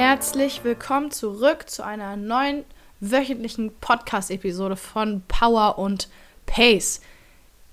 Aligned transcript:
herzlich 0.00 0.64
willkommen 0.64 1.10
zurück 1.10 1.68
zu 1.68 1.84
einer 1.84 2.16
neuen 2.16 2.64
wöchentlichen 3.00 3.70
Podcast-Episode 3.82 4.74
von 4.74 5.20
Power 5.28 5.78
und 5.78 6.08
Pace. 6.46 7.02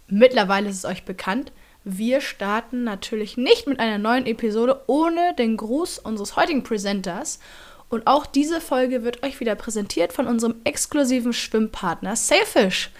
Mittlerweile 0.09 0.67
ist 0.67 0.79
es 0.79 0.83
euch 0.83 1.05
bekannt, 1.05 1.53
wir 1.85 2.19
starten 2.19 2.83
natürlich 2.83 3.37
nicht 3.37 3.65
mit 3.65 3.79
einer 3.79 3.97
neuen 3.97 4.25
Episode 4.25 4.81
ohne 4.87 5.35
den 5.35 5.55
Gruß 5.55 5.99
unseres 5.99 6.35
heutigen 6.35 6.63
Presenters. 6.63 7.39
Und 7.87 8.07
auch 8.07 8.25
diese 8.25 8.59
Folge 8.59 9.05
wird 9.05 9.23
euch 9.23 9.39
wieder 9.39 9.55
präsentiert 9.55 10.11
von 10.11 10.27
unserem 10.27 10.55
exklusiven 10.65 11.31
Schwimmpartner 11.31 12.17
Sailfish. 12.17 12.91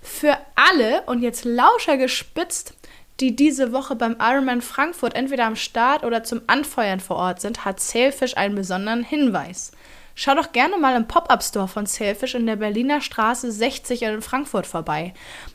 Für 0.00 0.38
alle 0.54 1.02
und 1.06 1.22
jetzt 1.22 1.44
lauscher 1.44 1.96
gespitzt 1.96 2.75
die 3.20 3.34
diese 3.34 3.72
Woche 3.72 3.96
beim 3.96 4.16
Ironman 4.20 4.62
Frankfurt 4.62 5.14
entweder 5.14 5.46
am 5.46 5.56
Start 5.56 6.04
oder 6.04 6.22
zum 6.22 6.42
Anfeuern 6.46 7.00
vor 7.00 7.16
Ort 7.16 7.40
sind, 7.40 7.64
hat 7.64 7.80
Sailfish 7.80 8.36
einen 8.36 8.54
besonderen 8.54 9.02
Hinweis. 9.02 9.72
Schau 10.18 10.34
doch 10.34 10.52
gerne 10.52 10.78
mal 10.78 10.96
im 10.96 11.06
Pop-Up-Store 11.06 11.68
von 11.68 11.84
Sailfish 11.84 12.34
in 12.34 12.46
der 12.46 12.56
Berliner 12.56 13.02
Straße 13.02 13.52
60 13.52 14.02
in 14.02 14.22
Frankfurt 14.22 14.66
vorbei. 14.66 15.12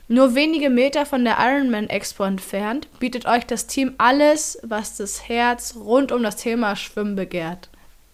Nur 0.08 0.36
wenige 0.36 0.70
Meter 0.70 1.08
von 1.08 1.24
der 1.24 1.38
Ironman 1.40 1.90
Expo 1.90 2.24
entfernt 2.24 2.88
bietet 3.00 3.26
euch 3.26 3.44
das 3.48 3.66
Team 3.66 3.96
alles, 3.98 4.60
was 4.62 4.98
das 4.98 5.28
Herz 5.28 5.76
rund 5.76 6.12
um 6.12 6.22
das 6.22 6.36
Thema 6.36 6.76
Schwimmen 6.76 7.16
begehrt. 7.16 7.70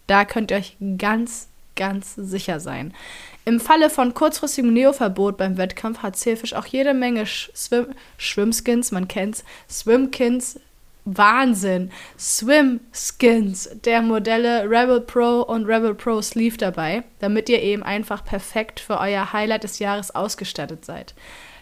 Da 0.06 0.24
könnt 0.24 0.50
ihr 0.50 0.56
euch 0.56 0.76
ganz, 0.96 1.48
ganz 1.76 2.14
sicher 2.14 2.60
sein. 2.60 2.94
Im 3.48 3.60
Falle 3.60 3.88
von 3.88 4.12
kurzfristigem 4.12 4.74
Neoverbot 4.74 5.38
beim 5.38 5.56
Wettkampf 5.56 6.00
hat 6.00 6.18
Sailfish 6.18 6.52
auch 6.52 6.66
jede 6.66 6.92
Menge 6.92 7.24
Swim 7.24 7.94
Schwimmskins, 8.18 8.92
man 8.92 9.08
kennt's, 9.08 9.42
Swimkins, 9.70 10.60
Wahnsinn, 11.06 11.90
Swimskins 12.18 13.70
der 13.86 14.02
Modelle 14.02 14.68
Rebel 14.68 15.00
Pro 15.00 15.40
und 15.40 15.64
Rebel 15.64 15.94
Pro 15.94 16.20
Sleeve 16.20 16.58
dabei, 16.58 17.04
damit 17.20 17.48
ihr 17.48 17.62
eben 17.62 17.82
einfach 17.82 18.22
perfekt 18.22 18.80
für 18.80 19.00
euer 19.00 19.32
Highlight 19.32 19.64
des 19.64 19.78
Jahres 19.78 20.14
ausgestattet 20.14 20.84
seid. 20.84 21.14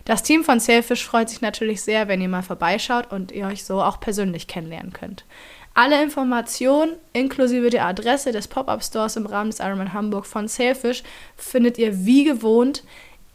Das 0.04 0.24
Team 0.24 0.42
von 0.42 0.58
Sailfish 0.58 1.04
freut 1.04 1.28
sich 1.28 1.40
natürlich 1.40 1.82
sehr, 1.82 2.08
wenn 2.08 2.20
ihr 2.20 2.28
mal 2.28 2.42
vorbeischaut 2.42 3.12
und 3.12 3.30
ihr 3.30 3.46
euch 3.46 3.64
so 3.64 3.80
auch 3.80 4.00
persönlich 4.00 4.48
kennenlernen 4.48 4.92
könnt. 4.92 5.24
Alle 5.78 6.02
Informationen 6.02 6.96
inklusive 7.12 7.68
der 7.68 7.84
Adresse 7.84 8.32
des 8.32 8.48
Pop-Up-Stores 8.48 9.16
im 9.16 9.26
Rahmen 9.26 9.50
des 9.50 9.60
Ironman 9.60 9.92
Hamburg 9.92 10.24
von 10.24 10.48
Sailfish 10.48 11.02
findet 11.36 11.76
ihr 11.76 12.06
wie 12.06 12.24
gewohnt 12.24 12.82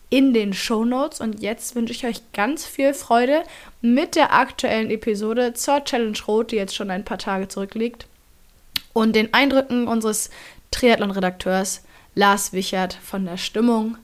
in 0.09 0.33
den 0.33 0.52
Show 0.52 0.83
Notes. 0.83 1.22
Und 1.22 1.39
jetzt 1.44 1.75
wünsche 1.75 1.94
ich 1.94 2.03
euch 2.03 2.20
ganz 2.33 2.66
viel 2.66 2.95
Freude 2.95 3.44
mit 3.81 4.16
der 4.16 4.33
aktuellen 4.33 4.89
Episode 4.89 5.53
zur 5.53 5.83
Challenge 5.83 6.17
Rot, 6.28 6.52
die 6.52 6.56
jetzt 6.56 6.75
schon 6.75 6.89
ein 6.89 7.06
paar 7.06 7.20
Tage 7.20 7.48
zurückliegt. 7.48 8.08
Und 8.92 9.16
den 9.16 9.36
Eindrücken 9.36 9.88
unseres 9.88 10.31
Triathlon-Redakteurs 10.72 11.83
Lars 12.16 12.53
Wichert 12.53 12.98
von 13.03 13.23
der 13.23 13.38
Stimmung 13.38 14.00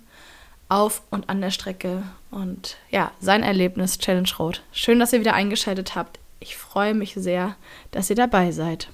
auf 0.69 1.01
und 1.09 1.27
an 1.27 1.41
der 1.41 1.49
Strecke 1.49 2.03
und 2.29 2.77
ja, 2.91 3.11
sein 3.19 3.41
Erlebnis 3.41 3.97
Challenge 3.97 4.29
Rot. 4.37 4.61
Schön, 4.71 4.99
dass 4.99 5.11
ihr 5.11 5.21
wieder 5.21 5.33
eingeschaltet 5.33 5.95
habt. 5.95 6.19
Ich 6.39 6.55
freue 6.55 6.93
mich 6.93 7.15
sehr, 7.15 7.55
dass 7.91 8.09
ihr 8.09 8.15
dabei 8.15 8.51
seid. 8.51 8.89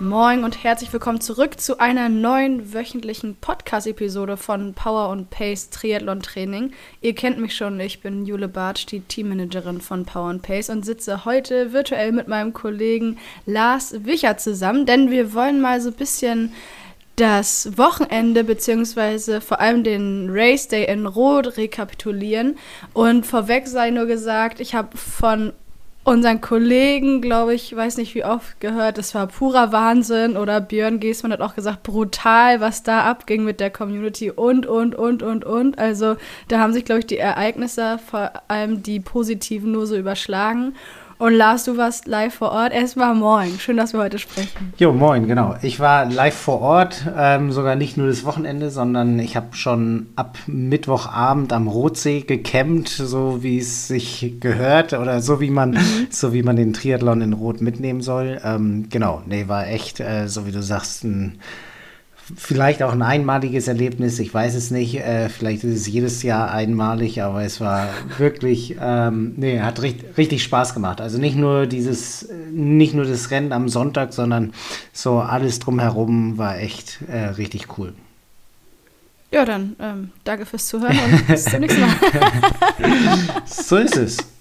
Moin 0.00 0.42
und 0.42 0.64
herzlich 0.64 0.92
willkommen 0.92 1.20
zurück 1.20 1.60
zu 1.60 1.78
einer 1.78 2.08
neuen 2.08 2.74
wöchentlichen 2.74 3.36
Podcast-Episode 3.36 4.36
von 4.36 4.74
Power 4.74 5.08
und 5.08 5.30
Pace 5.30 5.70
Triathlon 5.70 6.20
Training. 6.20 6.72
Ihr 7.00 7.14
kennt 7.14 7.38
mich 7.38 7.54
schon, 7.54 7.78
ich 7.78 8.00
bin 8.00 8.26
Jule 8.26 8.48
Bartsch, 8.48 8.86
die 8.86 9.00
Teammanagerin 9.00 9.80
von 9.80 10.04
Power 10.04 10.30
und 10.30 10.42
Pace 10.42 10.70
und 10.70 10.84
sitze 10.84 11.24
heute 11.24 11.72
virtuell 11.72 12.12
mit 12.12 12.26
meinem 12.26 12.52
Kollegen 12.52 13.18
Lars 13.46 14.04
Wicher 14.04 14.36
zusammen, 14.36 14.84
denn 14.84 15.10
wir 15.10 15.32
wollen 15.32 15.60
mal 15.60 15.80
so 15.80 15.90
ein 15.90 15.96
bisschen 15.96 16.52
das 17.16 17.76
Wochenende 17.78 18.44
beziehungsweise 18.44 19.40
vor 19.40 19.60
allem 19.60 19.84
den 19.84 20.28
Race 20.30 20.68
Day 20.68 20.84
in 20.86 21.06
Rot 21.06 21.56
rekapitulieren. 21.56 22.56
Und 22.92 23.26
vorweg 23.26 23.68
sei 23.68 23.90
nur 23.90 24.06
gesagt, 24.06 24.60
ich 24.60 24.74
habe 24.74 24.96
von 24.96 25.52
unseren 26.04 26.42
Kollegen, 26.42 27.22
glaube 27.22 27.54
ich, 27.54 27.74
weiß 27.74 27.96
nicht 27.96 28.14
wie 28.14 28.24
oft 28.24 28.60
gehört, 28.60 28.98
das 28.98 29.14
war 29.14 29.26
purer 29.26 29.72
Wahnsinn. 29.72 30.36
Oder 30.36 30.60
Björn 30.60 31.00
Giesmann 31.00 31.32
hat 31.32 31.40
auch 31.40 31.54
gesagt, 31.54 31.82
brutal, 31.82 32.60
was 32.60 32.82
da 32.82 33.04
abging 33.04 33.44
mit 33.44 33.58
der 33.58 33.70
Community 33.70 34.30
und, 34.30 34.66
und, 34.66 34.94
und, 34.94 35.22
und, 35.22 35.44
und. 35.44 35.78
Also 35.78 36.16
da 36.48 36.58
haben 36.60 36.74
sich, 36.74 36.84
glaube 36.84 37.00
ich, 37.00 37.06
die 37.06 37.16
Ereignisse, 37.16 37.98
vor 37.98 38.32
allem 38.48 38.82
die 38.82 39.00
positiven, 39.00 39.72
nur 39.72 39.86
so 39.86 39.96
überschlagen. 39.96 40.74
Und 41.18 41.34
Lars, 41.34 41.64
du 41.64 41.76
warst 41.76 42.06
live 42.06 42.34
vor 42.34 42.50
Ort. 42.50 42.72
Erstmal 42.72 43.14
moin. 43.14 43.58
Schön, 43.58 43.76
dass 43.76 43.92
wir 43.92 44.00
heute 44.00 44.18
sprechen. 44.18 44.72
Jo, 44.78 44.92
moin, 44.92 45.28
genau. 45.28 45.54
Ich 45.62 45.78
war 45.78 46.06
live 46.06 46.34
vor 46.34 46.60
Ort, 46.60 47.06
ähm, 47.16 47.52
sogar 47.52 47.76
nicht 47.76 47.96
nur 47.96 48.08
das 48.08 48.24
Wochenende, 48.24 48.70
sondern 48.70 49.18
ich 49.20 49.36
habe 49.36 49.54
schon 49.54 50.06
ab 50.16 50.38
Mittwochabend 50.46 51.52
am 51.52 51.68
Rotsee 51.68 52.22
gecampt, 52.22 52.88
so 52.88 53.42
wie 53.42 53.58
es 53.58 53.86
sich 53.86 54.34
gehört 54.40 54.92
oder 54.92 55.20
so 55.20 55.40
wie 55.40 55.50
man, 55.50 55.72
mhm. 55.72 56.06
so 56.10 56.32
wie 56.32 56.42
man 56.42 56.56
den 56.56 56.72
Triathlon 56.72 57.20
in 57.20 57.32
Rot 57.32 57.60
mitnehmen 57.60 58.00
soll. 58.00 58.40
Ähm, 58.44 58.88
genau, 58.90 59.22
nee, 59.26 59.46
war 59.46 59.68
echt, 59.68 60.00
äh, 60.00 60.26
so 60.26 60.46
wie 60.46 60.52
du 60.52 60.62
sagst, 60.62 61.04
ein 61.04 61.38
vielleicht 62.36 62.82
auch 62.82 62.92
ein 62.92 63.02
einmaliges 63.02 63.68
Erlebnis, 63.68 64.18
ich 64.18 64.32
weiß 64.32 64.54
es 64.54 64.70
nicht. 64.70 64.96
Äh, 64.96 65.28
vielleicht 65.28 65.64
ist 65.64 65.74
es 65.80 65.86
jedes 65.86 66.22
Jahr 66.22 66.50
einmalig, 66.50 67.22
aber 67.22 67.42
es 67.42 67.60
war 67.60 67.88
wirklich, 68.18 68.76
ähm, 68.80 69.34
nee, 69.36 69.60
hat 69.60 69.82
richtig, 69.82 70.16
richtig 70.16 70.42
Spaß 70.42 70.74
gemacht. 70.74 71.00
Also 71.00 71.18
nicht 71.18 71.36
nur 71.36 71.66
dieses, 71.66 72.28
nicht 72.50 72.94
nur 72.94 73.04
das 73.04 73.30
Rennen 73.30 73.52
am 73.52 73.68
Sonntag, 73.68 74.12
sondern 74.12 74.52
so 74.92 75.18
alles 75.18 75.58
drumherum 75.58 76.38
war 76.38 76.58
echt 76.58 77.00
äh, 77.08 77.26
richtig 77.26 77.78
cool. 77.78 77.94
Ja, 79.30 79.44
dann 79.44 79.74
ähm, 79.80 80.10
danke 80.22 80.46
fürs 80.46 80.66
Zuhören 80.66 80.96
und 80.96 81.26
bis 81.26 81.44
zum 81.44 81.60
nächsten 81.60 81.80
Mal. 81.80 81.94
so 83.46 83.76
ist 83.76 83.96
es. 83.96 84.33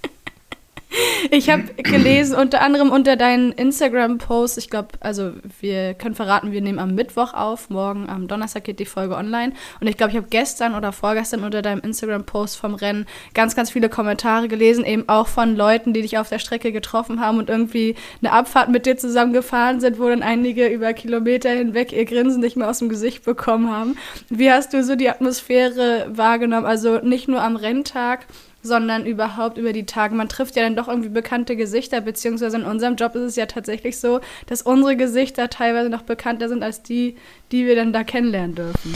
Ich 1.31 1.49
habe 1.49 1.63
gelesen, 1.75 2.35
unter 2.35 2.61
anderem 2.61 2.91
unter 2.91 3.15
deinen 3.15 3.51
Instagram-Posts, 3.51 4.57
ich 4.57 4.69
glaube, 4.69 4.89
also 4.99 5.31
wir 5.59 5.93
können 5.95 6.13
verraten, 6.13 6.51
wir 6.51 6.61
nehmen 6.61 6.79
am 6.79 6.93
Mittwoch 6.93 7.33
auf, 7.33 7.69
morgen 7.69 8.09
am 8.09 8.27
Donnerstag 8.27 8.65
geht 8.65 8.79
die 8.79 8.85
Folge 8.85 9.15
online. 9.15 9.53
Und 9.79 9.87
ich 9.87 9.97
glaube, 9.97 10.11
ich 10.11 10.17
habe 10.17 10.27
gestern 10.29 10.75
oder 10.75 10.91
vorgestern 10.91 11.43
unter 11.43 11.61
deinem 11.61 11.81
Instagram-Post 11.81 12.57
vom 12.57 12.75
Rennen 12.75 13.07
ganz, 13.33 13.55
ganz 13.55 13.71
viele 13.71 13.89
Kommentare 13.89 14.47
gelesen, 14.47 14.85
eben 14.85 15.09
auch 15.09 15.27
von 15.27 15.55
Leuten, 15.55 15.93
die 15.93 16.01
dich 16.01 16.17
auf 16.17 16.29
der 16.29 16.39
Strecke 16.39 16.71
getroffen 16.71 17.19
haben 17.19 17.39
und 17.39 17.49
irgendwie 17.49 17.95
eine 18.21 18.31
Abfahrt 18.31 18.69
mit 18.69 18.85
dir 18.85 18.97
zusammen 18.97 19.33
gefahren 19.33 19.79
sind, 19.79 19.99
wo 19.99 20.07
dann 20.07 20.23
einige 20.23 20.67
über 20.67 20.93
Kilometer 20.93 21.49
hinweg 21.49 21.91
ihr 21.91 22.05
Grinsen 22.05 22.41
nicht 22.41 22.57
mehr 22.57 22.69
aus 22.69 22.79
dem 22.79 22.89
Gesicht 22.89 23.23
bekommen 23.25 23.71
haben. 23.71 23.97
Wie 24.29 24.51
hast 24.51 24.73
du 24.73 24.83
so 24.83 24.95
die 24.95 25.09
Atmosphäre 25.09 26.07
wahrgenommen? 26.09 26.65
Also 26.65 26.99
nicht 26.99 27.27
nur 27.27 27.41
am 27.41 27.55
Renntag, 27.55 28.27
sondern 28.63 29.05
überhaupt 29.05 29.57
über 29.57 29.73
die 29.73 29.85
Tage. 29.85 30.15
Man 30.15 30.29
trifft 30.29 30.55
ja 30.55 30.63
dann 30.63 30.75
doch 30.75 30.87
irgendwie 30.87 31.09
bekannte 31.09 31.55
Gesichter, 31.55 32.01
beziehungsweise 32.01 32.57
in 32.57 32.63
unserem 32.63 32.95
Job 32.95 33.13
ist 33.15 33.23
es 33.23 33.35
ja 33.35 33.45
tatsächlich 33.45 33.99
so, 33.99 34.21
dass 34.47 34.61
unsere 34.61 34.95
Gesichter 34.95 35.49
teilweise 35.49 35.89
noch 35.89 36.03
bekannter 36.03 36.49
sind 36.49 36.63
als 36.63 36.81
die, 36.81 37.17
die 37.51 37.67
wir 37.67 37.75
dann 37.75 37.93
da 37.93 38.03
kennenlernen 38.03 38.55
dürfen. 38.55 38.95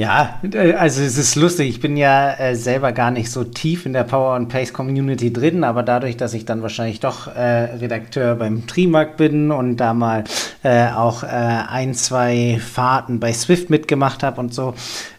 Ja, 0.00 0.40
äh, 0.50 0.72
also 0.72 1.02
es 1.02 1.18
ist 1.18 1.34
lustig. 1.34 1.68
Ich 1.68 1.80
bin 1.80 1.94
ja 1.98 2.32
äh, 2.32 2.56
selber 2.56 2.92
gar 2.92 3.10
nicht 3.10 3.30
so 3.30 3.44
tief 3.44 3.84
in 3.84 3.92
der 3.92 4.04
Power 4.04 4.34
and 4.34 4.48
Pace 4.48 4.72
Community 4.72 5.30
drin, 5.30 5.62
aber 5.62 5.82
dadurch, 5.82 6.16
dass 6.16 6.32
ich 6.32 6.46
dann 6.46 6.62
wahrscheinlich 6.62 7.00
doch 7.00 7.26
äh, 7.26 7.64
Redakteur 7.74 8.34
beim 8.34 8.66
Trimark 8.66 9.18
bin 9.18 9.50
und 9.50 9.76
da 9.76 9.92
mal 9.92 10.24
äh, 10.62 10.86
auch 10.86 11.22
äh, 11.22 11.26
ein, 11.26 11.92
zwei 11.92 12.58
Fahrten 12.58 13.20
bei 13.20 13.34
Swift 13.34 13.68
mitgemacht 13.68 14.22
habe 14.22 14.40
und 14.40 14.54
so, 14.54 14.72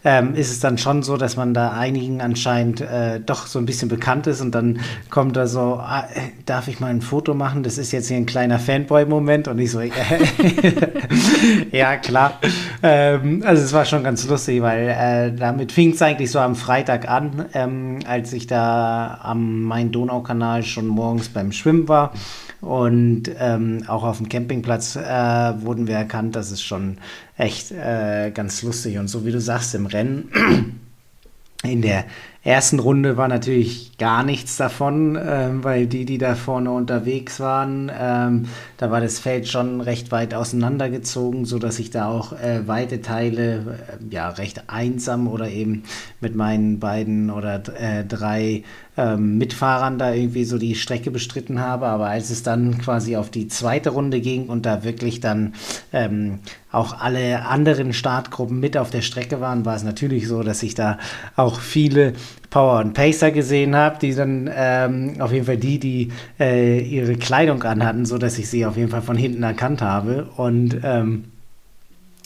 ähm, 0.03 0.33
ist 0.33 0.49
es 0.49 0.59
dann 0.59 0.79
schon 0.79 1.03
so, 1.03 1.15
dass 1.15 1.37
man 1.37 1.53
da 1.53 1.73
einigen 1.73 2.19
anscheinend 2.19 2.81
äh, 2.81 3.19
doch 3.19 3.45
so 3.45 3.59
ein 3.59 3.67
bisschen 3.67 3.87
bekannt 3.87 4.25
ist 4.25 4.41
und 4.41 4.55
dann 4.55 4.79
kommt 5.11 5.35
da 5.35 5.45
so, 5.45 5.79
ah, 5.79 6.07
darf 6.47 6.67
ich 6.67 6.79
mal 6.79 6.87
ein 6.87 7.01
Foto 7.01 7.35
machen? 7.35 7.61
Das 7.61 7.77
ist 7.77 7.91
jetzt 7.91 8.07
hier 8.07 8.17
ein 8.17 8.25
kleiner 8.25 8.57
Fanboy-Moment 8.57 9.47
und 9.47 9.59
ich 9.59 9.69
so, 9.69 9.81
ja 11.71 11.97
klar. 11.97 12.39
Ähm, 12.81 13.43
also 13.45 13.63
es 13.63 13.73
war 13.73 13.85
schon 13.85 14.03
ganz 14.03 14.27
lustig, 14.27 14.59
weil 14.63 14.70
weil 14.71 14.87
äh, 14.87 15.35
damit 15.35 15.71
fing 15.71 15.91
es 15.91 16.01
eigentlich 16.01 16.31
so 16.31 16.39
am 16.39 16.55
Freitag 16.55 17.09
an, 17.09 17.45
ähm, 17.53 17.99
als 18.05 18.31
ich 18.31 18.47
da 18.47 19.19
am 19.21 19.63
Main-Donau-Kanal 19.63 20.63
schon 20.63 20.87
morgens 20.87 21.29
beim 21.29 21.51
Schwimmen 21.51 21.89
war. 21.89 22.13
Und 22.61 23.23
ähm, 23.39 23.83
auch 23.87 24.03
auf 24.03 24.17
dem 24.17 24.29
Campingplatz 24.29 24.95
äh, 24.95 25.01
wurden 25.01 25.87
wir 25.87 25.95
erkannt. 25.95 26.35
Das 26.35 26.51
ist 26.51 26.61
schon 26.61 26.99
echt 27.37 27.71
äh, 27.71 28.31
ganz 28.33 28.61
lustig. 28.63 28.97
Und 28.97 29.07
so 29.09 29.25
wie 29.25 29.31
du 29.31 29.41
sagst, 29.41 29.75
im 29.75 29.87
Rennen 29.87 30.79
in 31.63 31.81
der 31.81 32.05
ersten 32.43 32.79
Runde 32.79 33.17
war 33.17 33.27
natürlich 33.27 33.97
gar 33.99 34.23
nichts 34.23 34.57
davon, 34.57 35.17
ähm, 35.23 35.63
weil 35.63 35.85
die, 35.85 36.05
die 36.05 36.17
da 36.17 36.33
vorne 36.33 36.71
unterwegs 36.71 37.39
waren, 37.39 37.91
ähm, 37.95 38.45
da 38.77 38.89
war 38.89 38.99
das 38.99 39.19
Feld 39.19 39.47
schon 39.47 39.79
recht 39.79 40.11
weit 40.11 40.33
auseinandergezogen, 40.33 41.45
sodass 41.45 41.77
ich 41.77 41.91
da 41.91 42.09
auch 42.09 42.33
äh, 42.33 42.67
weite 42.67 43.01
Teile 43.01 43.77
äh, 44.01 44.13
ja 44.13 44.29
recht 44.29 44.63
einsam 44.67 45.27
oder 45.27 45.49
eben 45.49 45.83
mit 46.19 46.35
meinen 46.35 46.79
beiden 46.79 47.29
oder 47.29 47.61
äh, 47.79 48.03
drei 48.05 48.63
ähm, 48.97 49.37
Mitfahrern 49.37 49.99
da 49.99 50.11
irgendwie 50.13 50.45
so 50.45 50.57
die 50.57 50.75
Strecke 50.75 51.11
bestritten 51.11 51.59
habe. 51.59 51.85
Aber 51.85 52.07
als 52.07 52.31
es 52.31 52.41
dann 52.41 52.79
quasi 52.79 53.17
auf 53.17 53.29
die 53.29 53.47
zweite 53.49 53.91
Runde 53.91 54.19
ging 54.19 54.47
und 54.47 54.65
da 54.65 54.83
wirklich 54.83 55.19
dann 55.19 55.53
ähm, 55.93 56.39
auch 56.71 56.99
alle 56.99 57.45
anderen 57.45 57.93
Startgruppen 57.93 58.59
mit 58.59 58.77
auf 58.77 58.89
der 58.89 59.01
Strecke 59.01 59.41
waren, 59.41 59.65
war 59.65 59.75
es 59.75 59.83
natürlich 59.83 60.27
so, 60.27 60.43
dass 60.43 60.63
ich 60.63 60.73
da 60.73 60.97
auch 61.35 61.59
viele 61.59 62.13
Power 62.49 62.79
und 62.79 62.93
Pacer 62.93 63.31
gesehen 63.31 63.75
habe, 63.75 63.99
die 63.99 64.13
dann 64.13 64.49
ähm, 64.53 65.15
auf 65.19 65.31
jeden 65.31 65.45
Fall 65.45 65.57
die, 65.57 65.79
die 65.79 66.11
äh, 66.39 66.79
ihre 66.79 67.15
Kleidung 67.15 67.63
anhatten, 67.63 68.05
so 68.05 68.17
dass 68.17 68.37
ich 68.37 68.49
sie 68.49 68.65
auf 68.65 68.77
jeden 68.77 68.89
Fall 68.89 69.01
von 69.01 69.17
hinten 69.17 69.43
erkannt 69.43 69.81
habe 69.81 70.29
und 70.37 70.77
ähm, 70.83 71.25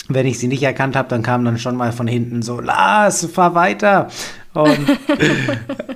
wenn 0.07 0.27
ich 0.27 0.37
sie 0.37 0.47
nicht 0.47 0.61
erkannt 0.61 0.95
habe, 0.95 1.09
dann 1.09 1.23
kam 1.23 1.43
dann 1.45 1.57
schon 1.57 1.75
mal 1.75 1.91
von 1.91 2.07
hinten 2.07 2.41
so, 2.43 2.59
Lars, 2.59 3.25
fahr 3.25 3.55
weiter. 3.55 4.09
Und 4.55 4.87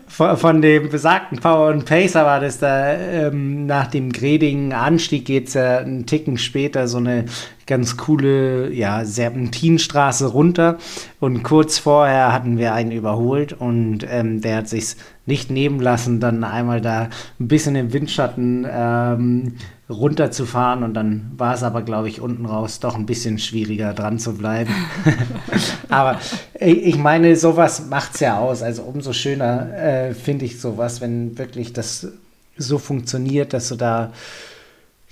von, 0.10 0.62
dem 0.62 0.90
besagten 0.90 1.40
Power 1.40 1.70
und 1.70 1.86
Pacer 1.86 2.26
war 2.26 2.42
das 2.42 2.60
da, 2.60 2.94
ähm, 2.94 3.66
nach 3.66 3.88
dem 3.88 4.12
gredigen 4.12 4.74
Anstieg 4.74 5.24
geht 5.24 5.48
es 5.48 5.54
ja 5.54 5.78
einen 5.78 6.06
Ticken 6.06 6.38
später 6.38 6.90
so 6.90 6.98
eine 6.98 7.26
ganz 7.68 7.96
coole, 7.96 8.74
ja, 8.74 9.06
Serpentinstraße 9.06 10.28
runter. 10.28 10.78
Und 11.22 11.44
kurz 11.44 11.78
vorher 11.78 12.34
hatten 12.34 12.58
wir 12.58 12.74
einen 12.74 12.92
überholt 12.92 13.54
und 13.54 14.06
ähm, 14.10 14.42
der 14.42 14.58
hat 14.58 14.68
sich 14.68 14.96
nicht 15.26 15.50
nehmen 15.52 15.80
lassen, 15.80 16.20
dann 16.20 16.44
einmal 16.44 16.82
da 16.82 17.10
ein 17.40 17.48
bisschen 17.48 17.76
im 17.76 17.94
Windschatten 17.94 18.68
ähm, 18.70 19.54
runterzufahren 19.90 20.84
und 20.84 20.94
dann 20.94 21.32
war 21.36 21.56
es 21.56 21.64
aber, 21.64 21.82
glaube 21.82 22.10
ich, 22.10 22.22
unten 22.22 22.46
raus 22.46 22.80
doch 22.80 22.96
ein 22.96 23.08
bisschen 23.08 23.40
schwieriger 23.40 23.94
dran 23.94 24.20
zu 24.20 24.36
bleiben. 24.36 24.72
aber 25.90 26.20
ich 26.60 26.98
meine, 26.98 27.36
sowas 27.36 27.88
macht 27.90 28.14
es 28.16 28.20
ja 28.20 28.38
aus. 28.38 28.62
Also 28.62 28.84
umso 28.84 29.14
schöner 29.14 29.74
äh, 29.76 30.14
finde 30.14 30.46
ich 30.46 30.62
sowas, 30.62 31.02
wenn 31.02 31.38
wirklich 31.38 31.74
das 31.74 32.08
so 32.56 32.78
funktioniert, 32.78 33.54
dass 33.54 33.70
du 33.70 33.76
da 33.76 34.12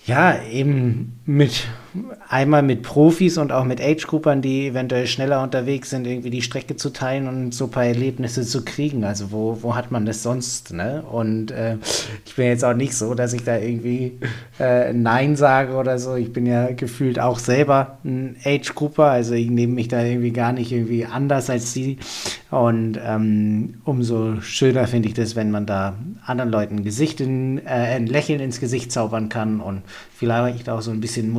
ja 0.06 0.42
eben 0.44 1.20
mit 1.26 1.68
einmal 2.28 2.64
mit 2.64 2.84
Profis 2.84 3.38
und 3.38 3.52
auch 3.52 3.66
mit 3.66 3.82
Age-Groupern, 3.82 4.42
die 4.42 4.68
eventuell 4.68 5.08
schneller 5.08 5.42
unterwegs 5.42 5.90
sind, 5.90 6.08
irgendwie 6.08 6.30
die 6.30 6.42
Strecke 6.42 6.76
zu 6.76 6.92
teilen 6.92 7.28
und 7.28 7.54
so 7.54 7.66
ein 7.66 7.72
paar 7.72 7.86
Erlebnisse 7.86 8.44
zu 8.44 8.64
kriegen. 8.66 9.04
Also 9.04 9.32
wo, 9.32 9.58
wo 9.62 9.76
hat 9.76 9.92
man 9.92 10.06
das 10.06 10.24
sonst? 10.24 10.74
Ne? 10.74 11.04
Und 11.04 11.52
äh, 11.52 11.78
ich 12.26 12.36
bin 12.36 12.46
jetzt 12.46 12.64
auch 12.66 12.74
nicht 12.74 12.96
so, 12.96 13.14
dass 13.14 13.34
ich 13.34 13.44
da 13.44 13.58
irgendwie 13.58 14.20
äh, 14.60 14.94
Nein 14.94 15.36
sage 15.36 15.74
oder 15.76 16.00
so. 16.00 16.16
Ich 16.16 16.34
bin 16.34 16.46
ja 16.46 16.72
gefühlt 16.72 17.20
auch 17.20 17.40
selber 17.40 18.00
ein 18.04 18.36
Age-Grouper, 18.44 19.06
also 19.06 19.34
ich 19.34 19.50
nehme 19.50 19.74
mich 19.74 19.88
da 19.88 20.04
irgendwie 20.04 20.32
gar 20.32 20.54
nicht 20.54 20.72
irgendwie 20.72 21.06
anders 21.06 21.50
als 21.50 21.74
sie. 21.74 21.98
Und 22.50 22.98
ähm, 23.04 23.76
umso 23.84 24.40
schöner 24.42 24.88
finde 24.88 25.10
ich 25.10 25.14
das, 25.14 25.36
wenn 25.36 25.52
man 25.52 25.66
da 25.66 25.96
anderen 26.26 26.50
Leuten 26.50 26.78
ein 26.78 26.84
Gesicht 26.84 27.20
in, 27.20 27.58
äh, 27.66 27.96
ein 27.96 28.08
Lächeln 28.08 28.40
ins 28.40 28.62
Gesicht 28.62 28.92
zaubern 28.92 29.28
kann 29.28 29.60
und 29.60 29.82
vielleicht 30.14 30.70
auch 30.70 30.82
so 30.82 30.92
ein 30.92 31.02
bisschen 31.02 31.30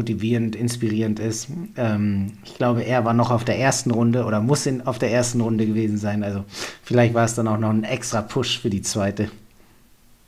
motivierend, 0.49 0.57
inspirierend 0.57 1.21
ist. 1.21 1.49
Ähm, 1.77 2.39
ich 2.45 2.55
glaube, 2.55 2.83
er 2.83 3.05
war 3.05 3.15
noch 3.15 3.31
auf 3.31 3.45
der 3.45 3.59
ersten 3.59 3.91
Runde 3.91 4.25
oder 4.25 4.41
muss 4.41 4.67
in, 4.67 4.87
auf 4.87 4.99
der 4.99 5.11
ersten 5.11 5.41
Runde 5.41 5.67
gewesen 5.67 5.99
sein. 5.99 6.23
Also 6.23 6.45
vielleicht 6.83 7.15
war 7.15 7.25
es 7.25 7.35
dann 7.35 7.49
auch 7.49 7.59
noch 7.59 7.71
ein 7.71 7.85
extra 7.85 8.23
Push 8.23 8.61
für 8.61 8.71
die 8.71 8.83
zweite. 8.83 9.31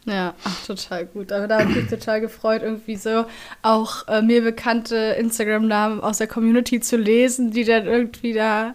Ja, 0.07 0.35
ach, 0.45 0.67
total 0.67 1.07
gut. 1.07 1.31
Aber 1.31 1.47
da 1.47 1.61
habe 1.61 1.71
ich 1.71 1.77
mich 1.77 1.89
total 1.89 2.21
gefreut, 2.21 2.63
irgendwie 2.63 2.97
so 2.97 3.27
auch 3.63 4.09
äh, 4.09 4.23
mir 4.23 4.43
bekannte 4.43 4.97
Instagram-Namen 4.97 6.01
aus 6.01 6.19
der 6.19 6.27
Community 6.27 6.81
zu 6.81 6.97
lesen, 6.97 7.51
die 7.51 7.65
dann 7.65 7.87
irgendwie 7.87 8.33
da 8.33 8.75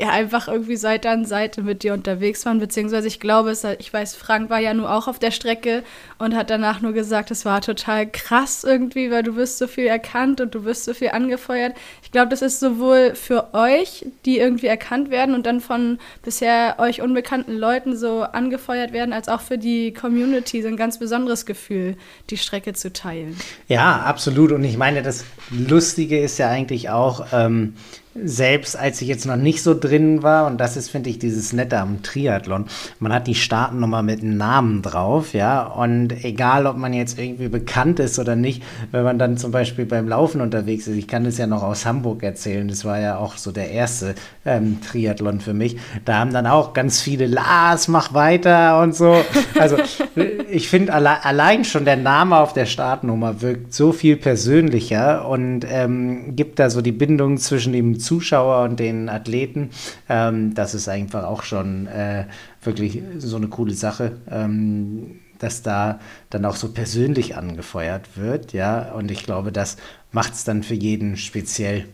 ja 0.00 0.08
einfach 0.08 0.48
irgendwie 0.48 0.76
Seite 0.76 1.10
an 1.10 1.26
Seite 1.26 1.62
mit 1.62 1.82
dir 1.82 1.92
unterwegs 1.92 2.46
waren, 2.46 2.58
beziehungsweise 2.58 3.06
ich 3.06 3.20
glaube, 3.20 3.50
es, 3.50 3.64
ich 3.64 3.92
weiß, 3.92 4.14
Frank 4.14 4.48
war 4.48 4.58
ja 4.58 4.72
nur 4.72 4.90
auch 4.90 5.08
auf 5.08 5.18
der 5.18 5.30
Strecke 5.30 5.82
und 6.18 6.34
hat 6.34 6.48
danach 6.48 6.80
nur 6.80 6.92
gesagt, 6.92 7.30
es 7.30 7.44
war 7.44 7.60
total 7.60 8.10
krass 8.10 8.64
irgendwie, 8.64 9.10
weil 9.10 9.22
du 9.22 9.36
wirst 9.36 9.58
so 9.58 9.66
viel 9.66 9.86
erkannt 9.86 10.40
und 10.40 10.54
du 10.54 10.64
wirst 10.64 10.86
so 10.86 10.94
viel 10.94 11.10
angefeuert. 11.10 11.74
Ich 12.02 12.12
glaube, 12.12 12.30
das 12.30 12.40
ist 12.40 12.60
sowohl 12.60 13.14
für 13.14 13.52
euch, 13.52 14.06
die 14.24 14.38
irgendwie 14.38 14.68
erkannt 14.68 15.10
werden 15.10 15.34
und 15.34 15.44
dann 15.44 15.60
von 15.60 15.98
bisher 16.22 16.76
euch 16.78 17.02
unbekannten 17.02 17.54
Leuten 17.54 17.94
so 17.94 18.22
angefeuert 18.22 18.94
werden, 18.94 19.12
als 19.12 19.28
auch 19.28 19.42
für 19.42 19.58
die 19.58 19.92
Community 19.92 20.62
so 20.62 20.68
ein 20.68 20.78
ganz 20.78 20.98
besonderes 20.98 21.44
Gefühl, 21.44 21.96
die 22.30 22.38
Strecke 22.38 22.72
zu 22.72 22.90
teilen. 22.90 23.36
Ja, 23.68 24.00
absolut. 24.00 24.52
Und 24.52 24.64
ich 24.64 24.78
meine, 24.78 25.02
das 25.02 25.26
Lustige 25.50 26.18
ist 26.18 26.38
ja 26.38 26.48
eigentlich 26.48 26.88
auch, 26.88 27.26
ähm, 27.34 27.74
selbst 28.14 28.76
als 28.76 29.00
ich 29.00 29.08
jetzt 29.08 29.26
noch 29.26 29.36
nicht 29.36 29.62
so 29.62 29.78
drin 29.78 30.22
war, 30.22 30.46
und 30.46 30.58
das 30.58 30.76
ist, 30.76 30.90
finde 30.90 31.10
ich, 31.10 31.18
dieses 31.20 31.52
Nette 31.52 31.78
am 31.78 32.02
Triathlon, 32.02 32.66
man 32.98 33.12
hat 33.12 33.28
die 33.28 33.36
Startnummer 33.36 34.02
mit 34.02 34.20
einem 34.20 34.36
Namen 34.36 34.82
drauf, 34.82 35.32
ja, 35.32 35.62
und 35.62 36.24
egal, 36.24 36.66
ob 36.66 36.76
man 36.76 36.92
jetzt 36.92 37.18
irgendwie 37.18 37.48
bekannt 37.48 38.00
ist 38.00 38.18
oder 38.18 38.34
nicht, 38.34 38.64
wenn 38.90 39.04
man 39.04 39.18
dann 39.18 39.36
zum 39.36 39.52
Beispiel 39.52 39.84
beim 39.86 40.08
Laufen 40.08 40.40
unterwegs 40.40 40.88
ist, 40.88 40.96
ich 40.96 41.06
kann 41.06 41.22
das 41.22 41.38
ja 41.38 41.46
noch 41.46 41.62
aus 41.62 41.86
Hamburg 41.86 42.24
erzählen, 42.24 42.66
das 42.66 42.84
war 42.84 42.98
ja 42.98 43.16
auch 43.16 43.36
so 43.36 43.52
der 43.52 43.70
erste 43.70 44.16
ähm, 44.44 44.78
Triathlon 44.80 45.40
für 45.40 45.54
mich, 45.54 45.76
da 46.04 46.18
haben 46.18 46.32
dann 46.32 46.48
auch 46.48 46.72
ganz 46.72 47.00
viele, 47.00 47.26
Lars, 47.26 47.86
mach 47.86 48.12
weiter 48.12 48.82
und 48.82 48.96
so, 48.96 49.16
also 49.56 49.76
ich 50.50 50.68
finde 50.68 50.94
alle, 50.94 51.24
allein 51.24 51.64
schon 51.64 51.84
der 51.84 51.96
Name 51.96 52.38
auf 52.38 52.54
der 52.54 52.66
Startnummer 52.66 53.40
wirkt 53.40 53.72
so 53.72 53.92
viel 53.92 54.16
persönlicher 54.16 55.28
und 55.28 55.64
ähm, 55.70 56.34
gibt 56.34 56.58
da 56.58 56.70
so 56.70 56.82
die 56.82 56.90
Bindung 56.90 57.38
zwischen 57.38 57.72
dem 57.72 57.99
Zuschauer 58.00 58.64
und 58.64 58.80
den 58.80 59.08
Athleten. 59.08 59.70
Ähm, 60.08 60.54
das 60.54 60.74
ist 60.74 60.88
einfach 60.88 61.24
auch 61.24 61.42
schon 61.42 61.86
äh, 61.86 62.24
wirklich 62.62 63.02
so 63.18 63.36
eine 63.36 63.48
coole 63.48 63.74
Sache. 63.74 64.12
Ähm, 64.30 65.20
dass 65.40 65.62
da 65.62 65.98
dann 66.28 66.44
auch 66.44 66.56
so 66.56 66.70
persönlich 66.70 67.34
angefeuert 67.34 68.16
wird, 68.16 68.52
ja, 68.52 68.92
und 68.92 69.10
ich 69.10 69.24
glaube, 69.24 69.52
das 69.52 69.78
macht 70.12 70.34
es 70.34 70.44
dann 70.44 70.62
für 70.62 70.74
jeden 70.74 71.16
speziell. 71.16 71.86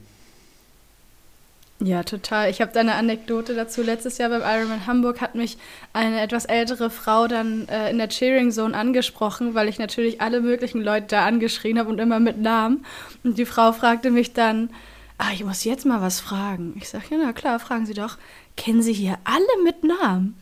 Ja, 1.79 2.05
total. 2.05 2.49
Ich 2.49 2.63
habe 2.63 2.73
da 2.73 2.81
eine 2.81 2.95
Anekdote 2.95 3.55
dazu. 3.55 3.83
Letztes 3.83 4.17
Jahr 4.17 4.31
beim 4.31 4.41
Ironman 4.41 4.87
Hamburg 4.87 5.21
hat 5.21 5.35
mich 5.35 5.59
eine 5.93 6.23
etwas 6.23 6.47
ältere 6.47 6.89
Frau 6.89 7.29
dann 7.29 7.69
äh, 7.69 7.91
in 7.91 7.99
der 7.99 8.09
Cheering 8.09 8.51
Zone 8.51 8.75
angesprochen, 8.75 9.55
weil 9.55 9.69
ich 9.69 9.79
natürlich 9.79 10.23
alle 10.23 10.41
möglichen 10.41 10.81
Leute 10.81 11.09
da 11.09 11.27
angeschrien 11.27 11.79
habe 11.79 11.91
und 11.91 11.99
immer 11.99 12.19
mit 12.19 12.39
Namen. 12.39 12.87
Und 13.25 13.37
die 13.37 13.45
Frau 13.45 13.73
fragte 13.73 14.11
mich 14.11 14.33
dann, 14.33 14.71
ah, 15.19 15.31
ich 15.33 15.45
muss 15.45 15.65
jetzt 15.65 15.87
mal 15.87 16.01
was 16.01 16.21
fragen. 16.21 16.75
Ich 16.77 16.89
sage, 16.89 17.07
ja, 17.11 17.19
na 17.19 17.33
klar, 17.33 17.59
fragen 17.59 17.87
Sie 17.87 17.95
doch. 17.95 18.19
Kennen 18.57 18.81
Sie 18.81 18.95
hier 18.95 19.19
alle 19.25 19.45
mit 19.65 19.85
Namen? 19.85 20.35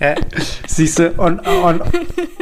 ja, 0.00 0.14
siehst 0.66 0.98
du, 0.98 1.12
und, 1.12 1.38
und, 1.46 1.82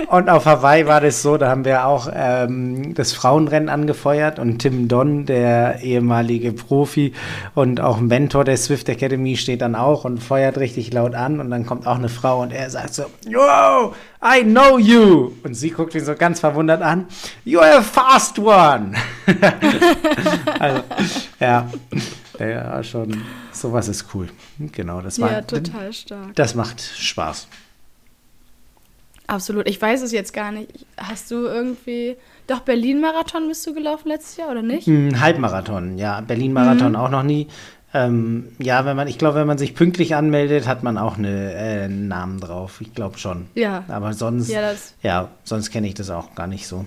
und 0.08 0.30
auf 0.30 0.46
Hawaii 0.46 0.86
war 0.86 1.02
das 1.02 1.20
so, 1.20 1.36
da 1.36 1.50
haben 1.50 1.66
wir 1.66 1.86
auch 1.86 2.08
ähm, 2.12 2.94
das 2.94 3.12
Frauenrennen 3.12 3.68
angefeuert 3.68 4.38
und 4.38 4.60
Tim 4.60 4.88
Don, 4.88 5.26
der 5.26 5.82
ehemalige 5.82 6.52
Profi 6.52 7.12
und 7.54 7.82
auch 7.82 8.00
Mentor 8.00 8.44
der 8.44 8.56
Swift 8.56 8.88
Academy, 8.88 9.36
steht 9.36 9.60
dann 9.60 9.74
auch 9.74 10.06
und 10.06 10.22
feuert 10.22 10.56
richtig 10.56 10.90
laut 10.94 11.14
an 11.14 11.38
und 11.38 11.50
dann 11.50 11.66
kommt 11.66 11.86
auch 11.86 11.96
eine 11.96 12.08
Frau 12.08 12.40
und 12.40 12.52
er 12.52 12.70
sagt 12.70 12.94
so, 12.94 13.04
wow, 13.26 13.94
I 14.24 14.44
know 14.44 14.78
you. 14.78 15.32
Und 15.44 15.54
sie 15.54 15.70
guckt 15.70 15.94
ihn 15.94 16.04
so 16.04 16.14
ganz 16.14 16.40
verwundert 16.40 16.80
an, 16.80 17.06
you're 17.44 17.60
a 17.60 17.82
fast 17.82 18.38
one. 18.38 18.94
also, 20.58 20.82
ja. 21.38 21.68
Ja, 22.38 22.82
schon. 22.82 23.22
Sowas 23.52 23.88
ist 23.88 24.06
cool. 24.14 24.28
Genau, 24.58 25.00
das 25.00 25.20
war. 25.20 25.30
Ja, 25.30 25.42
total 25.42 25.92
stark. 25.92 26.34
Das 26.34 26.54
macht 26.54 26.80
Spaß. 26.80 27.46
Absolut. 29.26 29.68
Ich 29.68 29.80
weiß 29.80 30.02
es 30.02 30.12
jetzt 30.12 30.32
gar 30.32 30.52
nicht. 30.52 30.86
Hast 30.96 31.30
du 31.30 31.46
irgendwie. 31.46 32.16
Doch, 32.46 32.60
Berlin-Marathon 32.60 33.48
bist 33.48 33.66
du 33.66 33.72
gelaufen 33.72 34.08
letztes 34.08 34.36
Jahr, 34.36 34.50
oder 34.50 34.62
nicht? 34.62 34.86
Ein 34.88 35.20
Halbmarathon, 35.20 35.96
ja. 35.96 36.20
Berlin-Marathon 36.20 36.92
mhm. 36.92 36.96
auch 36.96 37.10
noch 37.10 37.22
nie. 37.22 37.48
Ähm, 37.94 38.48
ja, 38.58 38.84
wenn 38.84 38.96
man, 38.96 39.06
ich 39.06 39.18
glaube, 39.18 39.36
wenn 39.36 39.46
man 39.46 39.58
sich 39.58 39.74
pünktlich 39.74 40.14
anmeldet, 40.14 40.66
hat 40.66 40.82
man 40.82 40.96
auch 40.98 41.18
äh, 41.18 41.84
einen 41.84 42.08
Namen 42.08 42.40
drauf. 42.40 42.80
Ich 42.80 42.94
glaube 42.94 43.18
schon. 43.18 43.46
Ja. 43.54 43.84
Aber 43.88 44.14
sonst, 44.14 44.48
ja, 44.48 44.72
ja 45.02 45.28
sonst 45.44 45.70
kenne 45.70 45.86
ich 45.86 45.94
das 45.94 46.10
auch 46.10 46.34
gar 46.34 46.46
nicht 46.46 46.66
so. 46.66 46.86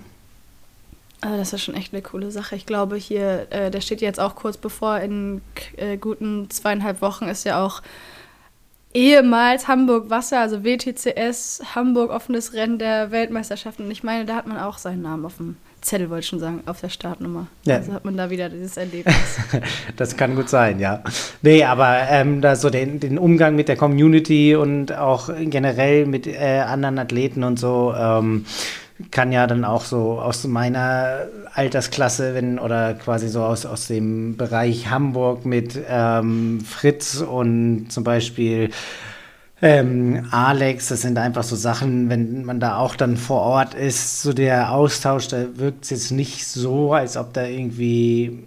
Also 1.25 1.38
das 1.38 1.53
ist 1.53 1.63
schon 1.63 1.74
echt 1.74 1.91
eine 1.91 2.03
coole 2.03 2.29
Sache. 2.29 2.55
Ich 2.55 2.67
glaube, 2.67 2.98
hier, 2.98 3.48
äh, 3.50 3.72
der 3.72 3.82
steht 3.82 4.00
jetzt 4.00 4.20
auch 4.20 4.36
kurz 4.36 4.58
bevor, 4.58 5.00
in 5.00 5.41
äh, 5.75 5.98
guten 5.98 6.51
zweieinhalb 6.51 7.01
Wochen 7.01 7.25
ist 7.25 7.46
ja 7.46 7.65
auch 7.65 7.82
ehemals 8.94 9.67
Hamburg 9.67 10.12
Wasser, 10.12 10.39
also 10.39 10.63
WTCS, 10.63 11.63
Hamburg 11.74 12.12
offenes 12.12 12.53
Rennen 12.53 12.77
der 12.77 13.10
Weltmeisterschaften. 13.10 13.86
Und 13.86 13.91
ich 13.91 14.03
meine, 14.03 14.25
da 14.25 14.36
hat 14.36 14.46
man 14.46 14.60
auch 14.60 14.77
seinen 14.77 15.01
Namen 15.01 15.25
auf 15.25 15.38
dem 15.38 15.58
Zettel, 15.82 16.12
wollte 16.12 16.22
ich 16.22 16.27
schon 16.27 16.39
sagen, 16.39 16.62
auf 16.67 16.79
der 16.82 16.89
Startnummer. 16.89 17.48
Ja. 17.65 17.77
Also 17.77 17.94
hat 17.94 18.05
man 18.05 18.15
da 18.15 18.29
wieder 18.29 18.50
dieses 18.50 18.77
Erlebnis. 18.77 19.15
das 19.96 20.15
kann 20.17 20.36
gut 20.36 20.50
sein, 20.50 20.79
ja. 20.79 21.03
Nee, 21.41 21.63
aber 21.63 22.01
ähm, 22.08 22.41
da 22.41 22.55
so 22.55 22.70
den, 22.70 23.00
den 23.00 23.17
Umgang 23.17 23.55
mit 23.55 23.67
der 23.67 23.77
Community 23.77 24.55
und 24.55 24.96
auch 24.96 25.29
generell 25.39 26.05
mit 26.05 26.27
äh, 26.27 26.60
anderen 26.60 27.00
Athleten 27.00 27.44
und 27.44 27.60
so, 27.60 27.96
ähm, 27.98 28.46
kann 29.12 29.32
ja 29.32 29.46
dann 29.46 29.66
auch 29.66 29.84
so 29.84 30.20
aus 30.20 30.46
meiner 30.48 31.28
Altersklasse, 31.54 32.34
wenn, 32.34 32.60
oder 32.60 32.94
quasi 32.94 33.28
so 33.28 33.44
aus, 33.44 33.66
aus 33.66 33.88
dem 33.88 34.38
Bereich 34.38 34.90
Hamburg 34.90 35.46
mit 35.46 35.78
ähm, 35.90 36.62
Fritz 36.62 37.22
und 37.22 37.88
zum 37.90 38.04
Beispiel 38.04 38.70
ähm, 39.62 40.28
Alex, 40.32 40.90
das 40.90 41.02
sind 41.02 41.18
einfach 41.18 41.44
so 41.44 41.56
Sachen, 41.56 42.10
wenn 42.10 42.44
man 42.46 42.60
da 42.60 42.78
auch 42.78 42.96
dann 42.96 43.18
vor 43.18 43.42
Ort 43.42 43.74
ist, 43.74 44.22
so 44.22 44.34
der 44.34 44.72
Austausch, 44.72 45.28
da 45.28 45.58
wirkt 45.58 45.86
es 45.86 45.90
jetzt 45.90 46.12
nicht 46.12 46.46
so, 46.46 46.94
als 46.94 47.18
ob 47.18 47.34
da 47.34 47.46
irgendwie 47.46 48.46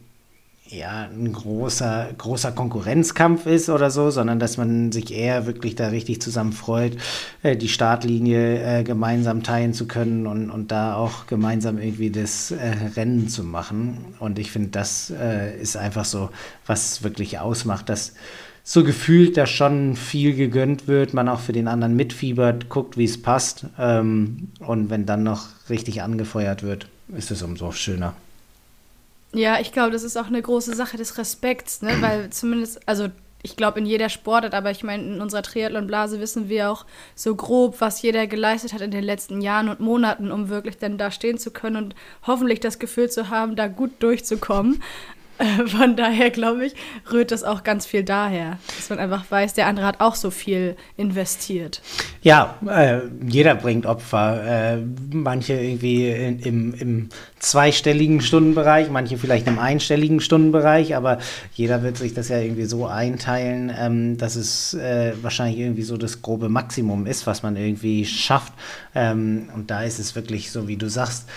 ja, 0.70 1.08
ein 1.10 1.32
großer, 1.32 2.10
großer 2.18 2.52
Konkurrenzkampf 2.52 3.46
ist 3.46 3.70
oder 3.70 3.90
so, 3.90 4.10
sondern 4.10 4.38
dass 4.38 4.58
man 4.58 4.92
sich 4.92 5.12
eher 5.12 5.46
wirklich 5.46 5.74
da 5.76 5.88
richtig 5.88 6.20
zusammen 6.20 6.52
freut, 6.52 6.96
äh, 7.42 7.56
die 7.56 7.68
Startlinie 7.68 8.80
äh, 8.80 8.84
gemeinsam 8.84 9.42
teilen 9.42 9.72
zu 9.72 9.86
können 9.86 10.26
und, 10.26 10.50
und 10.50 10.70
da 10.70 10.94
auch 10.94 11.26
gemeinsam 11.26 11.78
irgendwie 11.78 12.10
das 12.10 12.50
äh, 12.50 12.74
Rennen 12.96 13.28
zu 13.28 13.44
machen. 13.44 14.14
Und 14.20 14.38
ich 14.38 14.50
finde, 14.50 14.70
das 14.70 15.12
ist 15.60 15.76
einfach 15.76 16.04
so, 16.04 16.30
was 16.66 17.02
wirklich 17.02 17.38
ausmacht, 17.38 17.88
dass 17.88 18.14
so 18.62 18.84
gefühlt 18.84 19.36
da 19.36 19.46
schon 19.46 19.96
viel 19.96 20.34
gegönnt 20.34 20.88
wird, 20.88 21.14
man 21.14 21.28
auch 21.28 21.40
für 21.40 21.52
den 21.52 21.68
anderen 21.68 21.96
mitfiebert, 21.96 22.68
guckt, 22.68 22.98
wie 22.98 23.04
es 23.04 23.20
passt. 23.20 23.64
Ähm, 23.78 24.48
und 24.58 24.90
wenn 24.90 25.06
dann 25.06 25.22
noch 25.22 25.46
richtig 25.70 26.02
angefeuert 26.02 26.62
wird, 26.62 26.88
ist 27.16 27.30
es 27.30 27.42
umso 27.42 27.72
schöner. 27.72 28.14
Ja, 29.34 29.60
ich 29.60 29.72
glaube, 29.72 29.90
das 29.90 30.04
ist 30.04 30.16
auch 30.16 30.26
eine 30.26 30.40
große 30.40 30.74
Sache 30.74 30.96
des 30.96 31.18
Respekts, 31.18 31.82
ne? 31.82 31.96
weil 32.00 32.30
zumindest, 32.30 32.86
also 32.88 33.08
ich 33.42 33.56
glaube 33.56 33.78
in 33.78 33.86
jeder 33.86 34.08
Sportart, 34.08 34.54
aber 34.54 34.70
ich 34.70 34.82
meine, 34.82 35.02
in 35.02 35.20
unserer 35.20 35.42
Triathlon-Blase 35.42 36.18
wissen 36.20 36.48
wir 36.48 36.70
auch 36.70 36.86
so 37.14 37.34
grob, 37.36 37.80
was 37.80 38.02
jeder 38.02 38.26
geleistet 38.26 38.72
hat 38.72 38.80
in 38.80 38.90
den 38.90 39.04
letzten 39.04 39.40
Jahren 39.40 39.68
und 39.68 39.80
Monaten, 39.80 40.32
um 40.32 40.48
wirklich 40.48 40.78
dann 40.78 40.98
da 40.98 41.10
stehen 41.10 41.38
zu 41.38 41.50
können 41.50 41.76
und 41.76 41.94
hoffentlich 42.26 42.60
das 42.60 42.78
Gefühl 42.78 43.10
zu 43.10 43.28
haben, 43.30 43.54
da 43.54 43.68
gut 43.68 43.92
durchzukommen. 44.00 44.82
Von 45.66 45.96
daher 45.96 46.30
glaube 46.30 46.66
ich, 46.66 46.74
rührt 47.12 47.30
das 47.30 47.44
auch 47.44 47.62
ganz 47.62 47.86
viel 47.86 48.02
daher, 48.02 48.58
dass 48.76 48.90
man 48.90 48.98
einfach 48.98 49.30
weiß, 49.30 49.54
der 49.54 49.66
andere 49.66 49.86
hat 49.86 50.00
auch 50.00 50.14
so 50.14 50.30
viel 50.30 50.76
investiert. 50.96 51.80
Ja, 52.22 52.56
äh, 52.68 53.00
jeder 53.26 53.54
bringt 53.54 53.86
Opfer. 53.86 54.74
Äh, 54.74 54.78
manche 55.12 55.54
irgendwie 55.54 56.08
in, 56.08 56.38
im, 56.40 56.74
im 56.74 57.08
zweistelligen 57.38 58.20
Stundenbereich, 58.20 58.90
manche 58.90 59.18
vielleicht 59.18 59.46
im 59.46 59.58
einstelligen 59.58 60.20
Stundenbereich, 60.20 60.96
aber 60.96 61.18
jeder 61.54 61.82
wird 61.82 61.96
sich 61.96 62.14
das 62.14 62.28
ja 62.28 62.38
irgendwie 62.38 62.64
so 62.64 62.86
einteilen, 62.86 63.72
ähm, 63.78 64.18
dass 64.18 64.34
es 64.36 64.74
äh, 64.74 65.12
wahrscheinlich 65.22 65.58
irgendwie 65.58 65.82
so 65.82 65.96
das 65.96 66.22
grobe 66.22 66.48
Maximum 66.48 67.06
ist, 67.06 67.26
was 67.26 67.42
man 67.42 67.56
irgendwie 67.56 68.04
schafft. 68.04 68.52
Ähm, 68.94 69.48
und 69.54 69.70
da 69.70 69.82
ist 69.82 69.98
es 69.98 70.16
wirklich 70.16 70.50
so, 70.50 70.66
wie 70.66 70.76
du 70.76 70.88
sagst, 70.88 71.28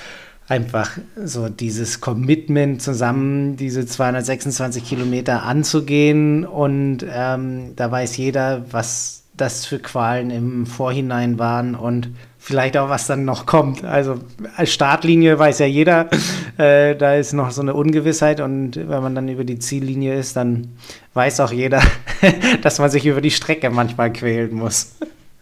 einfach 0.51 0.97
so 1.15 1.47
dieses 1.47 2.01
Commitment 2.01 2.81
zusammen, 2.81 3.55
diese 3.55 3.85
226 3.85 4.83
Kilometer 4.83 5.43
anzugehen. 5.43 6.45
Und 6.45 7.05
ähm, 7.09 7.71
da 7.77 7.89
weiß 7.89 8.17
jeder, 8.17 8.65
was 8.69 9.23
das 9.37 9.65
für 9.65 9.79
Qualen 9.79 10.29
im 10.29 10.65
Vorhinein 10.65 11.39
waren 11.39 11.73
und 11.73 12.09
vielleicht 12.37 12.75
auch, 12.75 12.89
was 12.89 13.07
dann 13.07 13.23
noch 13.23 13.45
kommt. 13.45 13.85
Also 13.85 14.19
als 14.57 14.73
Startlinie 14.73 15.39
weiß 15.39 15.59
ja 15.59 15.67
jeder, 15.67 16.09
äh, 16.57 16.97
da 16.97 17.15
ist 17.15 17.31
noch 17.31 17.51
so 17.51 17.61
eine 17.61 17.73
Ungewissheit 17.73 18.41
und 18.41 18.75
wenn 18.75 19.01
man 19.01 19.15
dann 19.15 19.29
über 19.29 19.45
die 19.45 19.57
Ziellinie 19.57 20.15
ist, 20.15 20.35
dann 20.35 20.73
weiß 21.13 21.39
auch 21.39 21.53
jeder, 21.53 21.81
dass 22.61 22.77
man 22.77 22.89
sich 22.89 23.05
über 23.05 23.21
die 23.21 23.31
Strecke 23.31 23.69
manchmal 23.69 24.11
quälen 24.11 24.53
muss. 24.53 24.95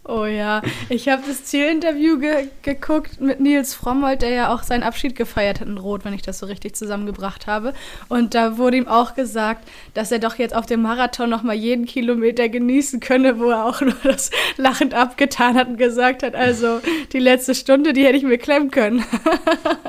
Oh 0.09 0.25
ja, 0.25 0.63
ich 0.89 1.07
habe 1.07 1.21
das 1.27 1.43
Zielinterview 1.43 2.17
ge 2.17 2.47
geguckt 2.63 3.21
mit 3.21 3.39
Nils 3.39 3.75
Frommold, 3.75 4.23
der 4.23 4.29
ja 4.31 4.51
auch 4.51 4.63
seinen 4.63 4.81
Abschied 4.81 5.15
gefeiert 5.15 5.59
hat 5.59 5.67
in 5.67 5.77
Rot, 5.77 6.03
wenn 6.03 6.15
ich 6.15 6.23
das 6.23 6.39
so 6.39 6.47
richtig 6.47 6.75
zusammengebracht 6.75 7.45
habe. 7.45 7.73
Und 8.07 8.33
da 8.33 8.57
wurde 8.57 8.77
ihm 8.77 8.87
auch 8.87 9.13
gesagt, 9.13 9.67
dass 9.93 10.11
er 10.11 10.17
doch 10.17 10.35
jetzt 10.39 10.55
auf 10.55 10.65
dem 10.65 10.81
Marathon 10.81 11.29
noch 11.29 11.43
mal 11.43 11.53
jeden 11.53 11.85
Kilometer 11.85 12.49
genießen 12.49 12.99
könne, 12.99 13.37
wo 13.37 13.51
er 13.51 13.65
auch 13.65 13.81
nur 13.81 13.93
das 14.03 14.31
lachend 14.57 14.95
abgetan 14.95 15.55
hat 15.55 15.67
und 15.67 15.77
gesagt 15.77 16.23
hat, 16.23 16.33
also 16.33 16.81
die 17.13 17.19
letzte 17.19 17.53
Stunde, 17.53 17.93
die 17.93 18.03
hätte 18.03 18.17
ich 18.17 18.23
mir 18.23 18.39
klemmen 18.39 18.71
können. 18.71 19.03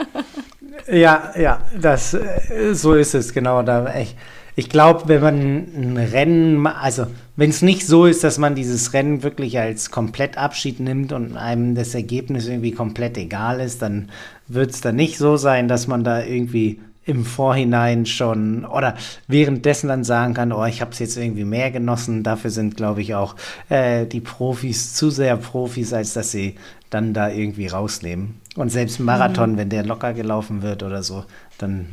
ja, 0.86 1.32
ja, 1.38 1.62
das 1.74 2.12
äh, 2.12 2.74
so 2.74 2.92
ist 2.92 3.14
es 3.14 3.32
genau 3.32 3.62
da 3.62 3.86
echt 3.86 4.16
ich 4.56 4.68
glaube, 4.68 5.08
wenn 5.08 5.20
man 5.20 5.36
ein 5.36 5.96
Rennen, 5.96 6.66
also 6.66 7.06
wenn 7.36 7.50
es 7.50 7.62
nicht 7.62 7.86
so 7.86 8.06
ist, 8.06 8.24
dass 8.24 8.38
man 8.38 8.54
dieses 8.54 8.92
Rennen 8.92 9.22
wirklich 9.22 9.58
als 9.58 9.90
komplett 9.90 10.36
Abschied 10.36 10.80
nimmt 10.80 11.12
und 11.12 11.36
einem 11.36 11.74
das 11.74 11.94
Ergebnis 11.94 12.46
irgendwie 12.46 12.72
komplett 12.72 13.16
egal 13.16 13.60
ist, 13.60 13.82
dann 13.82 14.10
wird 14.48 14.70
es 14.70 14.80
dann 14.80 14.96
nicht 14.96 15.18
so 15.18 15.36
sein, 15.36 15.68
dass 15.68 15.86
man 15.86 16.04
da 16.04 16.22
irgendwie 16.22 16.80
im 17.06 17.24
Vorhinein 17.24 18.06
schon 18.06 18.64
oder 18.64 18.94
währenddessen 19.26 19.88
dann 19.88 20.04
sagen 20.04 20.34
kann, 20.34 20.52
oh, 20.52 20.64
ich 20.66 20.80
habe 20.80 20.92
es 20.92 20.98
jetzt 20.98 21.16
irgendwie 21.16 21.44
mehr 21.44 21.70
genossen. 21.70 22.22
Dafür 22.22 22.50
sind, 22.50 22.76
glaube 22.76 23.00
ich, 23.00 23.14
auch 23.14 23.36
äh, 23.68 24.06
die 24.06 24.20
Profis 24.20 24.94
zu 24.94 25.10
sehr 25.10 25.36
Profis, 25.36 25.92
als 25.92 26.12
dass 26.12 26.30
sie 26.30 26.56
dann 26.90 27.14
da 27.14 27.30
irgendwie 27.30 27.68
rausnehmen. 27.68 28.40
Und 28.56 28.70
selbst 28.70 29.00
ein 29.00 29.04
Marathon, 29.04 29.52
mhm. 29.52 29.56
wenn 29.56 29.68
der 29.70 29.84
locker 29.84 30.12
gelaufen 30.12 30.62
wird 30.62 30.82
oder 30.82 31.02
so, 31.02 31.24
dann 31.58 31.86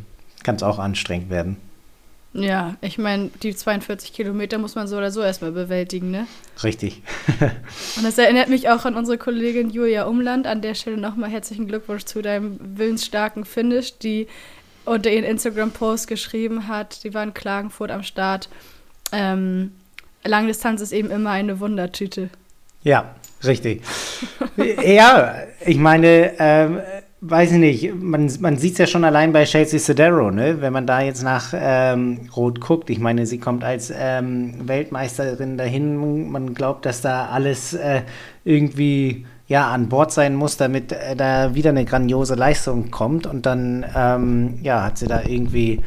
kann 0.43 0.55
es 0.55 0.63
auch 0.63 0.79
anstrengend 0.79 1.29
werden. 1.29 1.57
Ja, 2.37 2.75
ich 2.81 2.99
meine, 2.99 3.31
die 3.41 3.55
42 3.55 4.13
Kilometer 4.13 4.59
muss 4.59 4.75
man 4.75 4.87
so 4.87 4.97
oder 4.97 5.09
so 5.09 5.21
erstmal 5.21 5.51
bewältigen, 5.51 6.11
ne? 6.11 6.27
Richtig. 6.63 7.01
Und 7.97 8.03
das 8.03 8.17
erinnert 8.19 8.47
mich 8.47 8.69
auch 8.69 8.85
an 8.85 8.95
unsere 8.95 9.17
Kollegin 9.17 9.71
Julia 9.71 10.05
Umland. 10.05 10.45
An 10.45 10.61
der 10.61 10.75
Stelle 10.75 10.97
nochmal 10.97 11.31
herzlichen 11.31 11.67
Glückwunsch 11.67 12.05
zu 12.05 12.21
deinem 12.21 12.59
willensstarken 12.61 13.43
Finish, 13.43 13.97
die 13.97 14.27
unter 14.85 15.11
ihren 15.11 15.23
Instagram-Post 15.23 16.07
geschrieben 16.07 16.67
hat. 16.67 17.03
Die 17.03 17.13
war 17.15 17.23
in 17.23 17.33
Klagenfurt 17.33 17.89
am 17.89 18.03
Start. 18.03 18.49
Ähm, 19.11 19.71
Langdistanz 20.23 20.81
ist 20.81 20.91
eben 20.91 21.09
immer 21.09 21.31
eine 21.31 21.59
Wundertüte. 21.59 22.29
Ja, 22.83 23.15
richtig. 23.43 23.81
ja, 24.57 25.43
ich 25.65 25.77
meine, 25.77 26.33
ähm, 26.37 26.81
weiß 27.21 27.53
ich 27.53 27.57
nicht, 27.57 27.95
man, 27.95 28.31
man 28.39 28.57
sieht 28.57 28.73
es 28.73 28.77
ja 28.77 28.87
schon 28.87 29.03
allein 29.03 29.33
bei 29.33 29.43
Chelsea 29.45 29.79
Sodero, 29.79 30.29
ne? 30.31 30.61
wenn 30.61 30.71
man 30.71 30.85
da 30.85 31.01
jetzt 31.01 31.23
nach 31.23 31.53
ähm, 31.53 32.29
Rot 32.35 32.61
guckt. 32.61 32.89
Ich 32.89 32.99
meine, 32.99 33.25
sie 33.25 33.39
kommt 33.39 33.63
als 33.63 33.91
ähm, 33.95 34.67
Weltmeisterin 34.67 35.57
dahin. 35.57 35.97
Man 36.31 36.53
glaubt, 36.53 36.85
dass 36.85 37.01
da 37.01 37.27
alles 37.27 37.73
äh, 37.73 38.03
irgendwie 38.43 39.25
ja, 39.47 39.71
an 39.71 39.89
Bord 39.89 40.11
sein 40.11 40.35
muss, 40.35 40.57
damit 40.57 40.91
äh, 40.91 41.15
da 41.15 41.55
wieder 41.55 41.71
eine 41.71 41.85
grandiose 41.85 42.35
Leistung 42.35 42.91
kommt. 42.91 43.25
Und 43.25 43.45
dann 43.45 43.85
ähm, 43.95 44.59
ja, 44.61 44.83
hat 44.83 44.99
sie 44.99 45.07
da 45.07 45.23
irgendwie 45.23 45.81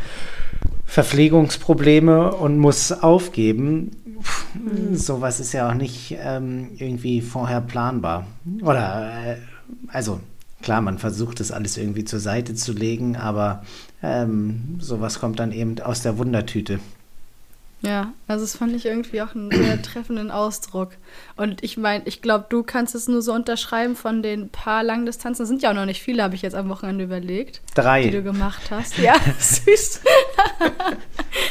Verpflegungsprobleme 0.86 2.32
und 2.32 2.58
muss 2.58 2.90
aufgeben. 2.90 3.92
Puh, 4.22 4.90
mhm. 4.90 4.96
Sowas 4.96 5.38
ist 5.38 5.52
ja 5.52 5.70
auch 5.70 5.74
nicht 5.74 6.16
ähm, 6.20 6.70
irgendwie 6.76 7.20
vorher 7.20 7.60
planbar. 7.60 8.26
Oder, 8.62 9.12
äh, 9.24 9.36
also 9.88 10.20
klar, 10.62 10.80
man 10.80 10.98
versucht 10.98 11.40
das 11.40 11.52
alles 11.52 11.76
irgendwie 11.76 12.04
zur 12.04 12.20
Seite 12.20 12.54
zu 12.54 12.72
legen, 12.72 13.16
aber 13.16 13.62
ähm, 14.02 14.76
sowas 14.80 15.18
kommt 15.20 15.38
dann 15.40 15.52
eben 15.52 15.80
aus 15.80 16.02
der 16.02 16.18
Wundertüte. 16.18 16.80
Ja, 17.82 18.12
also 18.28 18.44
das 18.44 18.56
fand 18.56 18.74
ich 18.76 18.84
irgendwie 18.84 19.22
auch 19.22 19.34
einen 19.34 19.50
sehr 19.50 19.80
treffenden 19.82 20.30
Ausdruck. 20.30 20.90
Und 21.36 21.64
ich 21.64 21.78
meine, 21.78 22.02
ich 22.06 22.20
glaube, 22.20 22.44
du 22.50 22.62
kannst 22.62 22.94
es 22.94 23.08
nur 23.08 23.22
so 23.22 23.32
unterschreiben 23.32 23.96
von 23.96 24.22
den 24.22 24.50
paar 24.50 24.82
Langdistanzen. 24.82 25.42
Das 25.42 25.48
sind 25.48 25.62
ja 25.62 25.70
auch 25.70 25.74
noch 25.74 25.86
nicht 25.86 26.02
viele, 26.02 26.22
habe 26.22 26.34
ich 26.34 26.42
jetzt 26.42 26.54
am 26.54 26.68
Wochenende 26.68 27.04
überlegt. 27.04 27.62
Drei. 27.74 28.02
Die 28.02 28.10
du 28.10 28.22
gemacht 28.22 28.70
hast. 28.70 28.98
Ja, 28.98 29.14
süß. 29.38 30.02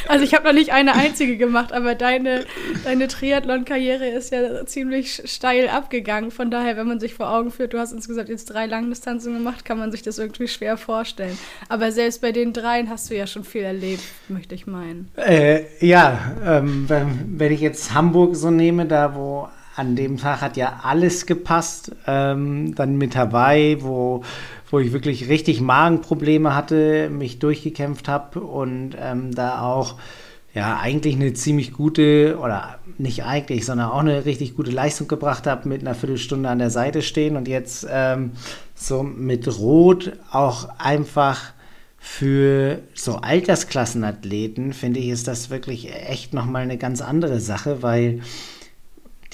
also 0.06 0.24
ich 0.24 0.32
habe 0.32 0.44
noch 0.44 0.52
nicht 0.52 0.72
eine 0.72 0.94
einzige 0.94 1.36
gemacht, 1.36 1.72
aber 1.72 1.96
deine, 1.96 2.46
deine 2.84 3.08
Triathlon-Karriere 3.08 4.06
ist 4.06 4.30
ja 4.30 4.64
ziemlich 4.66 5.22
steil 5.24 5.68
abgegangen. 5.68 6.30
Von 6.30 6.52
daher, 6.52 6.76
wenn 6.76 6.86
man 6.86 7.00
sich 7.00 7.14
vor 7.14 7.28
Augen 7.28 7.50
führt, 7.50 7.72
du 7.72 7.78
hast 7.80 7.90
insgesamt 7.90 8.28
jetzt 8.28 8.46
drei 8.46 8.66
Langdistanzen 8.66 9.34
gemacht, 9.34 9.64
kann 9.64 9.78
man 9.78 9.90
sich 9.90 10.02
das 10.02 10.18
irgendwie 10.18 10.46
schwer 10.46 10.76
vorstellen. 10.76 11.36
Aber 11.68 11.90
selbst 11.90 12.20
bei 12.20 12.30
den 12.30 12.52
dreien 12.52 12.88
hast 12.88 13.10
du 13.10 13.16
ja 13.16 13.26
schon 13.26 13.42
viel 13.42 13.62
erlebt, 13.62 14.04
möchte 14.28 14.54
ich 14.54 14.68
meinen. 14.68 15.08
Äh, 15.16 15.64
ja, 15.84 16.19
ähm, 16.44 16.86
wenn 16.88 17.52
ich 17.52 17.60
jetzt 17.60 17.94
Hamburg 17.94 18.36
so 18.36 18.50
nehme, 18.50 18.86
da 18.86 19.14
wo 19.14 19.48
an 19.76 19.96
dem 19.96 20.18
Tag 20.18 20.40
hat 20.40 20.56
ja 20.56 20.80
alles 20.82 21.26
gepasst, 21.26 21.92
ähm, 22.06 22.74
dann 22.74 22.96
mit 22.96 23.16
Hawaii, 23.16 23.82
wo, 23.82 24.22
wo 24.70 24.78
ich 24.78 24.92
wirklich 24.92 25.28
richtig 25.28 25.60
Magenprobleme 25.60 26.54
hatte, 26.54 27.08
mich 27.10 27.38
durchgekämpft 27.38 28.08
habe 28.08 28.40
und 28.40 28.96
ähm, 29.00 29.34
da 29.34 29.62
auch 29.62 29.96
ja 30.52 30.78
eigentlich 30.78 31.14
eine 31.14 31.32
ziemlich 31.32 31.72
gute 31.72 32.38
oder 32.42 32.78
nicht 32.98 33.24
eigentlich, 33.24 33.64
sondern 33.64 33.90
auch 33.90 34.00
eine 34.00 34.24
richtig 34.24 34.56
gute 34.56 34.70
Leistung 34.70 35.06
gebracht 35.06 35.46
habe, 35.46 35.68
mit 35.68 35.80
einer 35.80 35.94
Viertelstunde 35.94 36.48
an 36.48 36.58
der 36.58 36.70
Seite 36.70 37.02
stehen 37.02 37.36
und 37.36 37.46
jetzt 37.46 37.86
ähm, 37.88 38.32
so 38.74 39.02
mit 39.02 39.46
Rot 39.58 40.12
auch 40.32 40.68
einfach 40.78 41.52
für 42.02 42.80
so 42.94 43.16
Altersklassenathleten 43.16 44.72
finde 44.72 45.00
ich, 45.00 45.10
ist 45.10 45.28
das 45.28 45.50
wirklich 45.50 45.94
echt 45.94 46.32
nochmal 46.32 46.62
eine 46.62 46.78
ganz 46.78 47.02
andere 47.02 47.40
Sache, 47.40 47.82
weil 47.82 48.22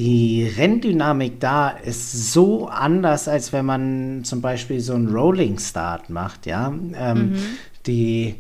die 0.01 0.45
Renndynamik 0.45 1.39
da 1.39 1.71
ist 1.71 2.33
so 2.33 2.67
anders, 2.67 3.29
als 3.29 3.53
wenn 3.53 3.65
man 3.65 4.25
zum 4.25 4.41
Beispiel 4.41 4.81
so 4.81 4.95
einen 4.95 5.09
Rolling 5.09 5.61
Start 5.61 6.11
macht, 6.11 6.45
ja. 6.45 6.75
Ähm, 6.95 7.31
mhm. 7.31 7.39
Die 7.87 8.35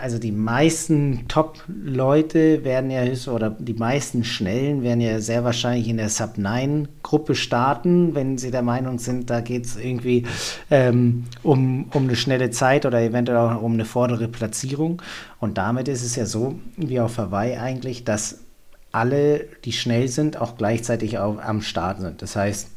also 0.00 0.18
die 0.18 0.32
meisten 0.32 1.28
Top-Leute 1.28 2.64
werden 2.64 2.90
ja, 2.90 3.02
oder 3.30 3.50
die 3.50 3.74
meisten 3.74 4.24
Schnellen 4.24 4.82
werden 4.82 5.00
ja 5.02 5.20
sehr 5.20 5.44
wahrscheinlich 5.44 5.88
in 5.88 5.98
der 5.98 6.08
Sub-9-Gruppe 6.08 7.34
starten, 7.34 8.14
wenn 8.14 8.38
sie 8.38 8.50
der 8.50 8.62
Meinung 8.62 8.98
sind, 8.98 9.28
da 9.28 9.40
geht 9.40 9.66
es 9.66 9.76
irgendwie 9.76 10.24
ähm, 10.70 11.24
um, 11.42 11.90
um 11.92 12.04
eine 12.04 12.16
schnelle 12.16 12.50
Zeit 12.50 12.86
oder 12.86 13.02
eventuell 13.02 13.38
auch 13.38 13.62
um 13.62 13.74
eine 13.74 13.84
vordere 13.84 14.28
Platzierung. 14.28 15.02
Und 15.40 15.58
damit 15.58 15.88
ist 15.88 16.02
es 16.02 16.16
ja 16.16 16.24
so, 16.24 16.58
wie 16.76 17.00
auf 17.00 17.18
Hawaii 17.18 17.56
eigentlich, 17.56 18.04
dass 18.04 18.40
alle, 18.92 19.44
die 19.64 19.72
schnell 19.72 20.08
sind, 20.08 20.40
auch 20.40 20.56
gleichzeitig 20.56 21.18
auch 21.18 21.38
am 21.38 21.60
Start 21.60 22.00
sind. 22.00 22.22
Das 22.22 22.34
heißt, 22.34 22.70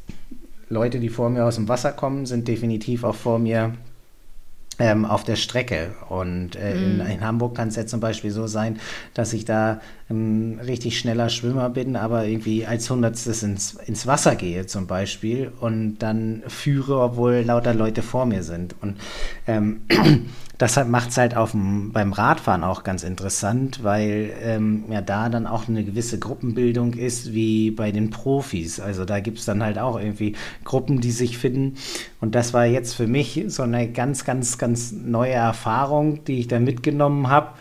Leute, 0.68 1.00
die 1.00 1.08
vor 1.08 1.30
mir 1.30 1.46
aus 1.46 1.54
dem 1.54 1.68
Wasser 1.68 1.92
kommen, 1.92 2.26
sind 2.26 2.46
definitiv 2.46 3.04
auch 3.04 3.14
vor 3.14 3.38
mir 3.38 3.72
ähm, 4.80 5.04
auf 5.04 5.24
der 5.24 5.36
Strecke. 5.36 5.94
Und 6.08 6.56
äh, 6.56 6.74
mm. 6.74 6.78
in, 6.78 6.94
mhm. 6.96 7.06
in, 7.06 7.20
Hamburg 7.20 7.54
kann 7.54 7.68
es 7.68 7.76
ja 7.76 7.86
zum 7.86 8.00
Beispiel 8.00 8.30
so 8.30 8.46
sein, 8.46 8.80
dass 9.14 9.32
ich 9.32 9.44
da 9.44 9.80
ein 10.10 10.58
richtig 10.60 10.98
schneller 10.98 11.28
Schwimmer 11.28 11.70
bin, 11.70 11.94
aber 11.94 12.26
irgendwie 12.26 12.66
als 12.66 12.90
Hundertstes 12.90 13.42
ins, 13.42 13.74
ins 13.86 14.06
Wasser 14.06 14.34
gehe 14.34 14.66
zum 14.66 14.86
Beispiel 14.86 15.52
und 15.60 15.98
dann 15.98 16.42
führe, 16.48 17.00
obwohl 17.00 17.42
lauter 17.46 17.74
Leute 17.74 18.02
vor 18.02 18.26
mir 18.26 18.42
sind. 18.42 18.74
Und 18.80 18.96
ähm, 19.46 19.82
das 20.58 20.84
macht 20.84 21.10
es 21.10 21.16
halt 21.16 21.36
auf 21.36 21.52
dem, 21.52 21.92
beim 21.92 22.12
Radfahren 22.12 22.64
auch 22.64 22.82
ganz 22.82 23.04
interessant, 23.04 23.84
weil 23.84 24.32
ähm, 24.42 24.84
ja 24.90 25.00
da 25.00 25.28
dann 25.28 25.46
auch 25.46 25.68
eine 25.68 25.84
gewisse 25.84 26.18
Gruppenbildung 26.18 26.94
ist 26.94 27.32
wie 27.32 27.70
bei 27.70 27.92
den 27.92 28.10
Profis. 28.10 28.80
Also 28.80 29.04
da 29.04 29.20
gibt 29.20 29.38
es 29.38 29.44
dann 29.44 29.62
halt 29.62 29.78
auch 29.78 29.98
irgendwie 29.98 30.34
Gruppen, 30.64 31.00
die 31.00 31.12
sich 31.12 31.38
finden. 31.38 31.76
Und 32.20 32.34
das 32.34 32.52
war 32.52 32.66
jetzt 32.66 32.94
für 32.94 33.06
mich 33.06 33.44
so 33.46 33.62
eine 33.62 33.90
ganz, 33.90 34.24
ganz, 34.24 34.58
ganz 34.58 34.90
neue 34.90 35.32
Erfahrung, 35.32 36.24
die 36.24 36.40
ich 36.40 36.48
da 36.48 36.58
mitgenommen 36.58 37.28
habe 37.28 37.52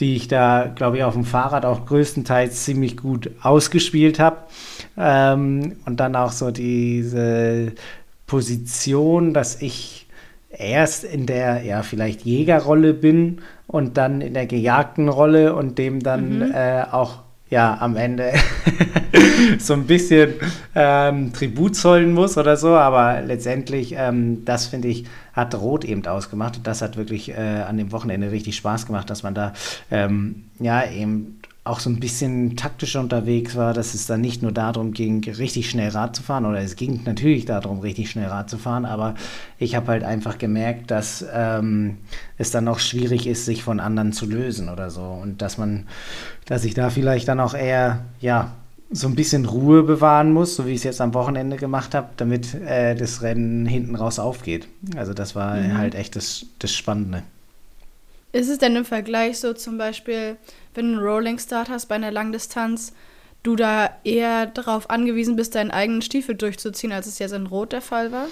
die 0.00 0.16
ich 0.16 0.28
da, 0.28 0.70
glaube 0.74 0.96
ich, 0.96 1.04
auf 1.04 1.14
dem 1.14 1.24
Fahrrad 1.24 1.64
auch 1.64 1.86
größtenteils 1.86 2.64
ziemlich 2.64 2.96
gut 2.96 3.30
ausgespielt 3.42 4.18
habe. 4.18 4.38
Ähm, 4.96 5.76
und 5.86 6.00
dann 6.00 6.16
auch 6.16 6.32
so 6.32 6.50
diese 6.50 7.72
Position, 8.26 9.34
dass 9.34 9.60
ich 9.60 10.06
erst 10.50 11.04
in 11.04 11.26
der, 11.26 11.62
ja, 11.62 11.82
vielleicht 11.82 12.22
Jägerrolle 12.22 12.94
bin 12.94 13.40
und 13.66 13.96
dann 13.96 14.20
in 14.20 14.34
der 14.34 14.46
gejagten 14.46 15.08
Rolle 15.08 15.54
und 15.54 15.78
dem 15.78 16.00
dann 16.00 16.38
mhm. 16.38 16.52
äh, 16.52 16.82
auch 16.90 17.20
ja 17.50 17.76
am 17.80 17.96
Ende 17.96 18.32
so 19.58 19.74
ein 19.74 19.86
bisschen 19.86 20.34
ähm, 20.74 21.32
Tribut 21.32 21.76
zollen 21.76 22.12
muss 22.12 22.38
oder 22.38 22.56
so, 22.56 22.68
aber 22.76 23.20
letztendlich, 23.20 23.94
ähm, 23.96 24.44
das 24.44 24.66
finde 24.66 24.88
ich, 24.88 25.04
hat 25.32 25.54
Rot 25.54 25.84
eben 25.84 26.06
ausgemacht 26.06 26.58
und 26.58 26.66
das 26.66 26.80
hat 26.80 26.96
wirklich 26.96 27.30
äh, 27.30 27.34
an 27.34 27.76
dem 27.76 27.92
Wochenende 27.92 28.30
richtig 28.30 28.56
Spaß 28.56 28.86
gemacht, 28.86 29.10
dass 29.10 29.22
man 29.22 29.34
da 29.34 29.52
ähm, 29.90 30.44
ja 30.60 30.88
eben 30.88 31.39
auch 31.70 31.80
so 31.80 31.88
ein 31.88 32.00
bisschen 32.00 32.56
taktischer 32.56 33.00
unterwegs 33.00 33.56
war, 33.56 33.72
dass 33.72 33.94
es 33.94 34.06
dann 34.06 34.20
nicht 34.20 34.42
nur 34.42 34.52
darum 34.52 34.92
ging, 34.92 35.22
richtig 35.24 35.70
schnell 35.70 35.90
Rad 35.90 36.16
zu 36.16 36.22
fahren, 36.22 36.44
oder 36.44 36.60
es 36.60 36.76
ging 36.76 37.00
natürlich 37.04 37.44
darum, 37.44 37.80
richtig 37.80 38.10
schnell 38.10 38.26
Rad 38.26 38.50
zu 38.50 38.58
fahren, 38.58 38.84
aber 38.84 39.14
ich 39.58 39.76
habe 39.76 39.88
halt 39.88 40.04
einfach 40.04 40.38
gemerkt, 40.38 40.90
dass 40.90 41.24
ähm, 41.32 41.98
es 42.38 42.50
dann 42.50 42.66
auch 42.68 42.80
schwierig 42.80 43.26
ist, 43.26 43.44
sich 43.44 43.62
von 43.62 43.80
anderen 43.80 44.12
zu 44.12 44.26
lösen 44.26 44.68
oder 44.68 44.90
so. 44.90 45.02
Und 45.02 45.42
dass 45.42 45.58
man, 45.58 45.86
dass 46.46 46.64
ich 46.64 46.74
da 46.74 46.90
vielleicht 46.90 47.28
dann 47.28 47.40
auch 47.40 47.54
eher, 47.54 48.04
ja, 48.20 48.52
so 48.90 49.06
ein 49.06 49.14
bisschen 49.14 49.44
Ruhe 49.44 49.84
bewahren 49.84 50.32
muss, 50.32 50.56
so 50.56 50.66
wie 50.66 50.70
ich 50.70 50.78
es 50.78 50.84
jetzt 50.84 51.00
am 51.00 51.14
Wochenende 51.14 51.56
gemacht 51.56 51.94
habe, 51.94 52.08
damit 52.16 52.54
äh, 52.54 52.96
das 52.96 53.22
Rennen 53.22 53.64
hinten 53.64 53.94
raus 53.94 54.18
aufgeht. 54.18 54.66
Also 54.96 55.14
das 55.14 55.36
war 55.36 55.54
mhm. 55.54 55.78
halt 55.78 55.94
echt 55.94 56.16
das, 56.16 56.46
das 56.58 56.74
Spannende. 56.74 57.22
Ist 58.32 58.48
es 58.48 58.58
denn 58.58 58.76
im 58.76 58.84
Vergleich 58.84 59.38
so 59.38 59.52
zum 59.52 59.78
Beispiel, 59.78 60.36
wenn 60.74 60.92
du 60.92 60.98
einen 60.98 61.06
Rolling 61.06 61.38
Start 61.38 61.68
hast 61.68 61.86
bei 61.86 61.96
einer 61.96 62.10
Langdistanz, 62.10 62.92
du 63.42 63.56
da 63.56 63.90
eher 64.04 64.46
darauf 64.46 64.90
angewiesen 64.90 65.36
bist, 65.36 65.54
deinen 65.54 65.70
eigenen 65.70 66.02
Stiefel 66.02 66.34
durchzuziehen, 66.34 66.92
als 66.92 67.06
es 67.06 67.18
jetzt 67.18 67.32
in 67.32 67.46
Rot 67.46 67.72
der 67.72 67.80
Fall 67.80 68.12
war? 68.12 68.26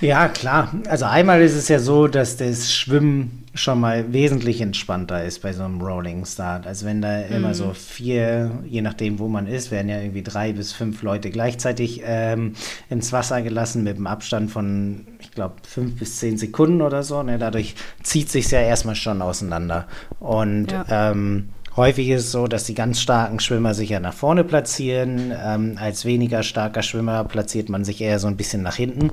Ja, 0.00 0.28
klar. 0.28 0.74
Also 0.88 1.04
einmal 1.04 1.40
ist 1.40 1.54
es 1.54 1.68
ja 1.68 1.78
so, 1.78 2.08
dass 2.08 2.36
das 2.36 2.72
Schwimmen 2.74 3.44
schon 3.54 3.78
mal 3.78 4.12
wesentlich 4.12 4.60
entspannter 4.60 5.24
ist 5.24 5.40
bei 5.42 5.52
so 5.52 5.62
einem 5.62 5.80
Rolling 5.80 6.26
Start. 6.26 6.66
Also 6.66 6.84
wenn 6.84 7.00
da 7.00 7.18
mhm. 7.18 7.36
immer 7.36 7.54
so 7.54 7.72
vier, 7.72 8.50
je 8.66 8.82
nachdem 8.82 9.20
wo 9.20 9.28
man 9.28 9.46
ist, 9.46 9.70
werden 9.70 9.88
ja 9.88 10.00
irgendwie 10.00 10.24
drei 10.24 10.52
bis 10.52 10.72
fünf 10.72 11.02
Leute 11.02 11.30
gleichzeitig 11.30 12.02
ähm, 12.04 12.54
ins 12.90 13.12
Wasser 13.12 13.40
gelassen 13.42 13.84
mit 13.84 13.96
einem 13.96 14.08
Abstand 14.08 14.50
von, 14.50 15.06
glaube, 15.34 15.54
fünf 15.66 15.98
bis 15.98 16.18
zehn 16.18 16.38
Sekunden 16.38 16.82
oder 16.82 17.02
so. 17.02 17.22
Ne? 17.22 17.38
Dadurch 17.38 17.74
zieht 18.02 18.30
sich 18.30 18.50
ja 18.50 18.60
erstmal 18.60 18.96
schon 18.96 19.22
auseinander. 19.22 19.86
Und 20.20 20.72
ja. 20.72 21.10
ähm, 21.10 21.48
Häufig 21.76 22.08
ist 22.10 22.26
es 22.26 22.32
so, 22.32 22.46
dass 22.46 22.64
die 22.64 22.74
ganz 22.74 23.00
starken 23.00 23.40
Schwimmer 23.40 23.74
sich 23.74 23.90
ja 23.90 23.98
nach 23.98 24.14
vorne 24.14 24.44
platzieren. 24.44 25.32
Ähm, 25.36 25.76
als 25.76 26.04
weniger 26.04 26.44
starker 26.44 26.82
Schwimmer 26.82 27.24
platziert 27.24 27.68
man 27.68 27.84
sich 27.84 28.00
eher 28.00 28.20
so 28.20 28.28
ein 28.28 28.36
bisschen 28.36 28.62
nach 28.62 28.76
hinten. 28.76 29.10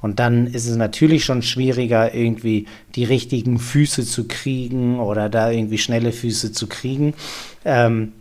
Und 0.00 0.20
dann 0.20 0.46
ist 0.46 0.68
es 0.68 0.76
natürlich 0.76 1.24
schon 1.24 1.42
schwieriger, 1.42 2.14
irgendwie 2.14 2.68
die 2.94 3.02
richtigen 3.02 3.58
Füße 3.58 4.04
zu 4.04 4.28
kriegen 4.28 5.00
oder 5.00 5.28
da 5.28 5.50
irgendwie 5.50 5.78
schnelle 5.78 6.12
Füße 6.12 6.52
zu 6.52 6.68
kriegen. 6.68 7.14
Ähm, 7.64 8.12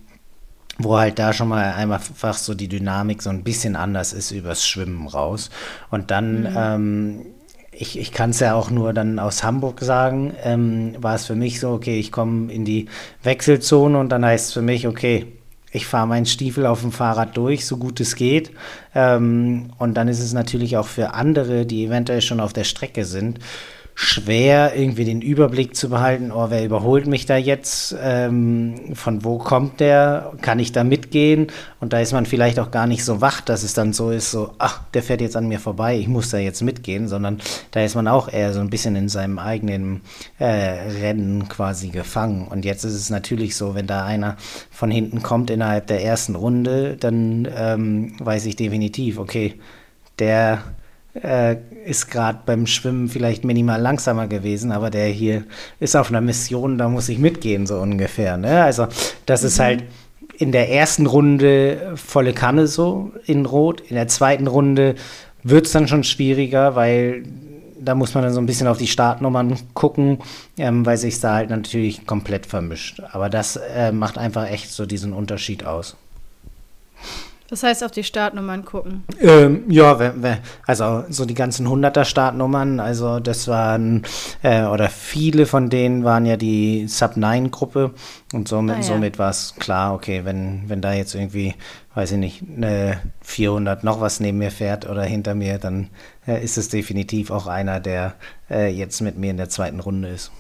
wo 0.80 0.98
halt 0.98 1.20
da 1.20 1.32
schon 1.32 1.50
mal 1.50 1.74
einfach 1.74 2.34
so 2.34 2.56
die 2.56 2.68
Dynamik 2.68 3.22
so 3.22 3.30
ein 3.30 3.44
bisschen 3.44 3.76
anders 3.76 4.12
ist 4.12 4.32
übers 4.32 4.66
Schwimmen 4.66 5.08
raus. 5.08 5.52
Und 5.92 6.10
dann 6.10 6.42
mhm. 6.42 6.56
ähm, 6.58 7.26
ich, 7.78 7.98
ich 8.00 8.12
kann 8.12 8.32
es 8.32 8.40
ja 8.40 8.54
auch 8.54 8.70
nur 8.70 8.94
dann 8.94 9.20
aus 9.20 9.44
Hamburg 9.44 9.82
sagen, 9.82 10.34
ähm, 10.44 10.96
war 11.00 11.16
es 11.16 11.26
für 11.26 11.36
mich 11.36 11.60
so, 11.60 11.72
okay, 11.72 12.00
ich 12.00 12.12
komme 12.12 12.52
in 12.52 12.66
die 12.66 12.88
Wechselzone 13.24 13.98
und 13.98 14.10
dann 14.10 14.26
heißt 14.26 14.48
es 14.48 14.54
für 14.54 14.62
mich, 14.62 14.88
okay, 14.88 15.28
ich 15.72 15.88
fahre 15.88 16.08
meinen 16.08 16.28
Stiefel 16.28 16.68
auf 16.68 16.82
dem 16.82 16.92
Fahrrad 16.92 17.36
durch, 17.36 17.66
so 17.66 17.78
gut 17.78 18.00
es 18.00 18.16
geht. 18.16 18.52
Ähm, 18.94 19.72
und 19.80 19.96
dann 19.96 20.08
ist 20.08 20.20
es 20.20 20.34
natürlich 20.34 20.78
auch 20.78 20.88
für 20.88 21.16
andere, 21.16 21.66
die 21.66 21.86
eventuell 21.86 22.22
schon 22.22 22.40
auf 22.40 22.54
der 22.54 22.64
Strecke 22.64 23.06
sind, 23.06 23.40
schwer, 23.96 24.74
irgendwie 24.76 25.06
den 25.06 25.22
Überblick 25.22 25.76
zu 25.76 25.90
behalten, 25.90 26.32
oh, 26.32 26.48
wer 26.50 26.66
überholt 26.66 27.06
mich 27.06 27.26
da 27.26 27.38
jetzt, 27.38 27.96
ähm, 28.02 28.96
von 28.96 29.24
wo 29.24 29.38
kommt 29.38 29.80
der, 29.80 30.34
kann 30.42 30.60
ich 30.60 30.72
da 30.72 30.84
mitgehen? 30.84 31.48
Und 31.80 31.94
da 31.94 32.00
ist 32.00 32.12
man 32.12 32.26
vielleicht 32.26 32.60
auch 32.60 32.72
gar 32.72 32.88
nicht 32.88 33.06
so 33.06 33.22
wach, 33.22 33.42
dass 33.42 33.62
es 33.62 33.74
dann 33.74 33.94
so 33.94 34.10
ist, 34.10 34.32
so, 34.32 34.54
ach, 34.58 34.82
der 34.94 35.04
fährt 35.04 35.22
jetzt 35.22 35.36
an 35.36 35.48
mir 35.48 35.60
vorbei, 35.60 35.98
ich 35.98 36.08
muss 36.08 36.32
da 36.32 36.40
jetzt 36.40 36.62
mitgehen, 36.62 37.08
sondern 37.08 37.40
da 37.72 37.84
ist 37.84 37.96
man 37.96 38.08
auch 38.08 38.32
eher 38.32 38.54
so 38.54 38.62
ein 38.62 38.70
bisschen 38.70 38.96
in 38.96 39.10
seinem 39.10 39.38
eigenen 39.38 40.02
äh, 40.40 40.46
Rennen 40.46 41.48
quasi 41.48 41.90
gefangen. 41.90 42.48
Und 42.48 42.66
jetzt 42.66 42.84
ist 42.84 42.96
es 42.96 43.12
natürlich 43.12 43.56
so, 43.56 43.76
wenn 43.76 43.86
da 43.86 44.06
einer 44.06 44.38
von 44.72 44.90
hinten 44.90 45.22
kommt 45.22 45.52
innerhalb 45.52 45.86
der 45.88 46.04
ersten 46.04 46.36
Runde, 46.36 46.98
dann 47.00 47.48
ähm, 47.56 48.16
weiß 48.20 48.48
ich 48.48 48.56
definitiv, 48.56 49.20
okay, 49.20 49.56
der 50.18 50.64
äh, 51.22 51.58
ist 51.86 52.10
gerade 52.10 52.40
beim 52.46 52.66
Schwimmen 52.66 53.08
vielleicht 53.08 53.44
minimal 53.44 53.80
langsamer 53.80 54.28
gewesen, 54.28 54.72
aber 54.72 54.90
der 54.90 55.08
hier 55.08 55.44
ist 55.80 55.96
auf 55.96 56.10
einer 56.10 56.22
Mission, 56.22 56.78
da 56.78 56.90
muss 56.90 57.10
ich 57.10 57.20
mitgehen, 57.20 57.68
so 57.68 57.78
ungefähr. 57.78 58.38
Ne? 58.38 58.64
Also, 58.64 58.88
das 59.26 59.42
mhm. 59.42 59.48
ist 59.48 59.60
halt 59.60 59.84
in 60.38 60.52
der 60.52 60.72
ersten 60.72 61.06
Runde 61.06 61.94
volle 61.96 62.34
Kanne 62.34 62.68
so 62.68 63.12
in 63.26 63.46
Rot. 63.46 63.82
In 63.82 63.96
der 63.96 64.08
zweiten 64.08 64.48
Runde 64.48 64.96
wird 65.44 65.68
es 65.68 65.72
dann 65.72 65.88
schon 65.88 66.04
schwieriger, 66.04 66.76
weil 66.76 67.24
da 67.80 67.96
muss 67.96 68.14
man 68.14 68.24
dann 68.24 68.34
so 68.34 68.40
ein 68.40 68.46
bisschen 68.46 68.68
auf 68.68 68.78
die 68.78 68.88
Startnummern 68.88 69.58
gucken, 69.74 70.20
ähm, 70.58 70.86
weil 70.86 70.98
sich 70.98 71.20
da 71.20 71.36
halt 71.36 71.50
natürlich 71.50 72.06
komplett 72.06 72.46
vermischt. 72.46 73.02
Aber 73.12 73.30
das 73.30 73.58
äh, 73.58 73.92
macht 73.92 74.18
einfach 74.18 74.50
echt 74.50 74.72
so 74.72 74.86
diesen 74.86 75.14
Unterschied 75.14 75.66
aus. 75.66 75.98
Das 77.54 77.62
heißt, 77.62 77.84
auf 77.84 77.92
die 77.92 78.04
Startnummern 78.04 78.66
gucken. 78.66 79.04
Ähm, 79.22 79.70
ja, 79.70 79.96
also 80.66 81.04
so 81.10 81.24
die 81.24 81.36
ganzen 81.36 81.68
100er 81.68 82.04
Startnummern, 82.04 82.80
also 82.80 83.20
das 83.20 83.48
waren, 83.48 84.02
äh, 84.42 84.64
oder 84.64 84.90
viele 84.90 85.46
von 85.46 85.70
denen 85.70 86.04
waren 86.04 86.26
ja 86.26 86.36
die 86.36 86.88
Sub-9-Gruppe 86.88 87.92
und 88.34 88.48
somit, 88.48 88.78
ah, 88.78 88.80
ja. 88.80 88.84
somit 88.84 89.20
war 89.20 89.30
es 89.30 89.54
klar, 89.60 89.94
okay, 89.94 90.26
wenn, 90.26 90.68
wenn 90.68 90.82
da 90.82 90.94
jetzt 90.94 91.14
irgendwie, 91.14 91.54
weiß 91.94 92.14
ich 92.14 92.18
nicht, 92.18 92.44
eine 92.58 93.00
400 93.22 93.84
noch 93.84 94.02
was 94.02 94.20
neben 94.20 94.40
mir 94.40 94.50
fährt 94.50 94.90
oder 94.90 95.04
hinter 95.04 95.36
mir, 95.36 95.60
dann 95.60 95.92
äh, 96.26 96.44
ist 96.44 96.58
es 96.58 96.70
definitiv 96.70 97.30
auch 97.30 97.46
einer, 97.46 97.80
der 97.80 98.16
äh, 98.50 98.74
jetzt 98.74 99.00
mit 99.02 99.16
mir 99.16 99.30
in 99.30 99.38
der 99.38 99.50
zweiten 99.50 99.80
Runde 99.80 100.08
ist. 100.08 100.32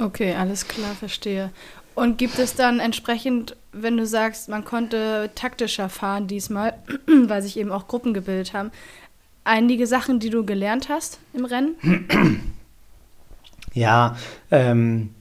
Okay, 0.00 0.34
alles 0.34 0.66
klar, 0.66 0.96
verstehe. 0.98 1.52
Und 1.94 2.16
gibt 2.16 2.38
es 2.38 2.54
dann 2.54 2.78
entsprechend, 2.78 3.56
wenn 3.72 3.96
du 3.96 4.06
sagst, 4.06 4.48
man 4.48 4.64
konnte 4.64 5.30
taktischer 5.34 5.88
fahren 5.88 6.26
diesmal, 6.26 6.74
weil 7.06 7.42
sich 7.42 7.56
eben 7.58 7.72
auch 7.72 7.88
Gruppen 7.88 8.14
gebildet 8.14 8.52
haben, 8.52 8.70
einige 9.44 9.86
Sachen, 9.86 10.20
die 10.20 10.30
du 10.30 10.44
gelernt 10.44 10.88
hast 10.88 11.18
im 11.32 11.44
Rennen? 11.44 12.54
Ja, 13.74 14.16
ähm, 14.50 15.14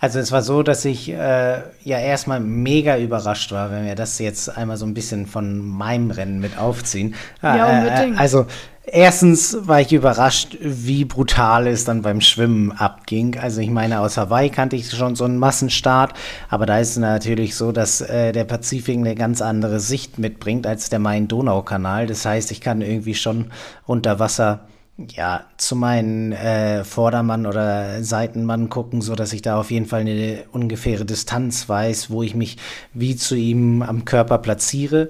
also 0.00 0.18
es 0.18 0.32
war 0.32 0.40
so, 0.40 0.62
dass 0.62 0.86
ich 0.86 1.10
äh, 1.10 1.58
ja 1.84 1.98
erstmal 1.98 2.40
mega 2.40 2.96
überrascht 2.96 3.52
war, 3.52 3.70
wenn 3.70 3.84
wir 3.84 3.94
das 3.94 4.18
jetzt 4.18 4.48
einmal 4.48 4.78
so 4.78 4.86
ein 4.86 4.94
bisschen 4.94 5.26
von 5.26 5.58
meinem 5.58 6.10
Rennen 6.10 6.40
mit 6.40 6.58
aufziehen. 6.58 7.14
Ja, 7.42 7.70
äh, 7.70 7.78
unbedingt. 7.78 8.16
Äh, 8.16 8.18
also 8.20 8.46
erstens 8.82 9.58
war 9.60 9.82
ich 9.82 9.92
überrascht, 9.92 10.56
wie 10.62 11.04
brutal 11.04 11.66
es 11.66 11.84
dann 11.84 12.00
beim 12.00 12.22
Schwimmen 12.22 12.72
abging. 12.72 13.38
Also 13.38 13.60
ich 13.60 13.68
meine, 13.68 14.00
aus 14.00 14.16
Hawaii 14.16 14.48
kannte 14.48 14.74
ich 14.74 14.90
schon 14.90 15.16
so 15.16 15.24
einen 15.24 15.36
Massenstart, 15.36 16.14
aber 16.48 16.64
da 16.64 16.78
ist 16.78 16.92
es 16.92 16.96
natürlich 16.96 17.54
so, 17.54 17.70
dass 17.70 18.00
äh, 18.00 18.32
der 18.32 18.44
Pazifik 18.44 18.96
eine 18.96 19.14
ganz 19.14 19.42
andere 19.42 19.80
Sicht 19.80 20.18
mitbringt 20.18 20.66
als 20.66 20.88
der 20.88 20.98
Main-Donau-Kanal. 20.98 22.06
Das 22.06 22.24
heißt, 22.24 22.52
ich 22.52 22.62
kann 22.62 22.80
irgendwie 22.80 23.14
schon 23.14 23.50
unter 23.84 24.18
Wasser 24.18 24.60
ja, 25.08 25.44
zu 25.56 25.76
meinen 25.76 26.32
äh, 26.32 26.84
Vordermann 26.84 27.46
oder 27.46 28.02
Seitenmann 28.02 28.68
gucken, 28.68 29.00
so 29.00 29.14
dass 29.14 29.32
ich 29.32 29.42
da 29.42 29.58
auf 29.58 29.70
jeden 29.70 29.86
Fall 29.86 30.00
eine 30.00 30.44
ungefähre 30.52 31.04
Distanz 31.04 31.68
weiß, 31.68 32.10
wo 32.10 32.22
ich 32.22 32.34
mich 32.34 32.56
wie 32.92 33.16
zu 33.16 33.34
ihm 33.34 33.82
am 33.82 34.04
Körper 34.04 34.38
platziere. 34.38 35.08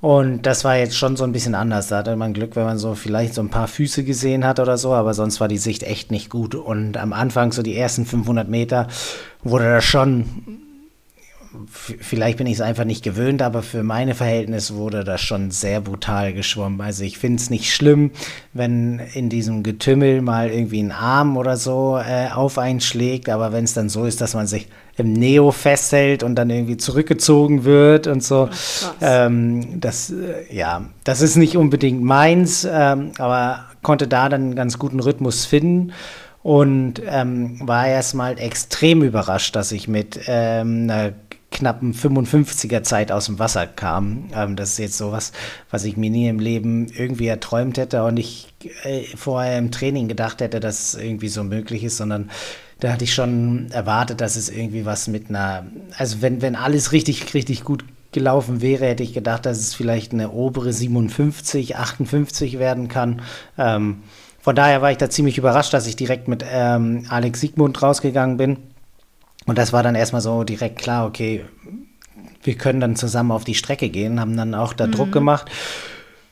Und 0.00 0.46
das 0.46 0.64
war 0.64 0.76
jetzt 0.76 0.96
schon 0.96 1.16
so 1.16 1.22
ein 1.24 1.32
bisschen 1.32 1.54
anders. 1.54 1.88
Da 1.88 1.98
hatte 1.98 2.16
man 2.16 2.32
Glück, 2.32 2.56
wenn 2.56 2.64
man 2.64 2.78
so 2.78 2.94
vielleicht 2.94 3.34
so 3.34 3.40
ein 3.40 3.50
paar 3.50 3.68
Füße 3.68 4.02
gesehen 4.02 4.44
hat 4.44 4.58
oder 4.58 4.76
so, 4.76 4.92
aber 4.92 5.14
sonst 5.14 5.40
war 5.40 5.46
die 5.46 5.58
Sicht 5.58 5.84
echt 5.84 6.10
nicht 6.10 6.28
gut. 6.28 6.56
Und 6.56 6.96
am 6.96 7.12
Anfang, 7.12 7.52
so 7.52 7.62
die 7.62 7.76
ersten 7.76 8.04
500 8.04 8.48
Meter, 8.48 8.88
wurde 9.44 9.70
das 9.70 9.84
schon 9.84 10.61
vielleicht 11.72 12.38
bin 12.38 12.46
ich 12.46 12.54
es 12.54 12.60
einfach 12.60 12.84
nicht 12.84 13.02
gewöhnt, 13.02 13.42
aber 13.42 13.62
für 13.62 13.82
meine 13.82 14.14
Verhältnisse 14.14 14.76
wurde 14.76 15.04
das 15.04 15.20
schon 15.20 15.50
sehr 15.50 15.80
brutal 15.80 16.32
geschwommen. 16.32 16.80
Also 16.80 17.04
ich 17.04 17.18
finde 17.18 17.40
es 17.40 17.50
nicht 17.50 17.74
schlimm, 17.74 18.10
wenn 18.52 19.00
in 19.14 19.28
diesem 19.28 19.62
Getümmel 19.62 20.22
mal 20.22 20.50
irgendwie 20.50 20.82
ein 20.82 20.92
Arm 20.92 21.36
oder 21.36 21.56
so 21.56 21.98
äh, 21.98 22.28
auf 22.32 22.58
einschlägt, 22.58 23.28
aber 23.28 23.52
wenn 23.52 23.64
es 23.64 23.74
dann 23.74 23.88
so 23.88 24.04
ist, 24.04 24.20
dass 24.20 24.34
man 24.34 24.46
sich 24.46 24.68
im 24.96 25.12
Neo 25.12 25.52
festhält 25.52 26.22
und 26.22 26.34
dann 26.34 26.50
irgendwie 26.50 26.76
zurückgezogen 26.76 27.64
wird 27.64 28.06
und 28.06 28.22
so, 28.22 28.48
ähm, 29.00 29.80
das, 29.80 30.10
äh, 30.10 30.54
ja, 30.54 30.86
das 31.04 31.22
ist 31.22 31.36
nicht 31.36 31.56
unbedingt 31.56 32.02
meins, 32.02 32.66
ähm, 32.70 33.12
aber 33.18 33.66
konnte 33.82 34.06
da 34.06 34.28
dann 34.28 34.42
einen 34.42 34.54
ganz 34.54 34.78
guten 34.78 35.00
Rhythmus 35.00 35.44
finden 35.44 35.92
und 36.42 36.94
ähm, 37.06 37.60
war 37.62 37.86
erstmal 37.86 38.38
extrem 38.38 39.02
überrascht, 39.02 39.54
dass 39.54 39.70
ich 39.70 39.86
mit 39.86 40.20
ähm, 40.26 40.88
einer 40.90 41.12
knappen 41.52 41.94
55er 41.94 42.82
Zeit 42.82 43.12
aus 43.12 43.26
dem 43.26 43.38
Wasser 43.38 43.66
kam. 43.66 44.24
Ähm, 44.34 44.56
das 44.56 44.70
ist 44.70 44.78
jetzt 44.78 44.98
sowas, 44.98 45.32
was 45.70 45.84
ich 45.84 45.96
mir 45.96 46.10
nie 46.10 46.28
im 46.28 46.40
Leben 46.40 46.88
irgendwie 46.88 47.28
erträumt 47.28 47.78
hätte 47.78 48.04
und 48.04 48.16
ich 48.16 48.52
äh, 48.82 49.04
vorher 49.16 49.58
im 49.58 49.70
Training 49.70 50.08
gedacht 50.08 50.40
hätte, 50.40 50.58
dass 50.58 50.94
es 50.94 51.00
irgendwie 51.00 51.28
so 51.28 51.44
möglich 51.44 51.84
ist, 51.84 51.98
sondern 51.98 52.30
da 52.80 52.92
hatte 52.92 53.04
ich 53.04 53.14
schon 53.14 53.70
erwartet, 53.70 54.20
dass 54.20 54.34
es 54.34 54.48
irgendwie 54.48 54.84
was 54.84 55.06
mit 55.06 55.28
einer, 55.28 55.66
also 55.96 56.20
wenn, 56.20 56.42
wenn 56.42 56.56
alles 56.56 56.90
richtig, 56.90 57.32
richtig 57.32 57.62
gut 57.62 57.84
gelaufen 58.10 58.60
wäre, 58.60 58.86
hätte 58.86 59.04
ich 59.04 59.14
gedacht, 59.14 59.46
dass 59.46 59.58
es 59.58 59.74
vielleicht 59.74 60.12
eine 60.12 60.30
obere 60.30 60.72
57, 60.72 61.76
58 61.76 62.58
werden 62.58 62.88
kann. 62.88 63.22
Ähm, 63.56 64.02
von 64.40 64.56
daher 64.56 64.82
war 64.82 64.90
ich 64.90 64.98
da 64.98 65.08
ziemlich 65.08 65.38
überrascht, 65.38 65.72
dass 65.72 65.86
ich 65.86 65.94
direkt 65.94 66.26
mit 66.26 66.44
ähm, 66.50 67.06
Alex 67.08 67.40
Siegmund 67.40 67.80
rausgegangen 67.80 68.36
bin 68.36 68.58
und 69.46 69.58
das 69.58 69.72
war 69.72 69.82
dann 69.82 69.94
erstmal 69.94 70.22
so 70.22 70.44
direkt 70.44 70.78
klar, 70.78 71.06
okay, 71.06 71.44
wir 72.42 72.54
können 72.54 72.80
dann 72.80 72.96
zusammen 72.96 73.32
auf 73.32 73.44
die 73.44 73.54
Strecke 73.54 73.88
gehen, 73.88 74.20
haben 74.20 74.36
dann 74.36 74.54
auch 74.54 74.72
da 74.72 74.86
mhm. 74.86 74.92
Druck 74.92 75.12
gemacht. 75.12 75.50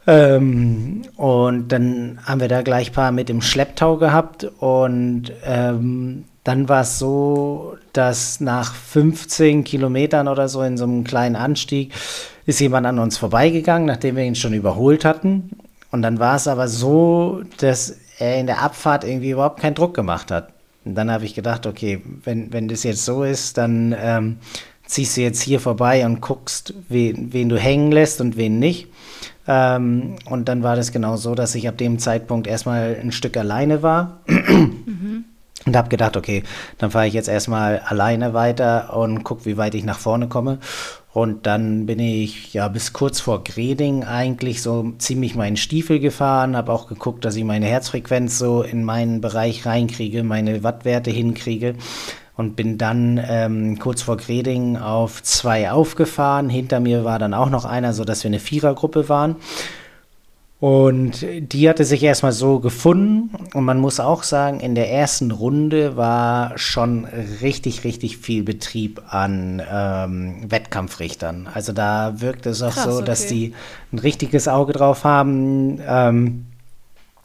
Ähm, 0.06 1.02
und 1.16 1.68
dann 1.68 2.18
haben 2.24 2.40
wir 2.40 2.48
da 2.48 2.62
gleich 2.62 2.90
ein 2.90 2.94
paar 2.94 3.12
mit 3.12 3.28
dem 3.28 3.42
Schlepptau 3.42 3.96
gehabt 3.96 4.44
und 4.58 5.32
ähm, 5.44 6.24
dann 6.42 6.68
war 6.68 6.82
es 6.82 6.98
so, 6.98 7.76
dass 7.92 8.40
nach 8.40 8.74
15 8.74 9.62
Kilometern 9.62 10.26
oder 10.26 10.48
so 10.48 10.62
in 10.62 10.78
so 10.78 10.84
einem 10.84 11.04
kleinen 11.04 11.36
Anstieg 11.36 11.92
ist 12.46 12.60
jemand 12.60 12.86
an 12.86 12.98
uns 12.98 13.18
vorbeigegangen, 13.18 13.86
nachdem 13.86 14.16
wir 14.16 14.24
ihn 14.24 14.34
schon 14.34 14.54
überholt 14.54 15.04
hatten. 15.04 15.50
Und 15.90 16.02
dann 16.02 16.18
war 16.18 16.36
es 16.36 16.48
aber 16.48 16.66
so, 16.66 17.42
dass 17.58 17.98
er 18.18 18.38
in 18.38 18.46
der 18.46 18.62
Abfahrt 18.62 19.04
irgendwie 19.04 19.30
überhaupt 19.30 19.60
keinen 19.60 19.74
Druck 19.74 19.94
gemacht 19.94 20.30
hat. 20.30 20.48
Und 20.84 20.94
dann 20.94 21.10
habe 21.10 21.24
ich 21.24 21.34
gedacht, 21.34 21.66
okay, 21.66 22.02
wenn, 22.24 22.52
wenn 22.52 22.68
das 22.68 22.82
jetzt 22.84 23.04
so 23.04 23.22
ist, 23.22 23.58
dann 23.58 23.94
ähm, 23.98 24.38
ziehst 24.86 25.16
du 25.16 25.20
jetzt 25.20 25.42
hier 25.42 25.60
vorbei 25.60 26.04
und 26.04 26.20
guckst, 26.20 26.74
wen, 26.88 27.32
wen 27.32 27.48
du 27.48 27.58
hängen 27.58 27.92
lässt 27.92 28.20
und 28.20 28.36
wen 28.36 28.58
nicht. 28.58 28.88
Ähm, 29.46 30.16
und 30.26 30.48
dann 30.48 30.62
war 30.62 30.76
das 30.76 30.92
genau 30.92 31.16
so, 31.16 31.34
dass 31.34 31.54
ich 31.54 31.68
ab 31.68 31.76
dem 31.78 31.98
Zeitpunkt 31.98 32.46
erstmal 32.46 32.96
ein 33.00 33.12
Stück 33.12 33.36
alleine 33.36 33.82
war. 33.82 34.20
Mhm. 34.86 35.24
Und 35.66 35.76
habe 35.76 35.90
gedacht, 35.90 36.16
okay, 36.16 36.42
dann 36.78 36.90
fahre 36.90 37.06
ich 37.06 37.12
jetzt 37.12 37.28
erstmal 37.28 37.80
alleine 37.80 38.32
weiter 38.32 38.96
und 38.96 39.24
gucke, 39.24 39.44
wie 39.44 39.58
weit 39.58 39.74
ich 39.74 39.84
nach 39.84 39.98
vorne 39.98 40.26
komme. 40.26 40.58
Und 41.12 41.46
dann 41.46 41.86
bin 41.86 41.98
ich 41.98 42.54
ja 42.54 42.68
bis 42.68 42.92
kurz 42.92 43.20
vor 43.20 43.42
Greding 43.42 44.04
eigentlich 44.04 44.62
so 44.62 44.92
ziemlich 44.98 45.34
meinen 45.34 45.56
Stiefel 45.56 45.98
gefahren, 45.98 46.56
habe 46.56 46.72
auch 46.72 46.86
geguckt, 46.86 47.24
dass 47.24 47.34
ich 47.34 47.42
meine 47.42 47.66
Herzfrequenz 47.66 48.38
so 48.38 48.62
in 48.62 48.84
meinen 48.84 49.20
Bereich 49.20 49.66
reinkriege, 49.66 50.22
meine 50.22 50.62
Wattwerte 50.62 51.10
hinkriege 51.10 51.74
und 52.36 52.54
bin 52.54 52.78
dann 52.78 53.20
ähm, 53.28 53.78
kurz 53.80 54.02
vor 54.02 54.16
Greding 54.16 54.76
auf 54.76 55.22
zwei 55.22 55.72
aufgefahren. 55.72 56.48
Hinter 56.48 56.78
mir 56.78 57.04
war 57.04 57.18
dann 57.18 57.34
auch 57.34 57.50
noch 57.50 57.64
einer, 57.64 57.92
so 57.92 58.04
dass 58.04 58.22
wir 58.22 58.28
eine 58.28 58.38
Vierergruppe 58.38 59.08
waren. 59.08 59.36
Und 60.60 61.24
die 61.24 61.70
hatte 61.70 61.86
sich 61.86 62.02
erstmal 62.02 62.32
so 62.32 62.60
gefunden. 62.60 63.30
Und 63.54 63.64
man 63.64 63.78
muss 63.78 63.98
auch 63.98 64.22
sagen, 64.22 64.60
in 64.60 64.74
der 64.74 64.92
ersten 64.92 65.30
Runde 65.30 65.96
war 65.96 66.56
schon 66.58 67.06
richtig, 67.40 67.82
richtig 67.84 68.18
viel 68.18 68.42
Betrieb 68.42 69.00
an 69.08 69.62
ähm, 69.72 70.50
Wettkampfrichtern. 70.50 71.48
Also 71.52 71.72
da 71.72 72.20
wirkt 72.20 72.44
es 72.44 72.60
auch 72.60 72.74
Krass, 72.74 72.84
so, 72.84 72.96
okay. 72.96 73.04
dass 73.06 73.26
die 73.26 73.54
ein 73.90 73.98
richtiges 73.98 74.48
Auge 74.48 74.74
drauf 74.74 75.04
haben. 75.04 75.80
Ähm, 75.86 76.46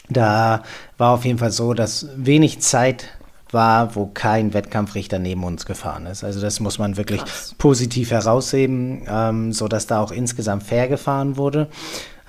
da 0.08 0.64
war 0.98 1.12
auf 1.12 1.26
jeden 1.26 1.40
Fall 1.40 1.52
so, 1.52 1.74
dass 1.74 2.08
wenig 2.16 2.62
Zeit 2.62 3.10
war, 3.52 3.96
wo 3.96 4.06
kein 4.06 4.54
Wettkampfrichter 4.54 5.20
neben 5.20 5.44
uns 5.44 5.66
gefahren 5.66 6.06
ist. 6.06 6.24
Also 6.24 6.40
das 6.40 6.62
muss 6.62 6.80
man 6.80 6.96
wirklich 6.96 7.22
Krass. 7.22 7.54
positiv 7.58 8.12
herausheben, 8.12 9.04
ähm, 9.10 9.52
so 9.52 9.68
dass 9.68 9.88
da 9.88 10.00
auch 10.00 10.12
insgesamt 10.12 10.64
fair 10.64 10.88
gefahren 10.88 11.36
wurde. 11.36 11.68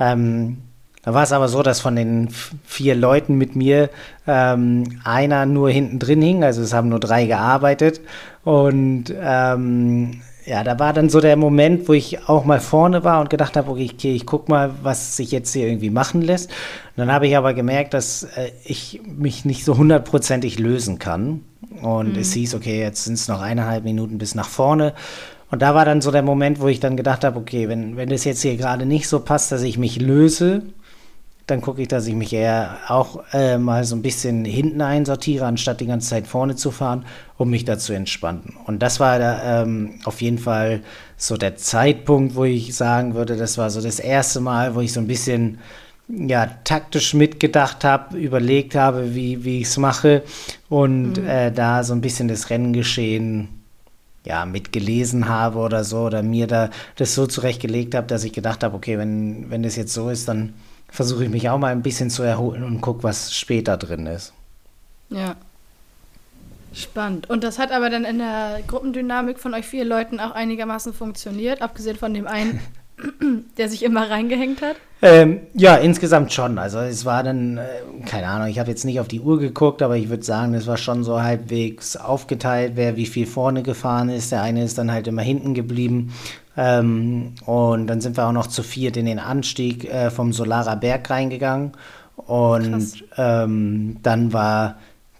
Ähm, 0.00 0.58
da 1.06 1.14
war 1.14 1.22
es 1.22 1.30
aber 1.30 1.46
so, 1.46 1.62
dass 1.62 1.80
von 1.80 1.94
den 1.94 2.30
vier 2.64 2.96
Leuten 2.96 3.36
mit 3.36 3.54
mir 3.54 3.90
ähm, 4.26 4.82
einer 5.04 5.46
nur 5.46 5.70
hinten 5.70 6.00
drin 6.00 6.20
hing, 6.20 6.42
also 6.42 6.62
es 6.62 6.72
haben 6.74 6.88
nur 6.88 6.98
drei 6.98 7.26
gearbeitet. 7.26 8.00
Und 8.42 9.14
ähm, 9.16 10.20
ja, 10.44 10.64
da 10.64 10.80
war 10.80 10.92
dann 10.92 11.08
so 11.08 11.20
der 11.20 11.36
Moment, 11.36 11.88
wo 11.88 11.92
ich 11.92 12.28
auch 12.28 12.44
mal 12.44 12.58
vorne 12.58 13.04
war 13.04 13.20
und 13.20 13.30
gedacht 13.30 13.56
habe, 13.56 13.70
okay, 13.70 13.88
okay 13.94 14.16
ich 14.16 14.26
guck 14.26 14.48
mal, 14.48 14.72
was 14.82 15.16
sich 15.16 15.30
jetzt 15.30 15.52
hier 15.52 15.68
irgendwie 15.68 15.90
machen 15.90 16.22
lässt. 16.22 16.50
Und 16.50 16.96
dann 16.96 17.12
habe 17.12 17.28
ich 17.28 17.36
aber 17.36 17.54
gemerkt, 17.54 17.94
dass 17.94 18.24
äh, 18.24 18.50
ich 18.64 19.00
mich 19.06 19.44
nicht 19.44 19.64
so 19.64 19.78
hundertprozentig 19.78 20.58
lösen 20.58 20.98
kann. 20.98 21.42
Und 21.82 22.14
mhm. 22.14 22.18
es 22.18 22.32
hieß, 22.32 22.56
okay, 22.56 22.80
jetzt 22.80 23.04
sind 23.04 23.14
es 23.14 23.28
noch 23.28 23.40
eineinhalb 23.40 23.84
Minuten 23.84 24.18
bis 24.18 24.34
nach 24.34 24.48
vorne. 24.48 24.92
Und 25.52 25.62
da 25.62 25.76
war 25.76 25.84
dann 25.84 26.00
so 26.00 26.10
der 26.10 26.22
Moment, 26.22 26.60
wo 26.60 26.66
ich 26.66 26.80
dann 26.80 26.96
gedacht 26.96 27.22
habe, 27.22 27.38
okay, 27.38 27.68
wenn, 27.68 27.96
wenn 27.96 28.08
das 28.08 28.24
jetzt 28.24 28.42
hier 28.42 28.56
gerade 28.56 28.86
nicht 28.86 29.06
so 29.08 29.20
passt, 29.20 29.52
dass 29.52 29.62
ich 29.62 29.78
mich 29.78 30.00
löse, 30.00 30.62
dann 31.46 31.60
gucke 31.60 31.82
ich, 31.82 31.88
dass 31.88 32.06
ich 32.06 32.14
mich 32.14 32.32
eher 32.32 32.78
auch 32.88 33.22
äh, 33.32 33.56
mal 33.56 33.84
so 33.84 33.94
ein 33.94 34.02
bisschen 34.02 34.44
hinten 34.44 34.80
einsortiere, 34.80 35.46
anstatt 35.46 35.80
die 35.80 35.86
ganze 35.86 36.08
Zeit 36.08 36.26
vorne 36.26 36.56
zu 36.56 36.72
fahren, 36.72 37.04
um 37.38 37.50
mich 37.50 37.64
da 37.64 37.78
zu 37.78 37.92
entspannen. 37.92 38.56
Und 38.66 38.82
das 38.82 38.98
war 38.98 39.18
da, 39.20 39.62
ähm, 39.62 40.00
auf 40.04 40.20
jeden 40.20 40.38
Fall 40.38 40.82
so 41.16 41.36
der 41.36 41.56
Zeitpunkt, 41.56 42.34
wo 42.34 42.44
ich 42.44 42.74
sagen 42.74 43.14
würde, 43.14 43.36
das 43.36 43.58
war 43.58 43.70
so 43.70 43.80
das 43.80 44.00
erste 44.00 44.40
Mal, 44.40 44.74
wo 44.74 44.80
ich 44.80 44.92
so 44.92 44.98
ein 44.98 45.06
bisschen 45.06 45.58
ja, 46.08 46.46
taktisch 46.64 47.14
mitgedacht 47.14 47.84
habe, 47.84 48.16
überlegt 48.16 48.74
habe, 48.74 49.14
wie, 49.14 49.44
wie 49.44 49.60
ich 49.60 49.68
es 49.68 49.76
mache 49.76 50.22
und 50.68 51.18
mhm. 51.18 51.28
äh, 51.28 51.52
da 51.52 51.84
so 51.84 51.94
ein 51.94 52.00
bisschen 52.00 52.28
das 52.28 52.50
Renngeschehen 52.50 53.48
ja, 54.24 54.44
mitgelesen 54.44 55.28
habe 55.28 55.58
oder 55.58 55.84
so 55.84 56.06
oder 56.06 56.22
mir 56.22 56.48
da 56.48 56.70
das 56.96 57.14
so 57.14 57.28
zurechtgelegt 57.28 57.94
habe, 57.94 58.08
dass 58.08 58.24
ich 58.24 58.32
gedacht 58.32 58.64
habe, 58.64 58.76
okay, 58.76 58.98
wenn, 58.98 59.50
wenn 59.50 59.62
das 59.62 59.76
jetzt 59.76 59.94
so 59.94 60.10
ist, 60.10 60.28
dann 60.28 60.52
versuche 60.96 61.24
ich 61.24 61.30
mich 61.30 61.50
auch 61.50 61.58
mal 61.58 61.72
ein 61.72 61.82
bisschen 61.82 62.08
zu 62.08 62.22
erholen 62.22 62.64
und 62.64 62.80
gucke, 62.80 63.02
was 63.02 63.34
später 63.34 63.76
drin 63.76 64.06
ist. 64.06 64.32
Ja. 65.10 65.36
Spannend. 66.72 67.28
Und 67.28 67.44
das 67.44 67.58
hat 67.58 67.70
aber 67.70 67.90
dann 67.90 68.04
in 68.04 68.18
der 68.18 68.60
Gruppendynamik 68.66 69.38
von 69.38 69.52
euch 69.52 69.66
vier 69.66 69.84
Leuten 69.84 70.20
auch 70.20 70.30
einigermaßen 70.30 70.94
funktioniert, 70.94 71.60
abgesehen 71.60 71.96
von 71.96 72.14
dem 72.14 72.26
einen, 72.26 72.60
der 73.58 73.68
sich 73.68 73.82
immer 73.82 74.10
reingehängt 74.10 74.62
hat? 74.62 74.76
Ähm, 75.02 75.40
ja, 75.52 75.76
insgesamt 75.76 76.32
schon. 76.32 76.58
Also 76.58 76.78
es 76.78 77.04
war 77.04 77.22
dann, 77.22 77.58
äh, 77.58 77.64
keine 78.06 78.28
Ahnung, 78.28 78.48
ich 78.48 78.58
habe 78.58 78.70
jetzt 78.70 78.84
nicht 78.84 78.98
auf 78.98 79.08
die 79.08 79.20
Uhr 79.20 79.38
geguckt, 79.38 79.82
aber 79.82 79.96
ich 79.96 80.08
würde 80.08 80.24
sagen, 80.24 80.54
es 80.54 80.66
war 80.66 80.78
schon 80.78 81.04
so 81.04 81.22
halbwegs 81.22 81.96
aufgeteilt, 81.96 82.72
wer 82.76 82.96
wie 82.96 83.06
viel 83.06 83.26
vorne 83.26 83.62
gefahren 83.62 84.08
ist. 84.08 84.32
Der 84.32 84.42
eine 84.42 84.64
ist 84.64 84.78
dann 84.78 84.90
halt 84.90 85.06
immer 85.06 85.22
hinten 85.22 85.52
geblieben. 85.52 86.14
Ähm, 86.56 87.34
und 87.44 87.86
dann 87.86 88.00
sind 88.00 88.16
wir 88.16 88.26
auch 88.26 88.32
noch 88.32 88.46
zu 88.46 88.62
viert 88.62 88.96
in 88.96 89.04
den 89.04 89.18
Anstieg 89.18 89.84
äh, 89.84 90.10
vom 90.10 90.32
Solarer 90.32 90.76
Berg 90.76 91.10
reingegangen. 91.10 91.72
Und 92.16 93.04
ähm, 93.18 93.98
dann 94.02 94.32
war 94.32 94.76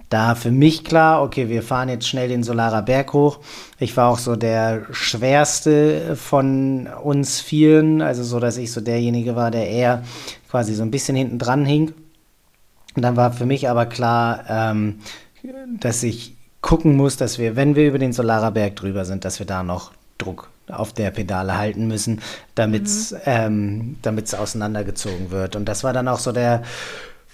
da 0.09 0.35
für 0.35 0.51
mich 0.51 0.85
klar, 0.85 1.23
okay, 1.23 1.49
wir 1.49 1.63
fahren 1.63 1.89
jetzt 1.89 2.07
schnell 2.07 2.29
den 2.29 2.45
Solarer 2.45 2.83
Berg 2.83 3.13
hoch. 3.13 3.41
Ich 3.79 3.97
war 3.97 4.09
auch 4.09 4.19
so 4.19 4.37
der 4.37 4.87
schwerste 4.93 6.17
von 6.17 6.87
uns 6.87 7.41
vielen, 7.41 8.03
also 8.03 8.23
so, 8.23 8.39
dass 8.39 8.57
ich 8.57 8.73
so 8.73 8.81
derjenige 8.81 9.35
war, 9.35 9.51
der 9.51 9.69
eher 9.69 10.05
quasi 10.49 10.75
so 10.75 10.83
ein 10.83 10.91
bisschen 10.91 11.17
hinten 11.17 11.39
dran 11.39 11.65
hing. 11.65 11.93
Und 12.95 13.03
dann 13.03 13.17
war 13.17 13.33
für 13.33 13.47
mich 13.47 13.69
aber 13.69 13.87
klar, 13.87 14.45
ähm, 14.49 15.01
dass 15.81 16.03
ich 16.03 16.35
gucken 16.61 16.97
muss, 16.97 17.17
dass 17.17 17.39
wir, 17.39 17.57
wenn 17.57 17.75
wir 17.75 17.89
über 17.89 17.99
den 17.99 18.13
Solarer 18.13 18.53
Berg 18.53 18.77
drüber 18.77 19.05
sind, 19.05 19.25
dass 19.25 19.39
wir 19.39 19.47
da 19.47 19.63
noch 19.63 19.93
Druck 20.19 20.51
auf 20.69 20.93
der 20.93 21.11
Pedale 21.11 21.57
halten 21.57 21.87
müssen, 21.87 22.21
damit 22.55 22.87
es 22.87 23.13
mhm. 23.13 23.19
ähm, 23.27 23.97
auseinandergezogen 24.37 25.31
wird. 25.31 25.57
Und 25.57 25.67
das 25.67 25.85
war 25.85 25.93
dann 25.93 26.09
auch 26.09 26.19
so 26.19 26.33
der 26.33 26.63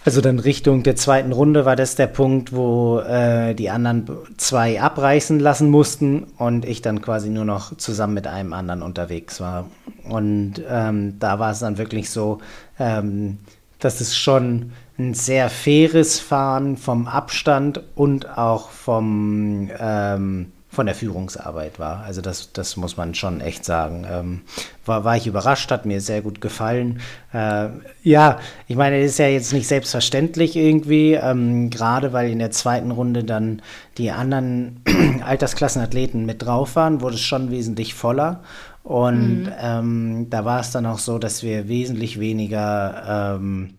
also 0.04 0.20
dann 0.20 0.38
Richtung 0.38 0.82
der 0.82 0.96
zweiten 0.96 1.32
Runde 1.32 1.64
war 1.64 1.76
das 1.76 1.94
der 1.94 2.08
Punkt, 2.08 2.52
wo 2.52 2.98
äh, 3.00 3.54
die 3.54 3.70
anderen 3.70 4.08
zwei 4.36 4.80
abreißen 4.80 5.38
lassen 5.38 5.70
mussten 5.70 6.24
und 6.38 6.64
ich 6.64 6.82
dann 6.82 7.00
quasi 7.00 7.28
nur 7.28 7.44
noch 7.44 7.76
zusammen 7.76 8.14
mit 8.14 8.26
einem 8.26 8.52
anderen 8.52 8.82
unterwegs 8.82 9.40
war. 9.40 9.66
Und 10.08 10.54
ähm, 10.68 11.18
da 11.20 11.38
war 11.38 11.52
es 11.52 11.60
dann 11.60 11.78
wirklich 11.78 12.10
so, 12.10 12.38
ähm, 12.78 13.38
dass 13.78 14.00
es 14.00 14.16
schon 14.16 14.72
ein 14.98 15.14
sehr 15.14 15.48
faires 15.48 16.18
Fahren 16.18 16.76
vom 16.76 17.06
Abstand 17.06 17.80
und 17.94 18.36
auch 18.36 18.70
vom 18.70 19.70
ähm, 19.78 20.52
von 20.72 20.86
der 20.86 20.94
Führungsarbeit 20.94 21.78
war. 21.78 22.02
Also 22.02 22.22
das, 22.22 22.50
das 22.54 22.78
muss 22.78 22.96
man 22.96 23.14
schon 23.14 23.42
echt 23.42 23.62
sagen. 23.62 24.06
Ähm, 24.10 24.40
war, 24.86 25.04
war 25.04 25.18
ich 25.18 25.26
überrascht, 25.26 25.70
hat 25.70 25.84
mir 25.84 26.00
sehr 26.00 26.22
gut 26.22 26.40
gefallen. 26.40 27.00
Äh, 27.34 27.68
ja, 28.02 28.38
ich 28.68 28.76
meine, 28.76 28.98
es 29.00 29.12
ist 29.12 29.18
ja 29.18 29.28
jetzt 29.28 29.52
nicht 29.52 29.68
selbstverständlich 29.68 30.56
irgendwie, 30.56 31.12
ähm, 31.12 31.68
gerade 31.68 32.14
weil 32.14 32.30
in 32.30 32.38
der 32.38 32.52
zweiten 32.52 32.90
Runde 32.90 33.22
dann 33.22 33.60
die 33.98 34.12
anderen 34.12 34.80
Altersklassenathleten 35.26 36.24
mit 36.24 36.42
drauf 36.42 36.74
waren, 36.74 37.02
wurde 37.02 37.16
es 37.16 37.20
schon 37.20 37.50
wesentlich 37.50 37.92
voller. 37.92 38.42
Und 38.82 39.44
mhm. 39.44 39.52
ähm, 39.60 40.26
da 40.30 40.46
war 40.46 40.60
es 40.60 40.70
dann 40.70 40.86
auch 40.86 40.98
so, 40.98 41.18
dass 41.18 41.42
wir 41.42 41.68
wesentlich 41.68 42.18
weniger 42.18 43.36
ähm, 43.36 43.74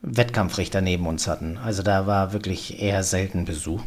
Wettkampfrichter 0.00 0.80
neben 0.80 1.06
uns 1.06 1.28
hatten. 1.28 1.58
Also 1.62 1.82
da 1.82 2.06
war 2.06 2.32
wirklich 2.32 2.82
eher 2.82 3.02
selten 3.02 3.44
Besuch. 3.44 3.82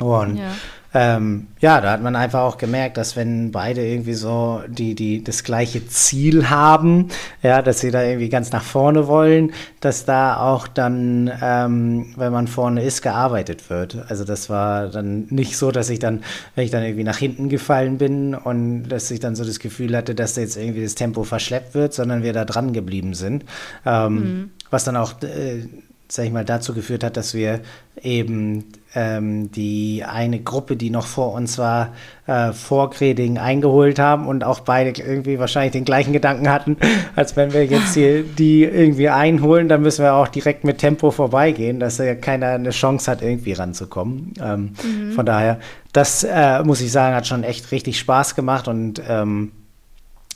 Und 0.00 0.38
ja. 0.38 0.50
Ähm, 0.96 1.48
ja, 1.58 1.80
da 1.80 1.90
hat 1.90 2.02
man 2.02 2.14
einfach 2.14 2.42
auch 2.42 2.56
gemerkt, 2.56 2.96
dass 2.98 3.16
wenn 3.16 3.50
beide 3.50 3.84
irgendwie 3.84 4.14
so 4.14 4.62
die, 4.68 4.94
die 4.94 5.24
das 5.24 5.42
gleiche 5.42 5.88
Ziel 5.88 6.50
haben, 6.50 7.08
ja, 7.42 7.62
dass 7.62 7.80
sie 7.80 7.90
da 7.90 8.04
irgendwie 8.04 8.28
ganz 8.28 8.52
nach 8.52 8.62
vorne 8.62 9.08
wollen, 9.08 9.52
dass 9.80 10.04
da 10.04 10.36
auch 10.36 10.68
dann, 10.68 11.32
ähm, 11.42 12.14
wenn 12.16 12.32
man 12.32 12.46
vorne 12.46 12.84
ist, 12.84 13.02
gearbeitet 13.02 13.70
wird. 13.70 14.04
Also 14.08 14.24
das 14.24 14.48
war 14.48 14.86
dann 14.86 15.26
nicht 15.30 15.56
so, 15.56 15.72
dass 15.72 15.90
ich 15.90 15.98
dann, 15.98 16.22
wenn 16.54 16.64
ich 16.64 16.70
dann 16.70 16.84
irgendwie 16.84 17.04
nach 17.04 17.18
hinten 17.18 17.48
gefallen 17.48 17.98
bin 17.98 18.36
und 18.36 18.84
dass 18.84 19.10
ich 19.10 19.18
dann 19.18 19.34
so 19.34 19.44
das 19.44 19.58
Gefühl 19.58 19.96
hatte, 19.96 20.14
dass 20.14 20.34
da 20.34 20.42
jetzt 20.42 20.56
irgendwie 20.56 20.84
das 20.84 20.94
Tempo 20.94 21.24
verschleppt 21.24 21.74
wird, 21.74 21.92
sondern 21.92 22.22
wir 22.22 22.32
da 22.32 22.44
dran 22.44 22.72
geblieben 22.72 23.14
sind. 23.14 23.44
Ähm, 23.84 24.14
mhm. 24.14 24.50
Was 24.70 24.84
dann 24.84 24.96
auch 24.96 25.20
äh, 25.22 25.66
sag 26.14 26.26
ich 26.26 26.32
mal, 26.32 26.44
dazu 26.44 26.74
geführt 26.74 27.02
hat, 27.02 27.16
dass 27.16 27.34
wir 27.34 27.60
eben 28.00 28.64
ähm, 28.94 29.50
die 29.50 30.04
eine 30.06 30.38
Gruppe, 30.40 30.76
die 30.76 30.90
noch 30.90 31.06
vor 31.06 31.32
uns 31.32 31.58
war, 31.58 31.92
äh, 32.26 32.52
vor 32.52 32.90
Greding 32.90 33.38
eingeholt 33.38 33.98
haben 33.98 34.28
und 34.28 34.44
auch 34.44 34.60
beide 34.60 34.90
irgendwie 35.00 35.38
wahrscheinlich 35.38 35.72
den 35.72 35.84
gleichen 35.84 36.12
Gedanken 36.12 36.48
hatten, 36.48 36.76
als 37.16 37.34
wenn 37.36 37.52
wir 37.52 37.66
jetzt 37.66 37.94
hier 37.94 38.22
die 38.22 38.62
irgendwie 38.62 39.08
einholen, 39.08 39.68
dann 39.68 39.82
müssen 39.82 40.04
wir 40.04 40.14
auch 40.14 40.28
direkt 40.28 40.62
mit 40.62 40.78
Tempo 40.78 41.10
vorbeigehen, 41.10 41.80
dass 41.80 41.98
ja 41.98 42.14
keiner 42.14 42.50
eine 42.50 42.70
Chance 42.70 43.10
hat, 43.10 43.20
irgendwie 43.20 43.52
ranzukommen. 43.52 44.34
Ähm, 44.40 44.72
mhm. 44.84 45.12
Von 45.12 45.26
daher, 45.26 45.58
das 45.92 46.22
äh, 46.22 46.62
muss 46.62 46.80
ich 46.80 46.92
sagen, 46.92 47.16
hat 47.16 47.26
schon 47.26 47.42
echt 47.42 47.72
richtig 47.72 47.98
Spaß 47.98 48.36
gemacht 48.36 48.68
und 48.68 49.02
ähm, 49.08 49.50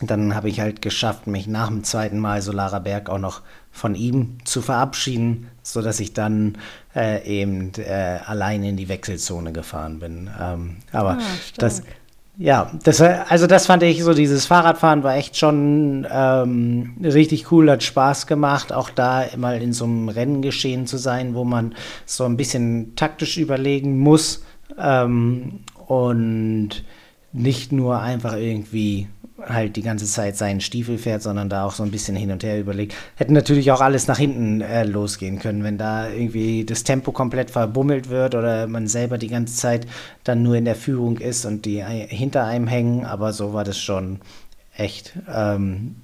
dann 0.00 0.34
habe 0.34 0.48
ich 0.48 0.60
halt 0.60 0.82
geschafft, 0.82 1.26
mich 1.26 1.46
nach 1.46 1.68
dem 1.68 1.84
zweiten 1.84 2.18
Mal 2.18 2.42
Solarer 2.42 2.80
Berg 2.80 3.10
auch 3.10 3.18
noch 3.18 3.42
von 3.72 3.94
ihm 3.94 4.38
zu 4.44 4.62
verabschieden, 4.62 5.48
so 5.62 5.82
dass 5.82 6.00
ich 6.00 6.12
dann 6.12 6.58
äh, 6.94 7.24
eben 7.24 7.72
äh, 7.78 8.18
allein 8.24 8.62
in 8.64 8.76
die 8.76 8.88
Wechselzone 8.88 9.52
gefahren 9.52 9.98
bin. 9.98 10.30
Ähm, 10.40 10.76
aber 10.92 11.12
ah, 11.12 11.22
das, 11.56 11.82
ja, 12.36 12.70
das, 12.84 13.00
also 13.00 13.48
das 13.48 13.66
fand 13.66 13.82
ich 13.82 14.02
so, 14.02 14.14
dieses 14.14 14.46
Fahrradfahren 14.46 15.02
war 15.02 15.16
echt 15.16 15.36
schon 15.36 16.06
ähm, 16.10 16.96
richtig 17.02 17.50
cool, 17.50 17.68
hat 17.70 17.82
Spaß 17.82 18.28
gemacht, 18.28 18.72
auch 18.72 18.90
da 18.90 19.24
mal 19.36 19.60
in 19.60 19.72
so 19.72 19.84
einem 19.84 20.08
Rennen 20.08 20.42
geschehen 20.42 20.86
zu 20.86 20.98
sein, 20.98 21.34
wo 21.34 21.44
man 21.44 21.74
so 22.06 22.24
ein 22.24 22.36
bisschen 22.36 22.94
taktisch 22.94 23.38
überlegen 23.38 23.98
muss 23.98 24.44
ähm, 24.78 25.60
und 25.86 26.84
nicht 27.32 27.72
nur 27.72 28.00
einfach 28.00 28.36
irgendwie 28.36 29.08
halt 29.46 29.76
die 29.76 29.82
ganze 29.82 30.06
Zeit 30.06 30.36
seinen 30.36 30.60
Stiefel 30.60 30.98
fährt, 30.98 31.22
sondern 31.22 31.48
da 31.48 31.64
auch 31.64 31.72
so 31.72 31.82
ein 31.82 31.90
bisschen 31.90 32.16
hin 32.16 32.30
und 32.30 32.42
her 32.42 32.58
überlegt. 32.58 32.94
Hätte 33.16 33.32
natürlich 33.32 33.70
auch 33.70 33.80
alles 33.80 34.06
nach 34.06 34.18
hinten 34.18 34.60
äh, 34.60 34.84
losgehen 34.84 35.38
können, 35.38 35.62
wenn 35.62 35.78
da 35.78 36.08
irgendwie 36.08 36.64
das 36.64 36.84
Tempo 36.84 37.12
komplett 37.12 37.50
verbummelt 37.50 38.08
wird 38.08 38.34
oder 38.34 38.66
man 38.66 38.88
selber 38.88 39.18
die 39.18 39.28
ganze 39.28 39.54
Zeit 39.56 39.86
dann 40.24 40.42
nur 40.42 40.56
in 40.56 40.64
der 40.64 40.74
Führung 40.74 41.18
ist 41.18 41.44
und 41.44 41.64
die 41.64 41.82
hinter 41.82 42.44
einem 42.44 42.66
hängen. 42.66 43.04
Aber 43.04 43.32
so 43.32 43.52
war 43.52 43.64
das 43.64 43.78
schon 43.78 44.20
echt 44.76 45.12
ähm, 45.32 45.96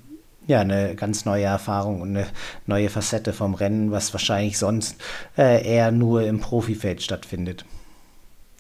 ja, 0.47 0.61
eine 0.61 0.95
ganz 0.95 1.25
neue 1.25 1.45
Erfahrung 1.45 2.03
und 2.03 2.11
eine 2.11 2.27
neue 2.67 2.91
Facette 2.91 3.33
vom 3.33 3.55
Rennen, 3.55 3.91
was 3.91 4.13
wahrscheinlich 4.13 4.59
sonst 4.59 4.97
äh, 5.39 5.67
eher 5.67 5.91
nur 5.91 6.23
im 6.23 6.41
Profifeld 6.41 7.03
stattfindet. 7.03 7.65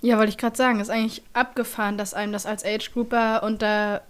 Ja, 0.00 0.18
wollte 0.18 0.30
ich 0.30 0.38
gerade 0.38 0.56
sagen, 0.56 0.80
ist 0.80 0.90
eigentlich 0.90 1.22
abgefahren, 1.32 1.96
dass 1.96 2.12
einem 2.12 2.32
das 2.32 2.46
als 2.46 2.64
Age 2.64 2.92
Grouper 2.92 3.42
unter 3.42 4.02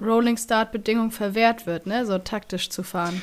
Rolling 0.00 0.36
Start 0.36 0.72
Bedingung 0.72 1.10
verwehrt 1.10 1.66
wird, 1.66 1.86
ne, 1.86 2.06
so 2.06 2.18
taktisch 2.18 2.70
zu 2.70 2.82
fahren. 2.82 3.20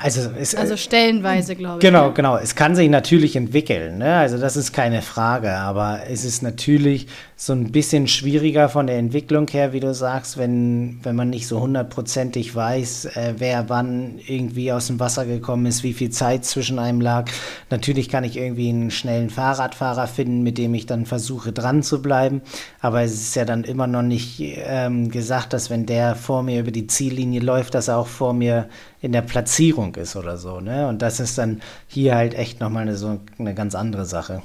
Also, 0.00 0.30
es, 0.38 0.54
also 0.54 0.76
stellenweise, 0.76 1.56
glaube 1.56 1.78
ich. 1.78 1.82
Genau, 1.82 2.08
ne? 2.08 2.14
genau. 2.14 2.36
Es 2.36 2.54
kann 2.54 2.74
sich 2.74 2.88
natürlich 2.90 3.36
entwickeln. 3.36 3.98
Ne? 3.98 4.16
Also 4.16 4.38
das 4.38 4.56
ist 4.56 4.72
keine 4.72 5.02
Frage. 5.02 5.54
Aber 5.54 6.02
es 6.08 6.24
ist 6.24 6.42
natürlich 6.42 7.06
so 7.40 7.52
ein 7.52 7.70
bisschen 7.70 8.08
schwieriger 8.08 8.68
von 8.68 8.88
der 8.88 8.98
Entwicklung 8.98 9.46
her, 9.46 9.72
wie 9.72 9.78
du 9.78 9.94
sagst, 9.94 10.38
wenn, 10.38 10.98
wenn 11.04 11.14
man 11.14 11.30
nicht 11.30 11.46
so 11.46 11.60
hundertprozentig 11.60 12.52
weiß, 12.52 13.04
äh, 13.04 13.34
wer 13.38 13.68
wann 13.68 14.18
irgendwie 14.26 14.72
aus 14.72 14.88
dem 14.88 14.98
Wasser 14.98 15.24
gekommen 15.24 15.64
ist, 15.66 15.84
wie 15.84 15.92
viel 15.92 16.10
Zeit 16.10 16.44
zwischen 16.44 16.80
einem 16.80 17.00
lag. 17.00 17.30
Natürlich 17.70 18.08
kann 18.08 18.24
ich 18.24 18.36
irgendwie 18.36 18.70
einen 18.70 18.90
schnellen 18.90 19.30
Fahrradfahrer 19.30 20.08
finden, 20.08 20.42
mit 20.42 20.58
dem 20.58 20.74
ich 20.74 20.86
dann 20.86 21.06
versuche 21.06 21.52
dran 21.52 21.84
zu 21.84 22.02
bleiben. 22.02 22.42
Aber 22.80 23.02
es 23.02 23.12
ist 23.12 23.36
ja 23.36 23.44
dann 23.44 23.62
immer 23.62 23.86
noch 23.86 24.02
nicht 24.02 24.40
ähm, 24.40 25.08
gesagt, 25.08 25.52
dass 25.52 25.70
wenn 25.70 25.86
der 25.86 26.16
vor 26.16 26.42
mir 26.42 26.58
über 26.58 26.72
die 26.72 26.88
Ziellinie 26.88 27.38
läuft, 27.38 27.76
dass 27.76 27.86
er 27.86 27.98
auch 27.98 28.08
vor 28.08 28.32
mir 28.32 28.68
in 29.00 29.12
der 29.12 29.22
Platzierung 29.22 29.94
ist 29.94 30.16
oder 30.16 30.38
so. 30.38 30.58
Ne? 30.58 30.88
Und 30.88 31.02
das 31.02 31.20
ist 31.20 31.38
dann 31.38 31.60
hier 31.86 32.16
halt 32.16 32.34
echt 32.34 32.58
nochmal 32.58 32.82
eine, 32.82 32.96
so 32.96 33.20
eine 33.38 33.54
ganz 33.54 33.76
andere 33.76 34.06
Sache. 34.06 34.42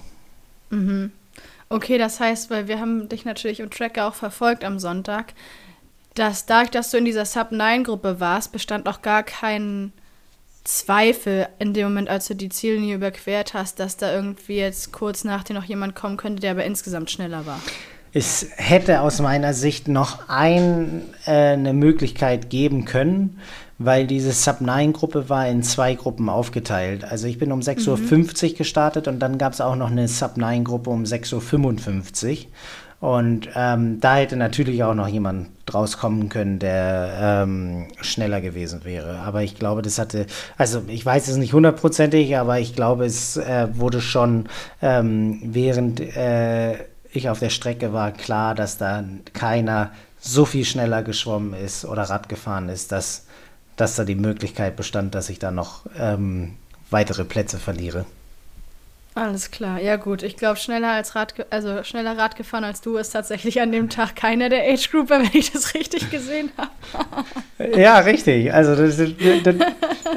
Mhm. 0.70 1.12
Okay, 1.74 1.98
das 1.98 2.20
heißt, 2.20 2.52
weil 2.52 2.68
wir 2.68 2.80
haben 2.80 3.10
dich 3.10 3.26
natürlich 3.26 3.60
im 3.60 3.72
Tracker 3.72 4.08
auch 4.08 4.14
verfolgt 4.14 4.64
am 4.64 4.78
Sonntag, 4.78 5.34
dass 6.14 6.46
dadurch, 6.46 6.70
dass 6.70 6.92
du 6.92 6.98
in 6.98 7.06
dieser 7.06 7.26
Sub-9-Gruppe 7.26 8.20
warst, 8.20 8.52
bestand 8.52 8.88
auch 8.88 9.02
gar 9.02 9.24
kein 9.24 9.92
Zweifel 10.64 11.48
in 11.58 11.74
dem 11.74 11.86
Moment, 11.86 12.10
als 12.10 12.28
du 12.28 12.36
die 12.36 12.50
Ziellinie 12.50 12.94
überquert 12.94 13.56
hast, 13.56 13.80
dass 13.80 13.98
da 13.98 14.14
irgendwie 14.14 14.58
jetzt 14.58 14.92
kurz 14.92 15.24
nach 15.24 15.44
dir 15.44 15.56
noch 15.56 15.64
jemand 15.64 15.96
kommen 15.96 16.16
könnte, 16.16 16.42
der 16.42 16.52
aber 16.52 16.64
insgesamt 16.64 17.10
schneller 17.10 17.48
war. 17.48 17.60
Es 18.14 18.46
hätte 18.58 19.02
aus 19.02 19.20
meiner 19.20 19.56
Sicht 19.56 19.88
noch 19.88 20.30
ein, 20.30 21.02
äh, 21.26 21.54
eine 21.54 21.74
Möglichkeit 21.74 22.52
geben 22.52 22.86
können, 22.86 23.42
weil 23.78 24.08
diese 24.08 24.32
Sub-9-Gruppe 24.32 25.30
war 25.30 25.48
in 25.48 25.64
zwei 25.64 25.96
Gruppen 25.96 26.30
aufgeteilt. 26.30 27.04
Also 27.04 27.28
ich 27.28 27.38
bin 27.38 27.52
um 27.52 27.60
6.50 27.60 27.98
mhm. 27.98 28.24
Uhr 28.24 28.58
gestartet 28.58 29.08
und 29.08 29.20
dann 29.20 29.38
gab 29.38 29.54
es 29.54 29.62
auch 29.62 29.76
noch 29.76 29.92
eine 29.92 30.08
Sub-9-Gruppe 30.08 30.90
um 30.90 31.04
6.55 31.04 32.32
Uhr. 32.32 32.38
Und 33.04 33.50
ähm, 33.54 34.00
da 34.00 34.16
hätte 34.16 34.38
natürlich 34.38 34.82
auch 34.86 34.94
noch 34.94 35.10
jemand 35.10 35.50
draus 35.66 35.98
kommen 35.98 36.30
können, 36.30 36.60
der 36.60 37.44
ähm, 37.44 37.88
schneller 38.00 38.40
gewesen 38.40 38.86
wäre. 38.86 39.20
Aber 39.20 39.44
ich 39.44 39.56
glaube, 39.56 39.82
das 39.82 40.00
hatte, 40.00 40.26
also 40.58 40.84
ich 40.88 41.06
weiß 41.06 41.28
es 41.28 41.36
nicht 41.36 41.52
hundertprozentig, 41.52 42.38
aber 42.38 42.62
ich 42.62 42.78
glaube, 42.78 43.04
es 43.04 43.36
äh, 43.36 43.68
wurde 43.74 44.00
schon 44.00 44.46
ähm, 44.82 45.42
während 45.44 46.00
äh, 46.00 46.76
ich 47.12 47.30
auf 47.30 47.40
der 47.40 47.50
Strecke 47.50 47.92
war 47.92 48.12
klar, 48.12 48.56
dass 48.56 48.78
da 48.78 49.04
keiner 49.34 49.92
so 50.20 50.46
viel 50.46 50.64
schneller 50.64 51.04
geschwommen 51.04 51.54
ist 51.54 51.84
oder 51.84 52.04
Rad 52.04 52.30
gefahren 52.30 52.70
ist, 52.70 52.94
dass, 52.94 53.23
dass 53.76 53.96
da 53.96 54.04
die 54.04 54.16
Möglichkeit 54.16 54.76
bestand, 54.76 55.16
dass 55.16 55.30
ich 55.30 55.40
da 55.40 55.52
noch 55.52 55.86
ähm, 55.98 56.56
weitere 56.90 57.26
Plätze 57.26 57.58
verliere. 57.58 58.06
Alles 59.16 59.52
klar, 59.52 59.80
ja 59.80 59.98
gut. 59.98 60.24
Ich 60.24 60.38
glaube, 60.38 60.58
schneller 60.58 60.90
als 60.90 61.16
Rad, 61.16 61.36
also 61.52 61.84
schneller 61.84 62.18
Rad 62.18 62.36
gefahren 62.36 62.64
als 62.64 62.82
du 62.82 62.98
ist 62.98 63.12
tatsächlich 63.12 63.62
an 63.62 63.72
dem 63.72 63.88
Tag 63.90 64.16
keiner 64.16 64.50
der 64.50 64.64
Age 64.64 64.90
Grouper, 64.90 65.20
wenn 65.20 65.30
ich 65.34 65.52
das 65.52 65.76
richtig 65.76 66.10
gesehen 66.10 66.50
habe. 66.58 67.80
ja, 67.80 68.00
richtig. 68.00 68.52
Also 68.52 68.76
das, 68.76 68.98
das, 68.98 69.56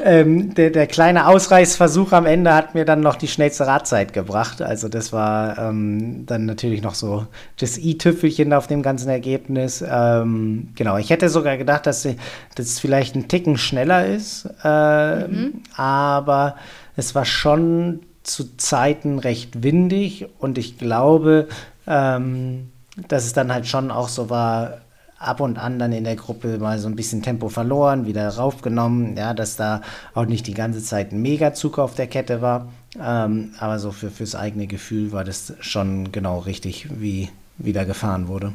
ähm, 0.03 0.55
der, 0.55 0.71
der, 0.71 0.87
kleine 0.87 1.27
Ausreißversuch 1.27 2.11
am 2.11 2.25
Ende 2.25 2.55
hat 2.55 2.73
mir 2.73 2.85
dann 2.85 3.01
noch 3.01 3.17
die 3.17 3.27
schnellste 3.27 3.67
Radzeit 3.67 4.13
gebracht. 4.13 4.63
Also 4.63 4.89
das 4.89 5.13
war 5.13 5.59
ähm, 5.59 6.25
dann 6.25 6.47
natürlich 6.47 6.81
noch 6.81 6.95
so 6.95 7.27
das 7.59 7.77
i-Tüpfelchen 7.77 8.51
auf 8.51 8.65
dem 8.65 8.81
ganzen 8.81 9.09
Ergebnis. 9.09 9.85
Ähm, 9.87 10.69
genau, 10.75 10.97
ich 10.97 11.11
hätte 11.11 11.29
sogar 11.29 11.57
gedacht, 11.57 11.85
dass 11.85 12.07
das 12.55 12.79
vielleicht 12.79 13.15
ein 13.15 13.27
Ticken 13.27 13.59
schneller 13.59 14.07
ist, 14.07 14.49
äh, 14.63 15.27
mhm. 15.27 15.61
aber 15.75 16.55
es 16.95 17.13
war 17.13 17.25
schon 17.25 17.99
zu 18.27 18.57
Zeiten 18.57 19.19
recht 19.19 19.63
windig 19.63 20.27
und 20.39 20.57
ich 20.57 20.77
glaube, 20.77 21.47
ähm, 21.87 22.69
dass 23.07 23.25
es 23.25 23.33
dann 23.33 23.53
halt 23.53 23.67
schon 23.67 23.91
auch 23.91 24.09
so 24.09 24.29
war, 24.29 24.81
ab 25.19 25.39
und 25.39 25.57
an 25.57 25.79
dann 25.79 25.91
in 25.91 26.03
der 26.03 26.15
Gruppe 26.15 26.57
mal 26.59 26.77
so 26.77 26.87
ein 26.87 26.95
bisschen 26.95 27.23
Tempo 27.23 27.49
verloren, 27.49 28.05
wieder 28.05 28.27
raufgenommen, 28.29 29.17
ja, 29.17 29.33
dass 29.33 29.55
da 29.55 29.81
auch 30.13 30.25
nicht 30.25 30.45
die 30.47 30.53
ganze 30.53 30.83
Zeit 30.83 31.11
ein 31.11 31.21
Megazug 31.21 31.79
auf 31.79 31.95
der 31.95 32.07
Kette 32.07 32.41
war. 32.41 32.71
Ähm, 33.01 33.53
aber 33.59 33.79
so 33.79 33.91
für, 33.91 34.11
fürs 34.11 34.35
eigene 34.35 34.67
Gefühl 34.67 35.11
war 35.11 35.23
das 35.23 35.53
schon 35.59 36.11
genau 36.11 36.39
richtig, 36.39 36.87
wie 36.99 37.29
wieder 37.57 37.85
gefahren 37.85 38.27
wurde. 38.27 38.53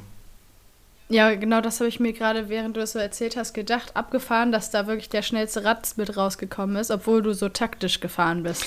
Ja, 1.09 1.35
genau 1.35 1.61
das 1.61 1.81
habe 1.81 1.89
ich 1.89 2.01
mir 2.01 2.13
gerade, 2.13 2.49
während 2.49 2.77
du 2.77 2.81
das 2.81 2.93
so 2.93 2.99
erzählt 2.99 3.37
hast, 3.37 3.53
gedacht, 3.53 3.97
abgefahren, 3.97 4.51
dass 4.51 4.71
da 4.71 4.87
wirklich 4.87 5.11
der 5.11 5.23
schnellste 5.23 5.65
Rad 5.65 5.87
mit 5.97 6.17
rausgekommen 6.17 6.77
ist, 6.77 6.91
obwohl 6.91 7.23
du 7.23 7.35
so 7.35 7.49
taktisch 7.49 8.01
gefahren 8.01 8.45
bist. 8.45 8.65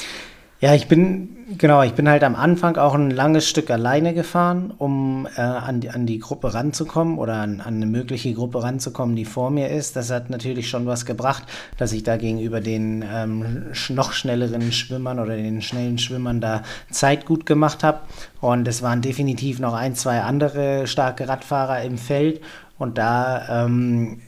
Ja, 0.61 0.73
ich 0.73 0.87
bin, 0.87 1.57
genau, 1.57 1.83
ich 1.83 1.93
bin 1.95 2.07
halt 2.07 2.23
am 2.23 2.33
Anfang 2.33 2.77
auch 2.77 2.93
ein 2.93 3.11
langes 3.11 3.47
Stück 3.47 3.69
alleine 3.69 4.13
gefahren, 4.13 4.73
um 4.77 5.27
äh, 5.35 5.41
an, 5.41 5.81
die, 5.81 5.89
an 5.89 6.05
die 6.05 6.19
Gruppe 6.19 6.53
ranzukommen 6.53 7.17
oder 7.17 7.35
an, 7.35 7.59
an 7.59 7.75
eine 7.75 7.85
mögliche 7.85 8.33
Gruppe 8.33 8.63
ranzukommen, 8.63 9.17
die 9.17 9.25
vor 9.25 9.49
mir 9.51 9.69
ist. 9.69 9.97
Das 9.97 10.11
hat 10.11 10.29
natürlich 10.29 10.69
schon 10.69 10.85
was 10.85 11.05
gebracht, 11.05 11.43
dass 11.77 11.91
ich 11.91 12.03
da 12.03 12.15
gegenüber 12.15 12.61
den 12.61 13.03
ähm, 13.13 13.65
noch 13.89 14.13
schnelleren 14.13 14.71
Schwimmern 14.71 15.19
oder 15.19 15.35
den 15.35 15.61
schnellen 15.61 15.97
Schwimmern 15.97 16.39
da 16.39 16.63
Zeit 16.89 17.25
gut 17.25 17.45
gemacht 17.45 17.83
habe. 17.83 17.99
Und 18.39 18.65
es 18.65 18.81
waren 18.81 19.01
definitiv 19.01 19.59
noch 19.59 19.73
ein, 19.73 19.93
zwei 19.93 20.21
andere 20.21 20.87
starke 20.87 21.27
Radfahrer 21.27 21.83
im 21.83 21.97
Feld. 21.97 22.39
Und 22.77 22.97
da 22.97 23.65
ähm, 23.65 24.21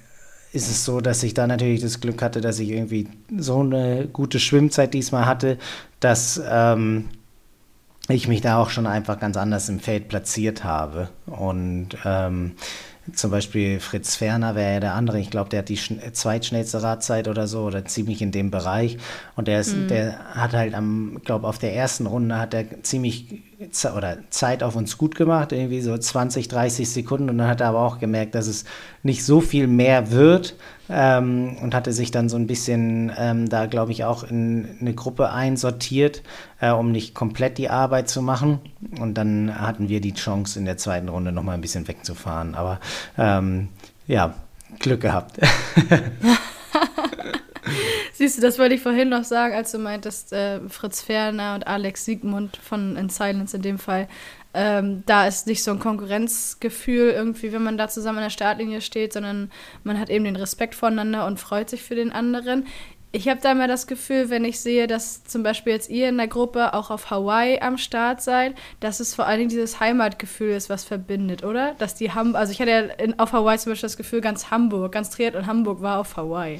ist 0.53 0.69
es 0.69 0.85
so, 0.85 1.01
dass 1.01 1.23
ich 1.23 1.33
da 1.33 1.47
natürlich 1.47 1.81
das 1.81 1.99
Glück 1.99 2.21
hatte, 2.21 2.41
dass 2.41 2.59
ich 2.59 2.69
irgendwie 2.69 3.07
so 3.37 3.59
eine 3.59 4.07
gute 4.07 4.39
Schwimmzeit 4.39 4.93
diesmal 4.93 5.25
hatte, 5.25 5.57
dass 5.99 6.41
ähm, 6.49 7.09
ich 8.07 8.27
mich 8.27 8.41
da 8.41 8.57
auch 8.57 8.69
schon 8.69 8.87
einfach 8.87 9.19
ganz 9.19 9.37
anders 9.37 9.69
im 9.69 9.79
Feld 9.79 10.07
platziert 10.07 10.63
habe. 10.63 11.09
Und 11.25 11.89
ähm, 12.05 12.53
zum 13.13 13.31
Beispiel 13.31 13.79
Fritz 13.79 14.15
Ferner 14.15 14.55
wäre 14.55 14.73
ja 14.73 14.79
der 14.79 14.93
andere. 14.93 15.19
Ich 15.19 15.29
glaube, 15.29 15.49
der 15.49 15.59
hat 15.59 15.69
die 15.69 15.79
zweitschnellste 16.11 16.83
Radzeit 16.83 17.27
oder 17.27 17.47
so 17.47 17.63
oder 17.63 17.85
ziemlich 17.85 18.21
in 18.21 18.31
dem 18.31 18.51
Bereich. 18.51 18.97
Und 19.35 19.47
der, 19.47 19.61
ist, 19.61 19.75
mhm. 19.75 19.87
der 19.87 20.19
hat 20.35 20.53
halt 20.53 20.73
am, 20.73 21.19
glaube 21.23 21.47
auf 21.47 21.57
der 21.57 21.73
ersten 21.75 22.05
Runde 22.05 22.37
hat 22.37 22.53
er 22.53 22.83
ziemlich 22.83 23.43
oder 23.95 24.17
Zeit 24.29 24.61
auf 24.61 24.75
uns 24.75 24.97
gut 24.97 25.15
gemacht, 25.15 25.51
irgendwie 25.51 25.81
so 25.81 25.97
20, 25.97 26.47
30 26.47 26.89
Sekunden. 26.89 27.29
Und 27.29 27.37
dann 27.39 27.47
hat 27.47 27.61
er 27.61 27.69
aber 27.69 27.81
auch 27.81 27.99
gemerkt, 27.99 28.35
dass 28.35 28.47
es 28.47 28.65
nicht 29.01 29.25
so 29.25 29.41
viel 29.41 29.67
mehr 29.67 30.11
wird 30.11 30.55
ähm, 30.89 31.57
und 31.61 31.73
hatte 31.73 31.91
sich 31.91 32.11
dann 32.11 32.29
so 32.29 32.37
ein 32.37 32.45
bisschen 32.45 33.11
ähm, 33.17 33.49
da, 33.49 33.65
glaube 33.65 33.91
ich, 33.91 34.03
auch 34.03 34.23
in 34.23 34.77
eine 34.79 34.93
Gruppe 34.93 35.31
einsortiert, 35.31 36.21
äh, 36.59 36.71
um 36.71 36.91
nicht 36.91 37.13
komplett 37.13 37.57
die 37.57 37.69
Arbeit 37.69 38.09
zu 38.09 38.21
machen. 38.21 38.59
Und 38.99 39.15
dann 39.15 39.59
hatten 39.59 39.89
wir 39.89 40.01
die 40.01 40.13
Chance, 40.13 40.59
in 40.59 40.65
der 40.65 40.77
zweiten 40.77 41.09
Runde 41.09 41.31
nochmal 41.31 41.55
ein 41.55 41.61
bisschen 41.61 41.87
wegzufahren. 41.87 42.55
Aber 42.55 42.79
ähm, 43.17 43.69
ja, 44.07 44.33
Glück 44.79 45.01
gehabt. 45.01 45.39
Siehst 48.13 48.37
du, 48.37 48.41
das 48.41 48.57
wollte 48.57 48.73
ich 48.73 48.81
vorhin 48.81 49.09
noch 49.09 49.23
sagen, 49.23 49.53
als 49.53 49.71
du 49.71 49.77
meintest, 49.77 50.33
äh, 50.33 50.59
Fritz 50.69 51.01
Ferner 51.01 51.53
und 51.53 51.67
Alex 51.67 52.05
Siegmund 52.05 52.57
von 52.57 52.95
In 52.95 53.09
Silence 53.09 53.55
in 53.55 53.61
dem 53.61 53.77
Fall, 53.77 54.07
ähm, 54.55 55.03
da 55.05 55.27
ist 55.27 55.45
nicht 55.45 55.63
so 55.63 55.69
ein 55.69 55.77
Konkurrenzgefühl 55.77 57.11
irgendwie, 57.11 57.53
wenn 57.53 57.61
man 57.61 57.77
da 57.77 57.89
zusammen 57.89 58.17
an 58.17 58.23
der 58.23 58.31
Startlinie 58.31 58.81
steht, 58.81 59.13
sondern 59.13 59.51
man 59.83 59.99
hat 59.99 60.09
eben 60.09 60.25
den 60.25 60.35
Respekt 60.35 60.73
voneinander 60.73 61.27
und 61.27 61.39
freut 61.39 61.69
sich 61.69 61.83
für 61.83 61.93
den 61.93 62.11
anderen. 62.11 62.65
Ich 63.13 63.27
habe 63.29 63.39
da 63.41 63.53
immer 63.53 63.67
das 63.67 63.87
Gefühl, 63.87 64.29
wenn 64.29 64.43
ich 64.43 64.59
sehe, 64.59 64.85
dass 64.85 65.23
zum 65.23 65.41
Beispiel 65.41 65.73
jetzt 65.73 65.89
ihr 65.89 66.09
in 66.09 66.17
der 66.17 66.27
Gruppe 66.27 66.73
auch 66.73 66.91
auf 66.91 67.09
Hawaii 67.09 67.59
am 67.61 67.77
Start 67.77 68.21
seid, 68.21 68.53
dass 68.81 68.99
es 68.99 69.15
vor 69.15 69.25
allen 69.25 69.39
Dingen 69.39 69.49
dieses 69.49 69.79
Heimatgefühl 69.79 70.51
ist, 70.51 70.69
was 70.69 70.83
verbindet, 70.83 71.43
oder? 71.43 71.73
Dass 71.79 71.95
die 71.95 72.11
Ham 72.11 72.35
also 72.35 72.51
ich 72.51 72.59
hatte 72.59 72.71
ja 72.71 72.79
in, 72.81 73.17
auf 73.17 73.31
Hawaii 73.31 73.57
zum 73.57 73.71
Beispiel 73.71 73.87
das 73.87 73.97
Gefühl, 73.97 74.21
ganz 74.21 74.51
Hamburg, 74.51 74.91
ganz 74.91 75.09
Triad 75.09 75.35
und 75.35 75.47
Hamburg 75.47 75.81
war 75.81 75.99
auf 75.99 76.17
Hawaii. 76.17 76.59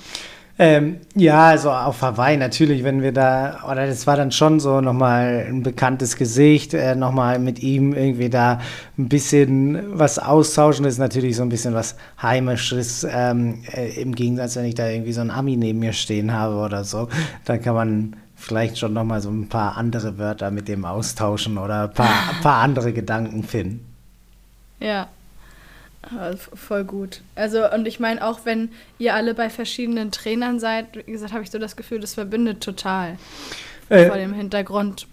Ähm, 0.60 0.98
ja, 1.14 1.50
also 1.50 1.72
auf 1.72 2.02
Hawaii 2.02 2.36
natürlich, 2.36 2.84
wenn 2.84 3.04
wir 3.04 3.12
da, 3.12 3.64
oder 3.70 3.86
das 3.86 4.08
war 4.08 4.18
dann 4.18 4.32
schon 4.32 4.60
so 4.60 4.82
nochmal 4.82 5.46
ein 5.48 5.62
bekanntes 5.62 6.16
Gesicht, 6.16 6.74
äh, 6.74 6.96
nochmal 6.96 7.38
mit 7.38 7.60
ihm 7.62 7.94
irgendwie 7.94 8.30
da 8.30 8.60
ein 8.98 9.08
bisschen 9.08 10.00
was 10.00 10.18
austauschen, 10.18 10.84
das 10.84 10.96
ist 10.96 11.00
natürlich 11.00 11.36
so 11.36 11.44
ein 11.44 11.50
bisschen 11.50 11.76
was 11.76 11.96
Heimisches, 12.20 13.06
ähm, 13.08 13.60
äh, 13.72 14.02
im 14.02 14.16
Gegensatz, 14.16 14.56
wenn 14.56 14.66
ich 14.66 14.74
da 14.74 14.88
irgendwie 14.88 15.14
so 15.14 15.22
ein 15.22 15.30
Ami 15.30 15.58
neben 15.58 15.78
mir 15.78 15.94
stehen 15.94 16.34
habe 16.34 16.56
oder 16.56 16.84
so, 16.84 17.08
dann 17.46 17.62
kann 17.62 17.76
man 17.76 18.16
vielleicht 18.36 18.80
schon 18.80 18.94
nochmal 18.94 19.22
so 19.22 19.30
ein 19.30 19.50
paar 19.50 19.78
andere 19.78 20.18
Wörter 20.18 20.50
mit 20.50 20.68
dem 20.68 20.86
austauschen 20.86 21.60
oder 21.60 21.84
ein 21.84 21.94
paar, 21.94 22.34
paar 22.42 22.64
andere 22.64 22.94
Gedanken 22.94 23.44
finden. 23.44 23.86
Ja. 24.80 25.08
Voll 26.54 26.84
gut. 26.84 27.22
Also, 27.36 27.70
und 27.72 27.88
ich 27.88 28.00
meine, 28.00 28.26
auch 28.26 28.42
wenn 28.46 28.70
ihr 28.98 29.14
alle 29.16 29.34
bei 29.34 29.50
verschiedenen 29.50 30.12
Trainern 30.12 30.60
seid, 30.60 31.06
wie 31.06 31.12
gesagt, 31.12 31.34
habe 31.34 31.44
ich 31.44 31.52
so 31.52 31.60
das 31.60 31.76
Gefühl, 31.76 32.00
das 32.00 32.14
verbindet 32.14 32.62
total. 32.62 33.18
Äh, 33.90 34.08
vor 34.08 34.18
dem 34.18 34.34
Hintergrund, 34.34 35.08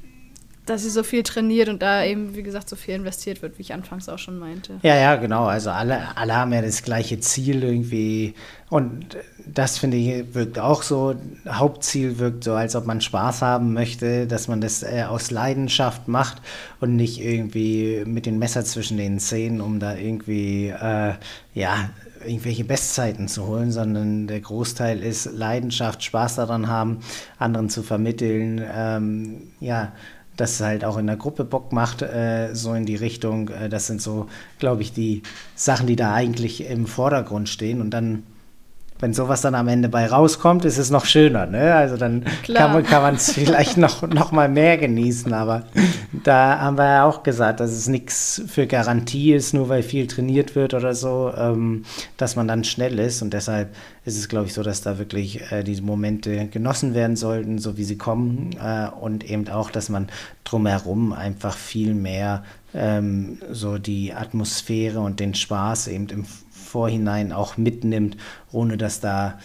dass 0.66 0.82
sie 0.82 0.90
so 0.90 1.02
viel 1.02 1.22
trainiert 1.22 1.68
und 1.68 1.82
da 1.82 2.04
eben, 2.04 2.34
wie 2.34 2.42
gesagt, 2.42 2.68
so 2.68 2.76
viel 2.76 2.94
investiert 2.94 3.42
wird, 3.42 3.58
wie 3.58 3.62
ich 3.62 3.74
anfangs 3.74 4.08
auch 4.08 4.18
schon 4.18 4.38
meinte. 4.38 4.78
Ja, 4.82 4.96
ja, 4.96 5.16
genau. 5.16 5.44
Also 5.44 5.70
alle, 5.70 6.16
alle 6.16 6.34
haben 6.34 6.52
ja 6.52 6.62
das 6.62 6.82
gleiche 6.82 7.20
Ziel 7.20 7.62
irgendwie. 7.62 8.34
Und 8.70 9.16
das 9.46 9.78
finde 9.78 9.98
ich 9.98 10.34
wirkt 10.34 10.58
auch 10.58 10.82
so. 10.82 11.14
Hauptziel 11.46 12.18
wirkt 12.18 12.44
so, 12.44 12.54
als 12.54 12.74
ob 12.76 12.86
man 12.86 13.00
Spaß 13.00 13.42
haben 13.42 13.74
möchte, 13.74 14.26
dass 14.26 14.48
man 14.48 14.60
das 14.60 14.82
äh, 14.82 15.04
aus 15.08 15.30
Leidenschaft 15.30 16.08
macht 16.08 16.40
und 16.80 16.96
nicht 16.96 17.20
irgendwie 17.20 18.02
mit 18.06 18.24
dem 18.24 18.38
Messer 18.38 18.64
zwischen 18.64 18.96
den 18.96 19.18
Zähnen, 19.18 19.60
um 19.60 19.80
da 19.80 19.94
irgendwie, 19.94 20.68
äh, 20.68 21.12
ja, 21.52 21.90
irgendwelche 22.24 22.64
Bestzeiten 22.64 23.28
zu 23.28 23.46
holen, 23.46 23.70
sondern 23.70 24.26
der 24.26 24.40
Großteil 24.40 25.02
ist 25.02 25.26
Leidenschaft, 25.26 26.02
Spaß 26.02 26.36
daran 26.36 26.68
haben, 26.68 27.00
anderen 27.38 27.68
zu 27.68 27.82
vermitteln, 27.82 28.62
ähm, 28.74 29.42
ja, 29.60 29.92
dass 30.36 30.52
es 30.52 30.60
halt 30.60 30.84
auch 30.84 30.96
in 30.96 31.06
der 31.06 31.16
Gruppe 31.16 31.44
Bock 31.44 31.72
macht, 31.72 32.02
äh, 32.02 32.54
so 32.54 32.74
in 32.74 32.86
die 32.86 32.96
Richtung. 32.96 33.48
Äh, 33.48 33.68
das 33.68 33.86
sind 33.86 34.02
so, 34.02 34.28
glaube 34.58 34.82
ich, 34.82 34.92
die 34.92 35.22
Sachen, 35.54 35.86
die 35.86 35.96
da 35.96 36.12
eigentlich 36.12 36.68
im 36.68 36.86
Vordergrund 36.86 37.48
stehen. 37.48 37.80
Und 37.80 37.90
dann 37.90 38.24
wenn 39.04 39.12
sowas 39.12 39.42
dann 39.42 39.54
am 39.54 39.68
Ende 39.68 39.90
bei 39.90 40.06
rauskommt, 40.06 40.64
ist 40.64 40.78
es 40.78 40.88
noch 40.88 41.04
schöner. 41.04 41.44
Ne? 41.44 41.74
Also 41.74 41.98
dann 41.98 42.24
Klar. 42.42 42.82
kann 42.84 43.02
man 43.02 43.16
es 43.16 43.32
vielleicht 43.34 43.76
noch, 43.76 44.00
noch 44.00 44.32
mal 44.32 44.48
mehr 44.48 44.78
genießen. 44.78 45.30
Aber 45.34 45.64
da 46.24 46.58
haben 46.58 46.78
wir 46.78 46.86
ja 46.86 47.04
auch 47.04 47.22
gesagt, 47.22 47.60
dass 47.60 47.70
es 47.70 47.86
nichts 47.86 48.40
für 48.46 48.66
Garantie 48.66 49.34
ist, 49.34 49.52
nur 49.52 49.68
weil 49.68 49.82
viel 49.82 50.06
trainiert 50.06 50.56
wird 50.56 50.72
oder 50.72 50.94
so, 50.94 51.30
ähm, 51.36 51.84
dass 52.16 52.34
man 52.34 52.48
dann 52.48 52.64
schnell 52.64 52.98
ist. 52.98 53.20
Und 53.20 53.34
deshalb 53.34 53.74
ist 54.06 54.16
es, 54.16 54.30
glaube 54.30 54.46
ich, 54.46 54.54
so, 54.54 54.62
dass 54.62 54.80
da 54.80 54.96
wirklich 54.96 55.52
äh, 55.52 55.62
diese 55.64 55.82
Momente 55.82 56.46
genossen 56.46 56.94
werden 56.94 57.16
sollten, 57.16 57.58
so 57.58 57.76
wie 57.76 57.84
sie 57.84 57.98
kommen. 57.98 58.56
Äh, 58.58 58.88
und 58.88 59.28
eben 59.30 59.46
auch, 59.50 59.70
dass 59.70 59.90
man 59.90 60.08
drumherum 60.44 61.12
einfach 61.12 61.58
viel 61.58 61.92
mehr 61.92 62.42
ähm, 62.72 63.36
so 63.50 63.76
die 63.76 64.14
Atmosphäre 64.14 65.00
und 65.00 65.20
den 65.20 65.34
Spaß 65.34 65.88
eben 65.88 66.08
im 66.08 66.24
Vorhinein 66.74 67.32
auch 67.32 67.56
mitnimmt, 67.56 68.16
ohne 68.50 68.76
dass 68.76 68.98
da 68.98 69.38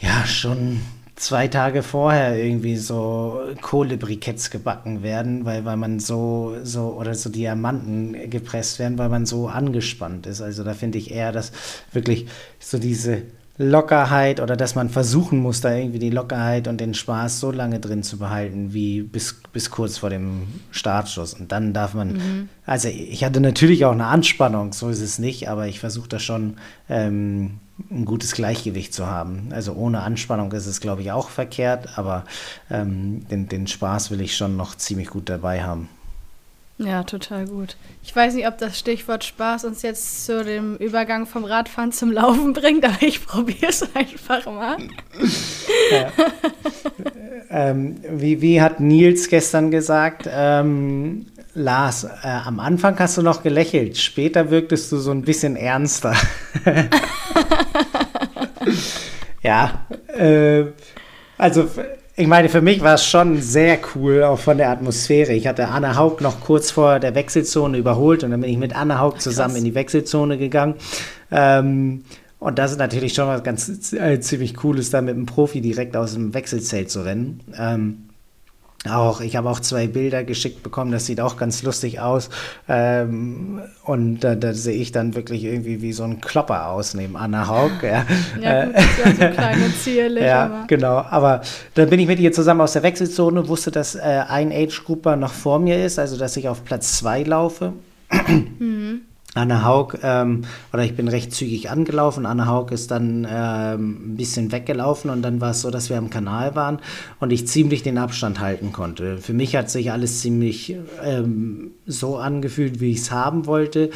ja 0.00 0.26
schon 0.26 0.80
zwei 1.14 1.46
Tage 1.46 1.84
vorher 1.84 2.36
irgendwie 2.36 2.74
so 2.76 3.40
Kohlebriketts 3.60 4.50
gebacken 4.50 5.04
werden, 5.04 5.44
weil, 5.44 5.64
weil 5.64 5.76
man 5.76 6.00
so, 6.00 6.56
so, 6.64 6.96
oder 6.98 7.14
so 7.14 7.30
Diamanten 7.30 8.28
gepresst 8.28 8.80
werden, 8.80 8.98
weil 8.98 9.08
man 9.08 9.24
so 9.24 9.46
angespannt 9.46 10.26
ist. 10.26 10.40
Also 10.42 10.64
da 10.64 10.74
finde 10.74 10.98
ich 10.98 11.12
eher, 11.12 11.30
dass 11.30 11.52
wirklich 11.92 12.26
so 12.58 12.78
diese 12.78 13.22
Lockerheit 13.58 14.40
oder 14.40 14.56
dass 14.56 14.74
man 14.74 14.88
versuchen 14.88 15.38
muss, 15.38 15.60
da 15.60 15.74
irgendwie 15.74 15.98
die 15.98 16.10
Lockerheit 16.10 16.68
und 16.68 16.80
den 16.80 16.94
Spaß 16.94 17.38
so 17.38 17.50
lange 17.50 17.80
drin 17.80 18.02
zu 18.02 18.18
behalten, 18.18 18.72
wie 18.72 19.02
bis, 19.02 19.40
bis 19.52 19.70
kurz 19.70 19.98
vor 19.98 20.10
dem 20.10 20.46
Startschuss. 20.70 21.34
Und 21.34 21.52
dann 21.52 21.72
darf 21.72 21.92
man, 21.94 22.12
mhm. 22.14 22.48
also 22.64 22.88
ich 22.88 23.24
hatte 23.24 23.40
natürlich 23.40 23.84
auch 23.84 23.92
eine 23.92 24.06
Anspannung, 24.06 24.72
so 24.72 24.88
ist 24.88 25.02
es 25.02 25.18
nicht, 25.18 25.48
aber 25.48 25.66
ich 25.66 25.80
versuche 25.80 26.08
da 26.08 26.18
schon 26.18 26.56
ähm, 26.88 27.58
ein 27.90 28.04
gutes 28.06 28.32
Gleichgewicht 28.32 28.94
zu 28.94 29.06
haben. 29.06 29.48
Also 29.50 29.74
ohne 29.74 30.00
Anspannung 30.00 30.50
ist 30.52 30.66
es, 30.66 30.80
glaube 30.80 31.02
ich, 31.02 31.12
auch 31.12 31.28
verkehrt, 31.28 31.98
aber 31.98 32.24
ähm, 32.70 33.26
den, 33.28 33.48
den 33.48 33.66
Spaß 33.66 34.10
will 34.10 34.22
ich 34.22 34.36
schon 34.36 34.56
noch 34.56 34.76
ziemlich 34.76 35.08
gut 35.08 35.28
dabei 35.28 35.62
haben. 35.62 35.88
Ja, 36.78 37.04
total 37.04 37.46
gut. 37.46 37.76
Ich 38.02 38.14
weiß 38.14 38.34
nicht, 38.34 38.46
ob 38.48 38.58
das 38.58 38.78
Stichwort 38.78 39.24
Spaß 39.24 39.64
uns 39.66 39.82
jetzt 39.82 40.24
zu 40.24 40.42
dem 40.42 40.76
Übergang 40.76 41.26
vom 41.26 41.44
Radfahren 41.44 41.92
zum 41.92 42.10
Laufen 42.10 42.52
bringt, 42.54 42.84
aber 42.84 43.02
ich 43.02 43.24
probiere 43.24 43.68
es 43.68 43.86
einfach 43.94 44.46
mal. 44.46 44.78
Ja. 45.90 46.12
ähm, 47.50 47.96
wie, 48.10 48.40
wie 48.40 48.60
hat 48.60 48.80
Nils 48.80 49.28
gestern 49.28 49.70
gesagt, 49.70 50.28
ähm, 50.30 51.26
Lars, 51.54 52.04
äh, 52.04 52.26
am 52.26 52.60
Anfang 52.60 52.98
hast 52.98 53.18
du 53.18 53.22
noch 53.22 53.42
gelächelt, 53.42 53.98
später 53.98 54.50
wirktest 54.50 54.90
du 54.90 54.96
so 54.96 55.10
ein 55.10 55.22
bisschen 55.22 55.54
ernster. 55.54 56.16
ja, 59.42 59.86
äh, 60.08 60.64
also 61.36 61.68
ich 62.22 62.28
meine, 62.28 62.48
für 62.48 62.60
mich 62.60 62.80
war 62.82 62.94
es 62.94 63.04
schon 63.04 63.42
sehr 63.42 63.80
cool, 63.96 64.22
auch 64.22 64.38
von 64.38 64.56
der 64.56 64.70
Atmosphäre. 64.70 65.32
Ich 65.32 65.48
hatte 65.48 65.66
Anna 65.66 65.96
Haug 65.96 66.20
noch 66.20 66.40
kurz 66.40 66.70
vor 66.70 67.00
der 67.00 67.16
Wechselzone 67.16 67.76
überholt 67.76 68.22
und 68.22 68.30
dann 68.30 68.40
bin 68.40 68.48
ich 68.48 68.58
mit 68.58 68.76
Anna 68.76 69.00
Haug 69.00 69.18
zusammen 69.18 69.54
Krass. 69.54 69.58
in 69.58 69.64
die 69.64 69.74
Wechselzone 69.74 70.38
gegangen. 70.38 70.76
Ähm, 71.32 72.04
und 72.38 72.60
das 72.60 72.70
ist 72.70 72.78
natürlich 72.78 73.14
schon 73.14 73.26
was 73.26 73.42
ganz 73.42 73.92
äh, 73.92 74.20
ziemlich 74.20 74.54
Cooles, 74.54 74.90
da 74.90 75.02
mit 75.02 75.16
einem 75.16 75.26
Profi 75.26 75.60
direkt 75.60 75.96
aus 75.96 76.14
dem 76.14 76.32
Wechselzelt 76.32 76.92
zu 76.92 77.04
rennen. 77.04 77.40
Ähm, 77.58 78.04
auch, 78.90 79.20
ich 79.20 79.36
habe 79.36 79.48
auch 79.48 79.60
zwei 79.60 79.86
Bilder 79.86 80.24
geschickt 80.24 80.64
bekommen, 80.64 80.90
das 80.90 81.06
sieht 81.06 81.20
auch 81.20 81.36
ganz 81.36 81.62
lustig 81.62 82.00
aus. 82.00 82.30
Ähm, 82.68 83.60
und 83.84 84.20
da, 84.20 84.34
da 84.34 84.52
sehe 84.54 84.74
ich 84.74 84.90
dann 84.90 85.14
wirklich 85.14 85.44
irgendwie 85.44 85.82
wie 85.82 85.92
so 85.92 86.02
ein 86.02 86.20
Klopper 86.20 86.68
aus 86.68 86.94
neben 86.94 87.16
Anna 87.16 87.46
Haug. 87.46 87.70
Ja, 87.82 88.04
ja 88.40 88.64
gut, 88.64 88.74
ja 88.74 89.10
so 89.12 89.34
klein 89.34 89.62
und 89.62 89.76
zierlich. 89.76 90.24
ja, 90.24 90.44
aber. 90.46 90.64
genau. 90.66 90.96
Aber 90.96 91.42
dann 91.74 91.90
bin 91.90 92.00
ich 92.00 92.08
mit 92.08 92.18
ihr 92.18 92.32
zusammen 92.32 92.60
aus 92.60 92.72
der 92.72 92.82
Wechselzone, 92.82 93.46
wusste, 93.48 93.70
dass 93.70 93.94
äh, 93.94 94.00
ein 94.00 94.50
Age-Grupper 94.50 95.14
noch 95.14 95.32
vor 95.32 95.60
mir 95.60 95.84
ist, 95.84 96.00
also 96.00 96.18
dass 96.18 96.36
ich 96.36 96.48
auf 96.48 96.64
Platz 96.64 96.98
zwei 96.98 97.22
laufe. 97.22 97.72
Mhm. 98.58 99.02
Anne 99.34 99.64
Haug, 99.64 99.98
ähm, 100.02 100.42
oder 100.74 100.84
ich 100.84 100.94
bin 100.94 101.08
recht 101.08 101.32
zügig 101.32 101.70
angelaufen. 101.70 102.26
Anne 102.26 102.46
Haug 102.46 102.70
ist 102.70 102.90
dann 102.90 103.26
ähm, 103.28 104.12
ein 104.12 104.16
bisschen 104.16 104.52
weggelaufen 104.52 105.10
und 105.10 105.22
dann 105.22 105.40
war 105.40 105.52
es 105.52 105.62
so, 105.62 105.70
dass 105.70 105.88
wir 105.88 105.96
am 105.96 106.10
Kanal 106.10 106.54
waren 106.54 106.80
und 107.18 107.30
ich 107.32 107.48
ziemlich 107.48 107.82
den 107.82 107.96
Abstand 107.96 108.40
halten 108.40 108.72
konnte. 108.72 109.16
Für 109.16 109.32
mich 109.32 109.56
hat 109.56 109.70
sich 109.70 109.90
alles 109.90 110.20
ziemlich 110.20 110.76
ähm, 111.02 111.70
so 111.86 112.18
angefühlt, 112.18 112.80
wie 112.80 112.90
ich 112.90 112.98
es 112.98 113.10
haben 113.10 113.46
wollte. 113.46 113.90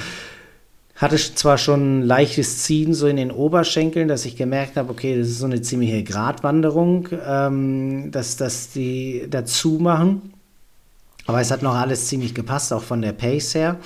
Hatte 0.95 1.17
zwar 1.17 1.59
schon 1.59 1.99
ein 1.99 2.03
leichtes 2.03 2.63
Ziehen 2.63 2.95
so 2.95 3.07
in 3.07 3.17
den 3.17 3.31
Oberschenkeln, 3.31 4.09
dass 4.09 4.25
ich 4.25 4.37
gemerkt 4.37 4.79
habe, 4.79 4.91
okay, 4.91 5.19
das 5.19 5.29
ist 5.29 5.41
so 5.41 5.45
eine 5.45 5.61
ziemliche 5.61 6.03
Gratwanderung, 6.03 7.09
ähm, 7.29 8.11
dass, 8.11 8.39
dass 8.39 8.71
die 8.71 9.27
dazu 9.29 9.73
machen. 9.73 10.33
Aber 11.27 11.43
es 11.43 11.51
hat 11.51 11.61
noch 11.61 11.75
alles 11.75 12.07
ziemlich 12.07 12.35
gepasst, 12.35 12.73
auch 12.73 12.83
von 12.83 13.03
der 13.03 13.13
Pace 13.13 13.55
her. 13.55 13.77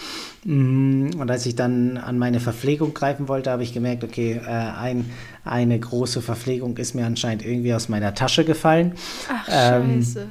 Mm, 0.44 1.10
und 1.18 1.30
als 1.30 1.44
ich 1.46 1.54
dann 1.54 1.96
an 1.96 2.18
meine 2.18 2.40
Verpflegung 2.40 2.94
greifen 2.94 3.28
wollte, 3.28 3.50
habe 3.50 3.62
ich 3.62 3.74
gemerkt, 3.74 4.04
okay, 4.04 4.40
äh, 4.44 4.48
ein, 4.48 5.10
eine 5.44 5.78
große 5.78 6.22
Verpflegung 6.22 6.76
ist 6.78 6.94
mir 6.94 7.06
anscheinend 7.06 7.44
irgendwie 7.44 7.74
aus 7.74 7.88
meiner 7.88 8.14
Tasche 8.14 8.44
gefallen. 8.44 8.94
Ach, 9.28 9.48
ähm, 9.50 10.02
scheiße. 10.02 10.28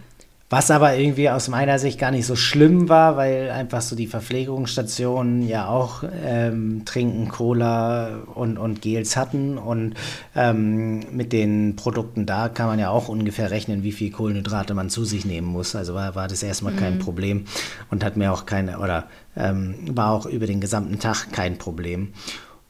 Was 0.51 0.72
aber 0.72 0.95
irgendwie 0.95 1.30
aus 1.30 1.47
meiner 1.47 1.78
Sicht 1.78 1.99
gar 1.99 2.10
nicht 2.10 2.26
so 2.26 2.36
schlimm 2.36 2.89
war, 2.89 3.18
weil 3.18 3.51
einfach 3.51 3.82
so 3.82 3.95
die 3.95 4.07
Verpflegungsstationen 4.07 5.47
ja 5.47 5.68
auch 5.68 6.03
ähm, 6.26 6.86
Trinken, 6.86 7.30
Cola 7.30 8.24
und, 8.34 8.57
und 8.57 8.82
Gels 8.82 9.16
hatten. 9.16 9.60
Und 9.60 9.93
ähm, 10.36 11.01
mit 11.12 11.34
den 11.34 11.76
Produkten 11.76 12.26
da 12.26 12.49
kann 12.49 12.66
man 12.66 12.80
ja 12.80 12.89
auch 12.89 13.10
ungefähr 13.10 13.51
rechnen, 13.51 13.84
wie 13.84 13.91
viel 13.91 14.10
Kohlenhydrate 14.10 14.74
man 14.74 14.89
zu 14.89 15.05
sich 15.05 15.24
nehmen 15.24 15.47
muss. 15.47 15.76
Also 15.76 15.93
war, 15.93 16.16
war 16.16 16.28
das 16.28 16.41
erstmal 16.41 16.74
mhm. 16.74 16.78
kein 16.78 16.97
Problem 16.97 17.45
und 17.91 18.03
hat 18.03 18.18
mir 18.18 18.34
auch 18.34 18.47
keine, 18.47 18.80
oder 18.80 19.03
ähm, 19.36 19.76
war 19.92 20.12
auch 20.12 20.26
über 20.26 20.48
den 20.48 20.62
gesamten 20.62 21.00
Tag 21.00 21.32
kein 21.32 21.58
Problem. 21.58 22.14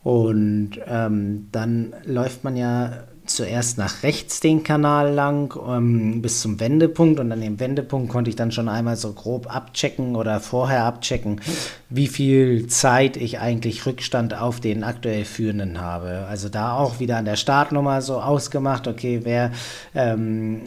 Und 0.04 0.80
ähm, 0.88 1.50
dann 1.52 1.94
läuft 2.06 2.44
man 2.44 2.56
ja 2.56 3.04
zuerst 3.30 3.78
nach 3.78 4.04
rechts 4.04 4.40
den 4.40 4.64
Kanal 4.64 5.14
lang 5.14 5.54
ähm, 5.68 6.22
bis 6.22 6.42
zum 6.42 6.60
Wendepunkt 6.60 7.20
und 7.20 7.32
an 7.32 7.42
dem 7.42 7.60
Wendepunkt 7.60 8.10
konnte 8.10 8.30
ich 8.30 8.36
dann 8.36 8.52
schon 8.52 8.68
einmal 8.68 8.96
so 8.96 9.14
grob 9.14 9.54
abchecken 9.54 10.16
oder 10.16 10.40
vorher 10.40 10.86
abchecken, 10.86 11.42
wie 11.90 12.08
viel 12.08 12.68
Zeit 12.68 13.18
ich 13.18 13.40
eigentlich 13.40 13.86
Rückstand 13.86 14.34
auf 14.34 14.60
den 14.60 14.84
aktuell 14.84 15.26
Führenden 15.26 15.80
habe. 15.80 16.26
Also 16.28 16.50
da 16.50 16.78
auch 16.78 17.00
wieder 17.00 17.18
an 17.18 17.26
der 17.26 17.36
Startnummer 17.36 18.02
so 18.02 18.20
ausgemacht, 18.20 18.88
okay, 18.88 19.22
wer 19.24 19.52
ähm, 19.94 20.62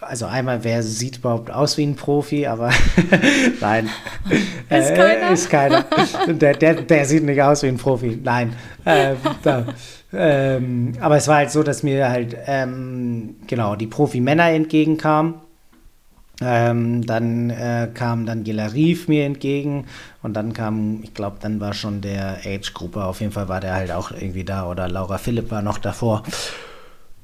also 0.00 0.26
einmal, 0.26 0.62
wer 0.64 0.82
sieht 0.82 1.18
überhaupt 1.18 1.50
aus 1.50 1.76
wie 1.76 1.84
ein 1.84 1.96
Profi, 1.96 2.46
aber 2.46 2.70
nein. 3.60 3.88
Ist 4.70 4.94
keiner. 4.94 5.30
Äh, 5.30 5.32
ist 5.32 5.50
keiner. 5.50 5.84
Der, 6.26 6.54
der, 6.54 6.74
der, 6.74 7.04
sieht 7.06 7.24
nicht 7.24 7.40
aus 7.42 7.62
wie 7.62 7.68
ein 7.68 7.78
Profi. 7.78 8.20
Nein. 8.22 8.54
Äh, 8.84 9.14
da, 9.42 9.64
ähm, 10.12 10.92
aber 11.00 11.16
es 11.16 11.26
war 11.26 11.36
halt 11.36 11.50
so, 11.50 11.62
dass 11.62 11.82
mir 11.82 12.08
halt, 12.08 12.36
ähm, 12.46 13.36
genau, 13.46 13.76
die 13.76 13.86
Profi-Männer 13.86 14.50
entgegenkamen. 14.50 15.34
Ähm, 16.40 17.04
dann 17.04 17.50
äh, 17.50 17.88
kam 17.92 18.24
dann 18.24 18.44
Gila 18.44 18.66
Rief 18.66 19.08
mir 19.08 19.24
entgegen 19.24 19.86
und 20.22 20.34
dann 20.34 20.52
kam, 20.52 21.00
ich 21.02 21.12
glaube, 21.12 21.38
dann 21.40 21.58
war 21.58 21.74
schon 21.74 22.00
der 22.00 22.38
Age-Gruppe, 22.44 23.04
auf 23.04 23.20
jeden 23.20 23.32
Fall 23.32 23.48
war 23.48 23.58
der 23.58 23.74
halt 23.74 23.90
auch 23.90 24.12
irgendwie 24.12 24.44
da 24.44 24.70
oder 24.70 24.88
Laura 24.88 25.18
Philipp 25.18 25.50
war 25.50 25.62
noch 25.62 25.78
davor. 25.78 26.22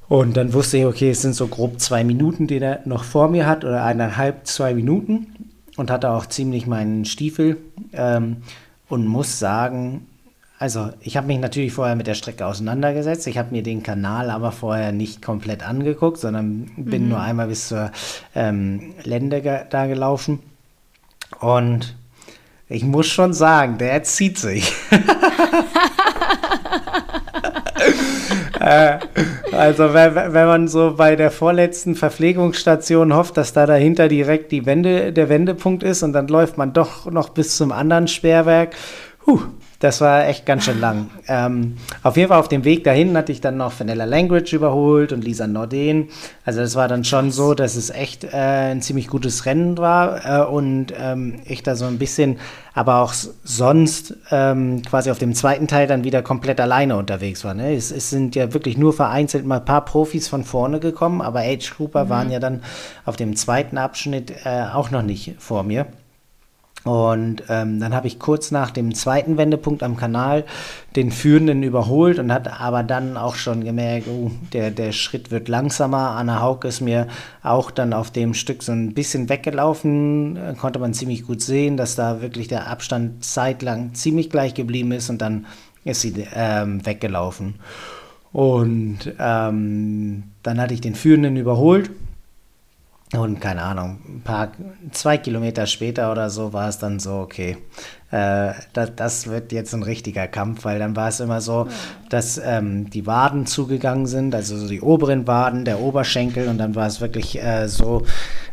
Und 0.07 0.37
dann 0.37 0.53
wusste 0.53 0.77
ich, 0.77 0.85
okay, 0.85 1.11
es 1.11 1.21
sind 1.21 1.33
so 1.33 1.47
grob 1.47 1.79
zwei 1.79 2.03
Minuten, 2.03 2.47
die 2.47 2.59
er 2.59 2.81
noch 2.85 3.03
vor 3.03 3.27
mir 3.27 3.47
hat 3.47 3.65
oder 3.65 3.83
eineinhalb, 3.83 4.45
zwei 4.45 4.73
Minuten 4.73 5.27
und 5.77 5.89
hatte 5.89 6.11
auch 6.11 6.27
ziemlich 6.27 6.67
meinen 6.67 7.05
Stiefel 7.05 7.57
ähm, 7.93 8.37
und 8.87 9.07
muss 9.07 9.39
sagen, 9.39 10.07
also 10.57 10.89
ich 11.01 11.17
habe 11.17 11.27
mich 11.27 11.39
natürlich 11.39 11.73
vorher 11.73 11.95
mit 11.95 12.07
der 12.07 12.13
Strecke 12.13 12.45
auseinandergesetzt. 12.45 13.27
Ich 13.27 13.37
habe 13.37 13.51
mir 13.51 13.63
den 13.63 13.83
Kanal 13.83 14.29
aber 14.29 14.51
vorher 14.51 14.91
nicht 14.91 15.21
komplett 15.21 15.67
angeguckt, 15.67 16.17
sondern 16.17 16.71
bin 16.77 17.03
mhm. 17.03 17.09
nur 17.09 17.19
einmal 17.19 17.47
bis 17.47 17.67
zur 17.67 17.91
ähm, 18.35 18.93
Lände 19.03 19.65
da 19.69 19.87
gelaufen. 19.87 20.39
Und 21.39 21.95
ich 22.69 22.83
muss 22.83 23.07
schon 23.07 23.33
sagen, 23.33 23.79
der 23.79 24.03
zieht 24.03 24.37
sich. 24.37 24.71
äh, 28.65 28.97
also 29.51 29.93
wenn, 29.93 30.15
wenn, 30.15 30.47
man 30.47 30.67
so 30.67 30.95
bei 30.97 31.15
der 31.15 31.29
vorletzten 31.29 31.93
Verpflegungsstation 31.93 33.15
hofft, 33.15 33.37
dass 33.37 33.53
da 33.53 33.67
dahinter 33.67 34.07
direkt 34.07 34.51
die 34.51 34.65
Wende, 34.65 35.13
der 35.13 35.29
Wendepunkt 35.29 35.83
ist 35.83 36.01
und 36.01 36.13
dann 36.13 36.27
läuft 36.27 36.57
man 36.57 36.73
doch 36.73 37.05
noch 37.11 37.29
bis 37.29 37.57
zum 37.57 37.71
anderen 37.71 38.07
Sperrwerk. 38.07 38.75
Huh, 39.27 39.41
das 39.85 40.01
war 40.01 40.27
echt 40.27 40.47
ganz 40.47 40.65
schön 40.65 40.81
lang. 40.81 41.11
Ähm, 41.27 41.75
auf 42.01 42.17
jeden 42.17 42.29
Fall 42.29 42.39
auf 42.39 42.47
dem 42.47 42.63
Weg 42.63 42.83
dahin 42.83 43.15
hatte 43.15 43.31
ich 43.31 43.39
dann 43.39 43.57
noch 43.57 43.79
Vanilla 43.79 44.05
Language 44.05 44.51
überholt 44.53 45.13
und 45.13 45.23
Lisa 45.23 45.45
Norden. 45.45 46.09
Also 46.43 46.59
das 46.59 46.75
war 46.75 46.87
dann 46.87 47.03
schon 47.03 47.31
so, 47.31 47.53
dass 47.53 47.75
es 47.75 47.91
echt 47.91 48.23
äh, 48.23 48.71
ein 48.71 48.81
ziemlich 48.81 49.07
gutes 49.07 49.45
Rennen 49.45 49.77
war 49.77 50.25
äh, 50.25 50.45
und 50.45 50.87
ähm, 50.99 51.35
ich 51.45 51.61
da 51.61 51.75
so 51.75 51.85
ein 51.85 51.99
bisschen, 51.99 52.39
aber 52.73 53.01
auch 53.01 53.13
sonst 53.13 54.15
ähm, 54.31 54.81
quasi 54.81 55.11
auf 55.11 55.19
dem 55.19 55.35
zweiten 55.35 55.67
Teil 55.67 55.85
dann 55.85 56.03
wieder 56.03 56.23
komplett 56.23 56.59
alleine 56.59 56.97
unterwegs 56.97 57.43
war. 57.43 57.53
Ne? 57.53 57.75
Es, 57.75 57.91
es, 57.91 58.09
sind 58.09 58.35
ja 58.35 58.53
wirklich 58.53 58.79
nur 58.79 58.91
vereinzelt 58.91 59.45
mal 59.45 59.59
ein 59.59 59.65
paar 59.65 59.85
Profis 59.85 60.27
von 60.27 60.43
vorne 60.43 60.79
gekommen, 60.79 61.21
aber 61.21 61.41
Age 61.41 61.75
Grouper 61.75 62.05
mhm. 62.05 62.09
waren 62.09 62.31
ja 62.31 62.39
dann 62.39 62.63
auf 63.05 63.17
dem 63.17 63.35
zweiten 63.35 63.77
Abschnitt 63.77 64.33
äh, 64.45 64.65
auch 64.73 64.89
noch 64.89 65.03
nicht 65.03 65.35
vor 65.37 65.61
mir. 65.63 65.85
Und 66.85 67.41
ähm, 67.49 67.79
dann 67.79 67.95
habe 67.95 68.05
ich 68.05 68.19
kurz 68.19 68.51
nach 68.51 68.69
dem 68.69 68.93
zweiten 68.93 69.39
Wendepunkt 69.39 69.81
am 69.81 69.97
Kanal 69.97 70.45
den 70.95 71.11
Führenden 71.11 71.63
überholt 71.63 72.19
und 72.19 72.31
hat 72.31 72.61
aber 72.61 72.83
dann 72.83 73.17
auch 73.17 73.33
schon 73.33 73.63
gemerkt, 73.63 74.07
oh, 74.07 74.29
der, 74.53 74.69
der 74.69 74.91
Schritt 74.91 75.31
wird 75.31 75.47
langsamer. 75.47 76.11
Anna 76.11 76.41
Haug 76.41 76.59
ist 76.63 76.81
mir 76.81 77.07
auch 77.41 77.71
dann 77.71 77.91
auf 77.91 78.11
dem 78.11 78.35
Stück 78.35 78.61
so 78.61 78.71
ein 78.71 78.93
bisschen 78.93 79.29
weggelaufen. 79.29 80.37
Äh, 80.37 80.53
konnte 80.53 80.77
man 80.77 80.93
ziemlich 80.93 81.25
gut 81.25 81.41
sehen, 81.41 81.75
dass 81.75 81.95
da 81.95 82.21
wirklich 82.21 82.49
der 82.49 82.67
Abstand 82.67 83.25
zeitlang 83.25 83.95
ziemlich 83.95 84.29
gleich 84.29 84.53
geblieben 84.53 84.91
ist 84.91 85.09
und 85.09 85.23
dann 85.23 85.47
ist 85.85 86.01
sie 86.01 86.13
ähm, 86.35 86.85
weggelaufen. 86.85 87.55
Und 88.31 89.11
ähm, 89.17 90.23
dann 90.43 90.61
hatte 90.61 90.75
ich 90.75 90.81
den 90.81 90.93
Führenden 90.93 91.35
überholt 91.35 91.89
Und 93.13 93.39
keine 93.39 93.61
Ahnung, 93.61 93.99
ein 94.07 94.21
paar, 94.23 94.51
zwei 94.91 95.17
Kilometer 95.17 95.67
später 95.67 96.11
oder 96.11 96.31
so 96.31 96.53
war 96.53 96.67
es 96.67 96.79
dann 96.79 96.99
so, 96.99 97.19
okay, 97.19 97.57
äh, 98.09 98.53
das, 98.73 98.95
das, 98.95 99.27
wird 99.27 99.51
jetzt 99.51 99.75
ein 99.75 99.83
richtiger 99.83 100.27
Kampf, 100.27 100.65
weil 100.65 100.79
dann 100.79 100.95
war 100.95 101.09
es 101.09 101.19
immer 101.19 101.39
so, 101.39 101.67
dass 102.09 102.41
ähm, 102.43 102.89
die 102.89 103.05
Waden 103.05 103.45
zugegangen 103.45 104.07
sind, 104.07 104.33
also 104.33 104.57
so 104.57 104.67
die 104.67 104.81
oberen 104.81 105.27
Waden, 105.27 105.65
der 105.65 105.81
Oberschenkel 105.81 106.47
und 106.47 106.57
dann 106.57 106.73
war 106.73 106.87
es 106.87 106.99
wirklich 106.99 107.41
äh, 107.41 107.67
so, 107.67 108.05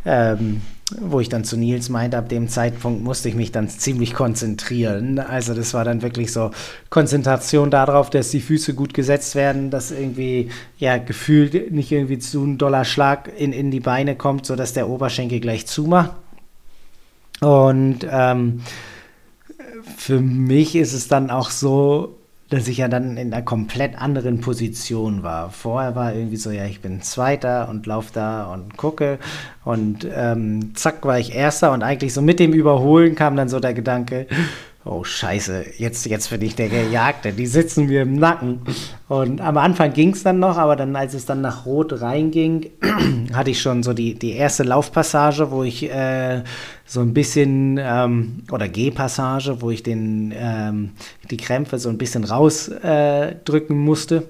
ähm, 0.04 0.60
wo 1.00 1.20
ich 1.20 1.28
dann 1.28 1.44
zu 1.44 1.56
Nils 1.56 1.88
meinte, 1.88 2.18
ab 2.18 2.28
dem 2.28 2.48
Zeitpunkt 2.48 3.02
musste 3.02 3.28
ich 3.28 3.34
mich 3.34 3.52
dann 3.52 3.68
ziemlich 3.68 4.14
konzentrieren. 4.14 5.18
Also 5.18 5.54
das 5.54 5.74
war 5.74 5.84
dann 5.84 6.02
wirklich 6.02 6.32
so 6.32 6.50
Konzentration 6.90 7.70
darauf, 7.70 8.10
dass 8.10 8.30
die 8.30 8.40
Füße 8.40 8.74
gut 8.74 8.94
gesetzt 8.94 9.34
werden, 9.34 9.70
dass 9.70 9.90
irgendwie, 9.90 10.50
ja, 10.78 10.98
gefühlt 10.98 11.72
nicht 11.72 11.92
irgendwie 11.92 12.18
zu 12.18 12.44
ein 12.44 12.58
doller 12.58 12.84
Schlag 12.84 13.30
in, 13.36 13.52
in 13.52 13.70
die 13.70 13.80
Beine 13.80 14.16
kommt, 14.16 14.46
sodass 14.46 14.72
der 14.72 14.88
Oberschenkel 14.88 15.40
gleich 15.40 15.66
zumacht. 15.66 16.12
Und 17.40 18.06
ähm, 18.08 18.60
für 19.96 20.20
mich 20.20 20.76
ist 20.76 20.92
es 20.92 21.08
dann 21.08 21.30
auch 21.30 21.50
so, 21.50 22.18
dass 22.52 22.68
ich 22.68 22.76
ja 22.76 22.88
dann 22.88 23.16
in 23.16 23.32
einer 23.32 23.42
komplett 23.42 23.98
anderen 23.98 24.42
Position 24.42 25.22
war. 25.22 25.50
Vorher 25.50 25.94
war 25.94 26.12
irgendwie 26.12 26.36
so, 26.36 26.50
ja, 26.50 26.66
ich 26.66 26.82
bin 26.82 27.00
Zweiter 27.00 27.68
und 27.70 27.86
lauf 27.86 28.10
da 28.10 28.44
und 28.52 28.76
gucke 28.76 29.18
und 29.64 30.06
ähm, 30.14 30.74
zack 30.74 31.04
war 31.06 31.18
ich 31.18 31.34
Erster 31.34 31.72
und 31.72 31.82
eigentlich 31.82 32.12
so 32.12 32.20
mit 32.20 32.38
dem 32.38 32.52
Überholen 32.52 33.14
kam 33.14 33.36
dann 33.36 33.48
so 33.48 33.58
der 33.58 33.72
Gedanke, 33.72 34.26
oh 34.84 35.04
scheiße, 35.04 35.78
jetzt, 35.78 36.06
jetzt 36.06 36.30
bin 36.30 36.42
ich 36.42 36.56
der 36.56 36.68
Gejagte, 36.68 37.32
die 37.32 37.46
sitzen 37.46 37.86
mir 37.86 38.02
im 38.02 38.14
Nacken. 38.16 38.62
Und 39.08 39.40
am 39.40 39.56
Anfang 39.56 39.92
ging 39.92 40.10
es 40.10 40.24
dann 40.24 40.40
noch, 40.40 40.56
aber 40.56 40.74
dann, 40.74 40.96
als 40.96 41.14
es 41.14 41.24
dann 41.24 41.40
nach 41.40 41.66
Rot 41.66 42.00
reinging, 42.00 42.70
hatte 43.32 43.50
ich 43.50 43.60
schon 43.60 43.82
so 43.82 43.92
die, 43.92 44.14
die 44.14 44.32
erste 44.32 44.64
Laufpassage, 44.64 45.50
wo 45.52 45.62
ich 45.62 45.88
äh, 45.88 46.42
so 46.84 47.00
ein 47.00 47.14
bisschen, 47.14 47.78
ähm, 47.80 48.42
oder 48.50 48.68
Gehpassage, 48.68 49.60
wo 49.60 49.70
ich 49.70 49.84
den, 49.84 50.34
ähm, 50.36 50.90
die 51.30 51.36
Krämpfe 51.36 51.78
so 51.78 51.88
ein 51.88 51.98
bisschen 51.98 52.24
rausdrücken 52.24 53.76
äh, 53.76 53.78
musste. 53.78 54.28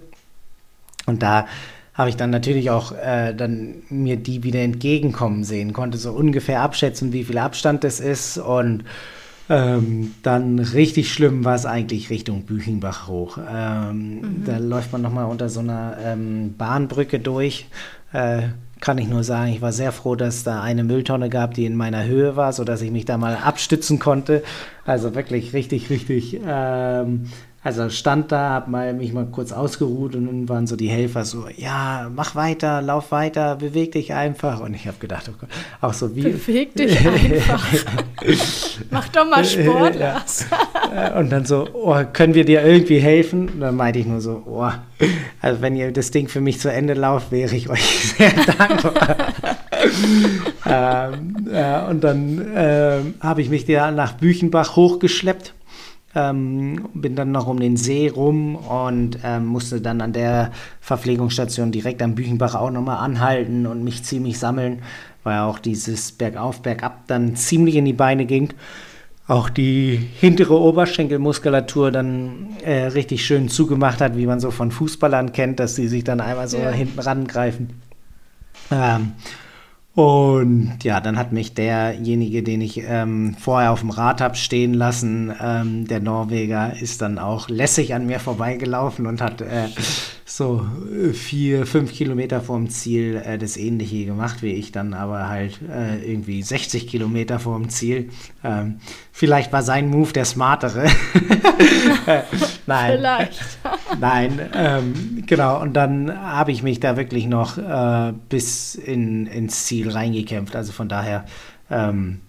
Und 1.06 1.22
da 1.22 1.46
habe 1.94 2.10
ich 2.10 2.16
dann 2.16 2.30
natürlich 2.30 2.70
auch 2.70 2.92
äh, 2.92 3.34
dann 3.34 3.82
mir 3.88 4.16
die 4.16 4.42
wieder 4.42 4.60
entgegenkommen 4.60 5.44
sehen, 5.44 5.72
konnte 5.72 5.98
so 5.98 6.12
ungefähr 6.12 6.60
abschätzen, 6.60 7.12
wie 7.12 7.24
viel 7.24 7.38
Abstand 7.38 7.84
das 7.84 8.00
ist 8.00 8.38
und 8.38 8.84
ähm, 9.48 10.14
dann 10.22 10.58
richtig 10.58 11.12
schlimm 11.12 11.44
war 11.44 11.54
es 11.54 11.66
eigentlich 11.66 12.10
Richtung 12.10 12.42
Büchenbach 12.42 13.08
hoch. 13.08 13.38
Ähm, 13.38 14.20
mhm. 14.20 14.44
Da 14.44 14.58
läuft 14.58 14.92
man 14.92 15.02
nochmal 15.02 15.26
unter 15.26 15.48
so 15.48 15.60
einer 15.60 15.96
ähm, 16.02 16.54
Bahnbrücke 16.56 17.18
durch. 17.18 17.66
Äh, 18.12 18.42
kann 18.80 18.98
ich 18.98 19.08
nur 19.08 19.22
sagen, 19.22 19.52
ich 19.52 19.62
war 19.62 19.72
sehr 19.72 19.92
froh, 19.92 20.16
dass 20.16 20.42
da 20.42 20.60
eine 20.60 20.82
Mülltonne 20.82 21.28
gab, 21.28 21.54
die 21.54 21.66
in 21.66 21.76
meiner 21.76 22.04
Höhe 22.04 22.34
war, 22.34 22.52
sodass 22.52 22.82
ich 22.82 22.90
mich 22.90 23.04
da 23.04 23.16
mal 23.16 23.36
abstützen 23.36 24.00
konnte. 24.00 24.42
Also 24.84 25.14
wirklich 25.14 25.52
richtig, 25.52 25.88
richtig 25.88 26.40
ähm, 26.44 27.26
also 27.64 27.88
stand 27.90 28.32
da, 28.32 28.50
hab 28.50 28.66
mal, 28.66 28.92
mich 28.92 29.12
mal 29.12 29.26
kurz 29.26 29.52
ausgeruht 29.52 30.16
und 30.16 30.26
dann 30.26 30.48
waren 30.48 30.66
so 30.66 30.74
die 30.74 30.88
Helfer 30.88 31.24
so, 31.24 31.46
ja, 31.56 32.10
mach 32.12 32.34
weiter, 32.34 32.82
lauf 32.82 33.12
weiter, 33.12 33.54
beweg 33.54 33.92
dich 33.92 34.12
einfach. 34.12 34.58
Und 34.58 34.74
ich 34.74 34.88
habe 34.88 34.98
gedacht, 34.98 35.30
oh 35.30 35.36
Gott, 35.38 35.48
auch 35.80 35.92
so 35.92 36.16
wie... 36.16 36.22
Beweg 36.22 36.74
dich 36.76 36.98
einfach. 37.06 37.64
mach 38.90 39.08
doch 39.10 39.30
mal 39.30 39.44
Sport, 39.44 39.94
Lars. 39.94 40.46
und 41.16 41.30
dann 41.30 41.44
so, 41.44 41.68
oh, 41.72 42.02
können 42.12 42.34
wir 42.34 42.44
dir 42.44 42.64
irgendwie 42.64 42.98
helfen? 42.98 43.48
Und 43.48 43.60
dann 43.60 43.76
meinte 43.76 44.00
ich 44.00 44.06
nur 44.06 44.20
so, 44.20 44.42
oh, 44.44 44.70
also 45.40 45.62
wenn 45.62 45.76
ihr 45.76 45.92
das 45.92 46.10
Ding 46.10 46.26
für 46.26 46.40
mich 46.40 46.58
zu 46.58 46.68
Ende 46.68 46.94
lauft, 46.94 47.30
wäre 47.30 47.54
ich 47.54 47.70
euch 47.70 48.14
sehr 48.18 48.32
dankbar. 48.58 49.16
ähm, 50.66 51.48
äh, 51.52 51.88
und 51.88 52.02
dann 52.02 52.56
äh, 52.56 52.98
habe 53.20 53.40
ich 53.40 53.50
mich 53.50 53.66
da 53.66 53.92
nach 53.92 54.14
Büchenbach 54.14 54.74
hochgeschleppt 54.74 55.54
ähm, 56.14 56.88
bin 56.94 57.16
dann 57.16 57.32
noch 57.32 57.46
um 57.46 57.58
den 57.58 57.76
See 57.76 58.08
rum 58.08 58.56
und 58.56 59.18
ähm, 59.24 59.46
musste 59.46 59.80
dann 59.80 60.00
an 60.00 60.12
der 60.12 60.50
Verpflegungsstation 60.80 61.72
direkt 61.72 62.02
am 62.02 62.14
Büchenbach 62.14 62.54
auch 62.54 62.70
nochmal 62.70 62.98
anhalten 62.98 63.66
und 63.66 63.82
mich 63.82 64.04
ziemlich 64.04 64.38
sammeln, 64.38 64.82
weil 65.24 65.40
auch 65.40 65.58
dieses 65.58 66.12
Bergauf, 66.12 66.60
Bergab 66.60 67.06
dann 67.06 67.36
ziemlich 67.36 67.76
in 67.76 67.84
die 67.84 67.92
Beine 67.92 68.26
ging. 68.26 68.52
Auch 69.28 69.48
die 69.48 69.96
hintere 69.96 70.58
Oberschenkelmuskulatur 70.58 71.90
dann 71.90 72.48
äh, 72.64 72.86
richtig 72.86 73.24
schön 73.24 73.48
zugemacht 73.48 74.00
hat, 74.00 74.16
wie 74.16 74.26
man 74.26 74.40
so 74.40 74.50
von 74.50 74.70
Fußballern 74.70 75.32
kennt, 75.32 75.60
dass 75.60 75.76
sie 75.76 75.88
sich 75.88 76.04
dann 76.04 76.20
einmal 76.20 76.48
so 76.48 76.58
ja. 76.58 76.70
hinten 76.70 76.98
rangreifen. 76.98 77.70
Ähm, 78.70 79.12
und 79.94 80.78
ja, 80.82 81.00
dann 81.00 81.18
hat 81.18 81.32
mich 81.32 81.52
derjenige, 81.52 82.42
den 82.42 82.62
ich 82.62 82.82
ähm, 82.86 83.36
vorher 83.38 83.72
auf 83.72 83.80
dem 83.80 83.90
Rad 83.90 84.22
habe 84.22 84.36
stehen 84.36 84.72
lassen, 84.72 85.34
ähm, 85.38 85.86
der 85.86 86.00
Norweger, 86.00 86.74
ist 86.80 87.02
dann 87.02 87.18
auch 87.18 87.50
lässig 87.50 87.94
an 87.94 88.06
mir 88.06 88.18
vorbeigelaufen 88.18 89.06
und 89.06 89.20
hat 89.20 89.42
äh, 89.42 89.68
so 90.36 90.66
äh, 90.90 91.12
vier, 91.12 91.66
fünf 91.66 91.92
Kilometer 91.92 92.40
vorm 92.40 92.70
Ziel 92.70 93.22
äh, 93.24 93.36
das 93.36 93.56
Ähnliche 93.56 94.06
gemacht 94.06 94.42
wie 94.42 94.52
ich, 94.52 94.72
dann 94.72 94.94
aber 94.94 95.28
halt 95.28 95.60
äh, 95.68 95.98
irgendwie 95.98 96.42
60 96.42 96.86
Kilometer 96.86 97.38
vorm 97.38 97.68
Ziel. 97.68 98.10
Ähm, 98.42 98.78
vielleicht 99.12 99.52
war 99.52 99.62
sein 99.62 99.90
Move 99.90 100.12
der 100.12 100.24
smartere. 100.24 100.86
Nein. 102.66 102.92
Vielleicht. 102.98 103.58
Nein, 104.00 104.40
ähm, 104.54 105.24
genau. 105.26 105.60
Und 105.60 105.74
dann 105.74 106.18
habe 106.18 106.52
ich 106.52 106.62
mich 106.62 106.80
da 106.80 106.96
wirklich 106.96 107.26
noch 107.26 107.58
äh, 107.58 108.12
bis 108.28 108.74
in, 108.74 109.26
ins 109.26 109.66
Ziel 109.66 109.90
reingekämpft. 109.90 110.56
Also 110.56 110.72
von 110.72 110.88
daher. 110.88 111.26
Ähm, 111.70 112.20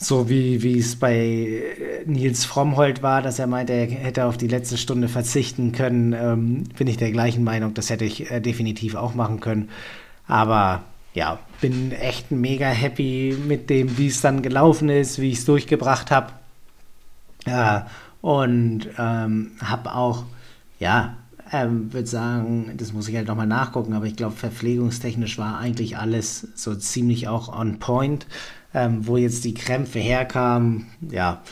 so 0.00 0.28
wie, 0.28 0.78
es 0.78 0.96
bei 0.96 1.16
äh, 1.16 2.04
Nils 2.06 2.44
Frommholt 2.44 3.02
war, 3.02 3.20
dass 3.20 3.40
er 3.40 3.48
meinte, 3.48 3.72
er 3.72 3.86
hätte 3.86 4.26
auf 4.26 4.36
die 4.36 4.46
letzte 4.46 4.78
Stunde 4.78 5.08
verzichten 5.08 5.72
können, 5.72 6.12
ähm, 6.12 6.64
bin 6.78 6.86
ich 6.86 6.96
der 6.96 7.10
gleichen 7.10 7.42
Meinung. 7.42 7.74
Das 7.74 7.90
hätte 7.90 8.04
ich 8.04 8.30
äh, 8.30 8.40
definitiv 8.40 8.94
auch 8.94 9.14
machen 9.14 9.40
können. 9.40 9.70
Aber 10.28 10.84
ja, 11.14 11.40
bin 11.60 11.90
echt 11.90 12.30
mega 12.30 12.68
happy 12.68 13.36
mit 13.48 13.70
dem, 13.70 13.98
wie 13.98 14.06
es 14.06 14.20
dann 14.20 14.42
gelaufen 14.42 14.88
ist, 14.88 15.18
wie 15.20 15.32
ich 15.32 15.38
es 15.38 15.44
durchgebracht 15.46 16.12
habe. 16.12 16.32
Ja, 17.44 17.88
und 18.20 18.88
ähm, 18.98 19.52
habe 19.60 19.94
auch, 19.94 20.26
ja, 20.78 21.16
ähm, 21.50 21.92
würde 21.92 22.06
sagen, 22.06 22.72
das 22.76 22.92
muss 22.92 23.08
ich 23.08 23.16
halt 23.16 23.26
nochmal 23.26 23.46
nachgucken, 23.46 23.94
aber 23.94 24.06
ich 24.06 24.16
glaube, 24.16 24.36
verpflegungstechnisch 24.36 25.38
war 25.38 25.58
eigentlich 25.58 25.96
alles 25.96 26.46
so 26.54 26.74
ziemlich 26.74 27.26
auch 27.26 27.48
on 27.48 27.78
point 27.78 28.26
ähm, 28.74 29.06
wo 29.06 29.16
jetzt 29.16 29.44
die 29.44 29.54
Krämpfe 29.54 29.98
herkamen, 29.98 30.86
ja, 31.10 31.42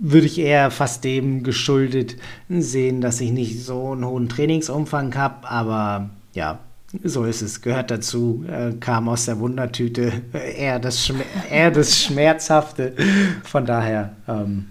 würde 0.00 0.26
ich 0.26 0.38
eher 0.38 0.70
fast 0.70 1.04
dem 1.04 1.42
geschuldet 1.42 2.16
sehen, 2.48 3.00
dass 3.00 3.20
ich 3.20 3.30
nicht 3.30 3.62
so 3.64 3.92
einen 3.92 4.04
hohen 4.04 4.28
Trainingsumfang 4.28 5.14
habe, 5.14 5.48
aber 5.48 6.10
ja, 6.32 6.60
so 7.04 7.24
ist 7.24 7.42
es, 7.42 7.60
gehört 7.62 7.90
dazu, 7.90 8.44
äh, 8.48 8.72
kam 8.80 9.08
aus 9.08 9.26
der 9.26 9.38
Wundertüte, 9.38 10.12
eher 10.56 10.78
das, 10.78 11.12
eher 11.50 11.70
das 11.70 12.02
Schmerzhafte. 12.02 12.94
Von 13.44 13.66
daher, 13.66 14.16
ähm, 14.26 14.66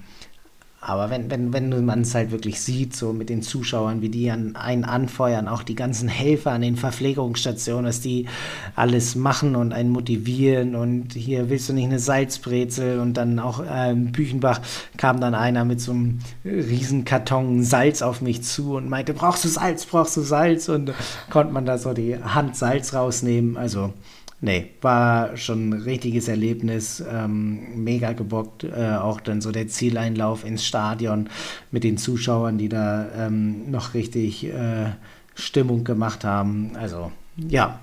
aber 0.82 1.10
wenn, 1.10 1.30
wenn, 1.30 1.52
wenn 1.52 1.86
man 1.86 2.02
es 2.02 2.16
halt 2.16 2.32
wirklich 2.32 2.62
sieht, 2.62 2.96
so 2.96 3.12
mit 3.12 3.30
den 3.30 3.42
Zuschauern, 3.42 4.02
wie 4.02 4.08
die 4.08 4.32
an 4.32 4.56
einen 4.56 4.86
anfeuern, 4.86 5.50
auch 5.50 5.62
die 5.62 5.76
ganzen 5.76 6.08
Helfer 6.08 6.52
an 6.52 6.62
den 6.62 6.78
Verpflegungsstationen, 6.78 7.86
dass 7.86 8.00
die 8.00 8.28
alles 8.76 9.16
machen 9.16 9.58
und 9.58 9.74
einen 9.74 9.90
motivieren 9.90 10.76
und 10.76 11.14
hier 11.14 11.50
willst 11.50 11.68
du 11.68 11.74
nicht 11.74 11.86
eine 11.86 12.00
Salzbrezel 12.00 13.00
und 13.00 13.16
dann 13.16 13.40
auch 13.40 13.62
ähm, 13.70 14.14
Büchenbach 14.14 14.62
kam 14.96 15.20
dann 15.20 15.36
einer 15.36 15.66
mit 15.66 15.82
so 15.82 15.92
einem 15.92 16.20
riesen 16.46 17.04
Karton 17.04 17.62
Salz 17.64 18.02
auf 18.02 18.22
mich 18.22 18.44
zu 18.44 18.76
und 18.76 18.88
meinte, 18.88 19.14
brauchst 19.14 19.44
du 19.44 19.50
Salz, 19.50 19.86
brauchst 19.86 20.16
du 20.16 20.22
Salz? 20.22 20.70
Und 20.70 20.94
konnte 21.30 21.54
man 21.54 21.66
da 21.66 21.78
so 21.78 21.94
die 21.94 22.18
Hand 22.18 22.56
Salz 22.56 22.94
rausnehmen, 22.94 23.58
also 23.58 23.94
Nee, 24.42 24.70
war 24.82 25.36
schon 25.36 25.70
ein 25.70 25.74
richtiges 25.74 26.30
Erlebnis, 26.30 27.04
ähm, 27.06 27.84
mega 27.84 28.14
gebockt. 28.14 28.64
Äh, 28.64 28.96
auch 28.96 29.20
dann 29.20 29.42
so 29.42 29.52
der 29.52 29.68
Zieleinlauf 29.68 30.46
ins 30.46 30.66
Stadion 30.66 31.30
mit 31.72 31.84
den 31.84 31.98
Zuschauern, 31.98 32.58
die 32.58 32.70
da 32.70 33.10
ähm, 33.16 33.70
noch 33.70 33.94
richtig 33.94 34.46
äh, 34.46 34.92
Stimmung 35.36 35.84
gemacht 35.84 36.24
haben. 36.24 36.72
Also 36.78 37.12
ja, 37.36 37.80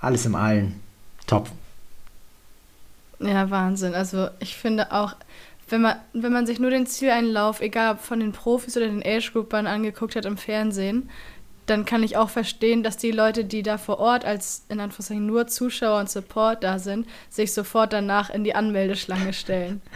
alles 0.00 0.24
im 0.24 0.34
Allen 0.34 0.80
top. 1.26 1.50
Ja, 3.20 3.50
Wahnsinn. 3.50 3.94
Also 3.94 4.28
ich 4.40 4.56
finde 4.56 4.92
auch, 4.92 5.16
wenn 5.68 5.82
man, 5.82 5.96
wenn 6.14 6.32
man 6.32 6.46
sich 6.46 6.60
nur 6.60 6.70
den 6.70 6.86
Zieleinlauf, 6.86 7.60
egal 7.60 7.94
ob 7.94 8.00
von 8.00 8.20
den 8.20 8.32
Profis 8.32 8.76
oder 8.76 8.86
den 8.86 9.02
Age-Groupern 9.04 9.66
angeguckt 9.66 10.16
hat 10.16 10.24
im 10.24 10.38
Fernsehen, 10.38 11.10
dann 11.70 11.84
kann 11.84 12.02
ich 12.02 12.16
auch 12.16 12.30
verstehen, 12.30 12.82
dass 12.82 12.96
die 12.96 13.10
Leute, 13.10 13.44
die 13.44 13.62
da 13.62 13.78
vor 13.78 13.98
Ort 13.98 14.24
als 14.24 14.64
in 14.68 14.80
Anführungszeichen 14.80 15.26
nur 15.26 15.46
Zuschauer 15.46 16.00
und 16.00 16.10
Support 16.10 16.64
da 16.64 16.78
sind, 16.78 17.06
sich 17.28 17.52
sofort 17.52 17.92
danach 17.92 18.30
in 18.30 18.44
die 18.44 18.54
Anmeldeschlange 18.54 19.32
stellen. 19.32 19.80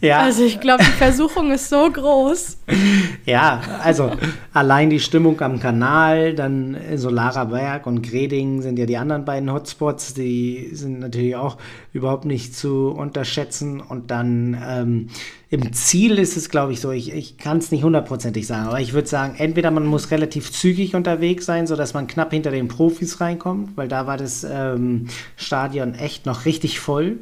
Ja. 0.00 0.20
Also 0.20 0.44
ich 0.44 0.60
glaube, 0.60 0.84
die 0.84 0.90
Versuchung 0.90 1.50
ist 1.50 1.70
so 1.70 1.90
groß. 1.90 2.58
Ja, 3.24 3.62
also 3.82 4.10
allein 4.52 4.90
die 4.90 5.00
Stimmung 5.00 5.40
am 5.40 5.60
Kanal, 5.60 6.34
dann 6.34 6.76
Solara 6.96 7.44
Berg 7.44 7.86
und 7.86 8.02
Greding 8.02 8.60
sind 8.60 8.78
ja 8.78 8.84
die 8.84 8.98
anderen 8.98 9.24
beiden 9.24 9.50
Hotspots, 9.50 10.12
die 10.12 10.70
sind 10.72 11.00
natürlich 11.00 11.36
auch 11.36 11.56
überhaupt 11.94 12.24
nicht 12.24 12.54
zu 12.54 12.88
unterschätzen. 12.88 13.80
Und 13.80 14.10
dann 14.10 14.60
ähm, 14.62 15.08
im 15.48 15.72
Ziel 15.72 16.18
ist 16.18 16.36
es, 16.36 16.50
glaube 16.50 16.72
ich, 16.72 16.80
so, 16.80 16.90
ich, 16.90 17.12
ich 17.12 17.38
kann 17.38 17.58
es 17.58 17.70
nicht 17.70 17.84
hundertprozentig 17.84 18.46
sagen, 18.46 18.66
aber 18.66 18.80
ich 18.80 18.92
würde 18.92 19.08
sagen, 19.08 19.36
entweder 19.38 19.70
man 19.70 19.86
muss 19.86 20.10
relativ 20.10 20.50
zügig 20.50 20.96
unterwegs 20.96 21.46
sein, 21.46 21.68
sodass 21.68 21.94
man 21.94 22.08
knapp 22.08 22.32
hinter 22.32 22.50
den 22.50 22.66
Profis 22.66 23.20
reinkommt, 23.20 23.76
weil 23.76 23.86
da 23.86 24.08
war 24.08 24.16
das 24.16 24.44
ähm, 24.44 25.06
Stadion 25.36 25.94
echt 25.94 26.26
noch 26.26 26.44
richtig 26.44 26.80
voll. 26.80 27.20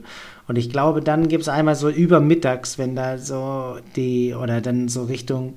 Und 0.49 0.57
ich 0.57 0.71
glaube, 0.71 1.03
dann 1.03 1.29
gibt 1.29 1.43
es 1.43 1.49
einmal 1.49 1.77
so 1.77 1.91
übermittags, 1.91 2.79
wenn 2.79 2.97
da 2.97 3.19
so 3.19 3.77
die, 3.95 4.35
oder 4.35 4.63
dann 4.63 4.89
so 4.89 5.05
Richtung 5.05 5.55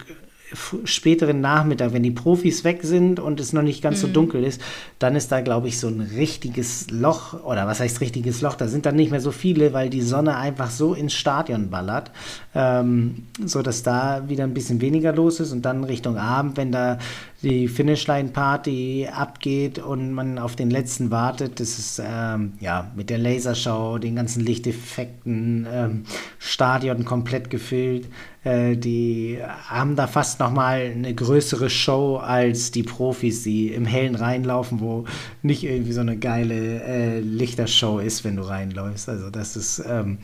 späteren 0.83 1.41
Nachmittag, 1.41 1.93
wenn 1.93 2.03
die 2.03 2.11
Profis 2.11 2.63
weg 2.63 2.79
sind 2.83 3.19
und 3.19 3.39
es 3.39 3.53
noch 3.53 3.63
nicht 3.63 3.81
ganz 3.81 3.97
mhm. 3.97 4.07
so 4.07 4.13
dunkel 4.13 4.43
ist, 4.43 4.61
dann 4.99 5.15
ist 5.15 5.31
da, 5.31 5.41
glaube 5.41 5.67
ich, 5.67 5.79
so 5.79 5.87
ein 5.87 6.01
richtiges 6.01 6.89
Loch, 6.91 7.43
oder 7.43 7.65
was 7.65 7.79
heißt 7.79 8.01
richtiges 8.01 8.41
Loch? 8.41 8.55
Da 8.55 8.67
sind 8.67 8.85
dann 8.85 8.95
nicht 8.95 9.11
mehr 9.11 9.21
so 9.21 9.31
viele, 9.31 9.73
weil 9.73 9.89
die 9.89 10.01
Sonne 10.01 10.37
einfach 10.37 10.69
so 10.69 10.93
ins 10.93 11.13
Stadion 11.13 11.69
ballert, 11.69 12.11
ähm, 12.53 13.23
so 13.43 13.61
dass 13.61 13.83
da 13.83 14.23
wieder 14.27 14.43
ein 14.43 14.53
bisschen 14.53 14.81
weniger 14.81 15.13
los 15.13 15.39
ist 15.39 15.51
und 15.51 15.63
dann 15.63 15.83
Richtung 15.83 16.17
Abend, 16.17 16.57
wenn 16.57 16.71
da 16.71 16.99
die 17.45 17.67
Finishline-Party 17.67 19.07
abgeht 19.13 19.77
und 19.77 20.11
man 20.11 20.39
auf 20.39 20.55
den 20.55 20.71
letzten 20.71 21.11
wartet. 21.11 21.59
Das 21.59 21.77
ist 21.77 22.01
ähm, 22.03 22.53
ja 22.59 22.91
mit 22.95 23.11
der 23.11 23.19
Lasershow, 23.19 23.99
den 23.99 24.15
ganzen 24.15 24.43
Lichteffekten, 24.43 25.67
ähm, 25.71 26.05
Stadion 26.39 27.05
komplett 27.05 27.51
gefüllt. 27.51 28.07
Äh, 28.43 28.75
die 28.75 29.39
haben 29.67 29.95
da 29.95 30.07
fast 30.07 30.39
noch 30.39 30.51
mal 30.51 30.91
eine 30.95 31.13
größere 31.13 31.69
Show 31.69 32.17
als 32.17 32.71
die 32.71 32.81
Profis, 32.81 33.43
die 33.43 33.71
im 33.71 33.85
Hellen 33.85 34.15
reinlaufen, 34.15 34.79
wo 34.79 35.05
nicht 35.43 35.63
irgendwie 35.63 35.93
so 35.93 36.01
eine 36.01 36.17
geile 36.17 36.81
äh, 36.81 37.19
Lichtershow 37.19 37.99
ist, 37.99 38.23
wenn 38.23 38.37
du 38.37 38.41
reinläufst. 38.41 39.07
Also 39.07 39.29
das 39.29 39.55
ist, 39.55 39.83
ähm, 39.87 40.17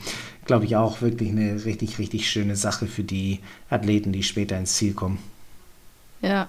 glaube 0.44 0.64
ich, 0.64 0.74
auch 0.74 1.00
wirklich 1.02 1.30
eine 1.30 1.64
richtig, 1.64 2.00
richtig 2.00 2.28
schöne 2.28 2.56
Sache 2.56 2.86
für 2.86 3.04
die 3.04 3.38
Athleten, 3.70 4.10
die 4.10 4.24
später 4.24 4.58
ins 4.58 4.74
Ziel 4.74 4.92
kommen. 4.92 5.18
Ja, 6.20 6.48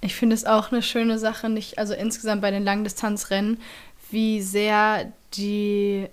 ich 0.00 0.14
finde 0.14 0.34
es 0.34 0.44
auch 0.44 0.72
eine 0.72 0.82
schöne 0.82 1.18
Sache, 1.18 1.48
nicht, 1.48 1.78
also 1.78 1.94
insgesamt 1.94 2.42
bei 2.42 2.50
den 2.50 2.64
Langdistanzrennen, 2.64 3.58
wie 4.10 4.40
sehr 4.42 5.12
die 5.34 6.08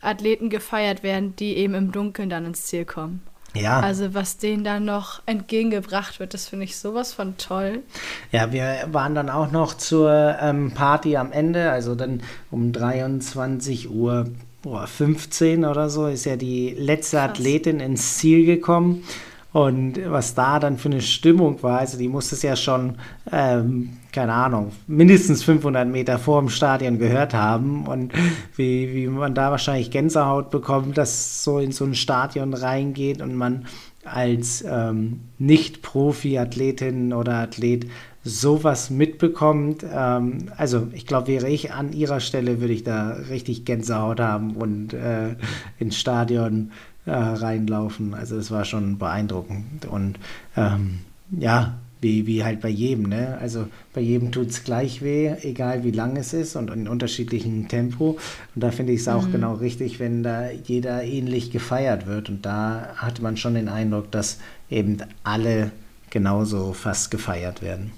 Athleten 0.00 0.50
gefeiert 0.50 1.02
werden, 1.02 1.34
die 1.36 1.56
eben 1.56 1.74
im 1.74 1.92
Dunkeln 1.92 2.30
dann 2.30 2.46
ins 2.46 2.64
Ziel 2.64 2.84
kommen. 2.84 3.22
Ja. 3.54 3.80
Also 3.80 4.14
was 4.14 4.36
denen 4.36 4.62
dann 4.62 4.84
noch 4.84 5.22
entgegengebracht 5.26 6.20
wird, 6.20 6.34
das 6.34 6.48
finde 6.48 6.64
ich 6.64 6.76
sowas 6.76 7.14
von 7.14 7.36
toll. 7.38 7.82
Ja, 8.30 8.52
wir 8.52 8.88
waren 8.92 9.14
dann 9.14 9.30
auch 9.30 9.50
noch 9.50 9.74
zur 9.74 10.36
ähm, 10.40 10.72
Party 10.72 11.16
am 11.16 11.32
Ende, 11.32 11.70
also 11.70 11.94
dann 11.94 12.22
um 12.50 12.72
23 12.72 13.90
Uhr 13.90 14.26
boah, 14.62 14.86
15 14.86 15.64
oder 15.64 15.88
so 15.88 16.06
ist 16.06 16.24
ja 16.24 16.36
die 16.36 16.70
letzte 16.70 17.16
Krass. 17.16 17.30
Athletin 17.30 17.80
ins 17.80 18.18
Ziel 18.18 18.44
gekommen. 18.44 19.04
Und 19.52 19.98
was 20.04 20.34
da 20.34 20.58
dann 20.58 20.76
für 20.76 20.90
eine 20.90 21.00
Stimmung 21.00 21.62
war, 21.62 21.78
also 21.78 21.96
die 21.96 22.08
muss 22.08 22.32
es 22.32 22.42
ja 22.42 22.54
schon, 22.54 22.96
ähm, 23.32 23.96
keine 24.12 24.34
Ahnung, 24.34 24.72
mindestens 24.86 25.42
500 25.42 25.88
Meter 25.88 26.18
vor 26.18 26.40
dem 26.40 26.50
Stadion 26.50 26.98
gehört 26.98 27.32
haben. 27.32 27.86
Und 27.86 28.12
wie, 28.56 28.94
wie 28.94 29.06
man 29.06 29.34
da 29.34 29.50
wahrscheinlich 29.50 29.90
Gänsehaut 29.90 30.50
bekommt, 30.50 30.98
dass 30.98 31.42
so 31.44 31.58
in 31.60 31.72
so 31.72 31.84
ein 31.84 31.94
Stadion 31.94 32.52
reingeht 32.52 33.22
und 33.22 33.34
man 33.34 33.66
als 34.04 34.64
ähm, 34.66 35.20
Nicht-Profi-Athletin 35.38 37.12
oder 37.12 37.34
Athlet 37.34 37.86
sowas 38.24 38.90
mitbekommt. 38.90 39.84
Ähm, 39.90 40.50
also 40.56 40.88
ich 40.92 41.06
glaube, 41.06 41.28
wäre 41.28 41.48
ich 41.48 41.72
an 41.72 41.92
ihrer 41.92 42.20
Stelle, 42.20 42.60
würde 42.60 42.74
ich 42.74 42.84
da 42.84 43.12
richtig 43.30 43.64
Gänsehaut 43.64 44.20
haben 44.20 44.56
und 44.56 44.92
äh, 44.92 45.36
ins 45.78 45.96
Stadion 45.96 46.72
äh, 47.08 47.14
reinlaufen. 47.14 48.14
Also 48.14 48.36
es 48.36 48.50
war 48.50 48.64
schon 48.64 48.98
beeindruckend. 48.98 49.86
Und 49.86 50.18
ähm, 50.56 51.00
ja, 51.30 51.78
wie, 52.00 52.26
wie 52.26 52.44
halt 52.44 52.60
bei 52.60 52.68
jedem, 52.68 53.08
ne? 53.08 53.38
Also 53.40 53.66
bei 53.92 54.00
jedem 54.00 54.30
tut 54.30 54.50
es 54.50 54.64
gleich 54.64 55.02
weh, 55.02 55.34
egal 55.42 55.82
wie 55.84 55.90
lang 55.90 56.16
es 56.16 56.32
ist 56.32 56.54
und 56.54 56.70
in 56.70 56.86
unterschiedlichem 56.86 57.68
Tempo. 57.68 58.18
Und 58.54 58.62
da 58.62 58.70
finde 58.70 58.92
ich 58.92 59.00
es 59.00 59.08
auch 59.08 59.26
mhm. 59.26 59.32
genau 59.32 59.54
richtig, 59.54 59.98
wenn 59.98 60.22
da 60.22 60.50
jeder 60.50 61.02
ähnlich 61.02 61.50
gefeiert 61.50 62.06
wird. 62.06 62.28
Und 62.28 62.46
da 62.46 62.94
hatte 62.96 63.22
man 63.22 63.36
schon 63.36 63.54
den 63.54 63.68
Eindruck, 63.68 64.10
dass 64.12 64.38
eben 64.70 64.98
alle 65.24 65.72
genauso 66.10 66.72
fast 66.72 67.10
gefeiert 67.10 67.62
werden. 67.62 67.92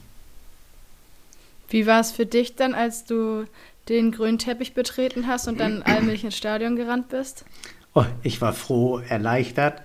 Wie 1.68 1.86
war 1.86 2.00
es 2.00 2.10
für 2.10 2.26
dich 2.26 2.56
dann, 2.56 2.74
als 2.74 3.04
du 3.04 3.44
den 3.88 4.12
grünen 4.12 4.38
Teppich 4.38 4.74
betreten 4.74 5.26
hast 5.26 5.46
und 5.46 5.60
dann 5.60 5.82
allmählich 5.82 6.24
ins 6.24 6.36
Stadion 6.36 6.76
gerannt 6.76 7.10
bist? 7.10 7.44
Oh, 7.92 8.04
ich 8.22 8.40
war 8.40 8.52
froh, 8.52 9.00
erleichtert. 9.00 9.82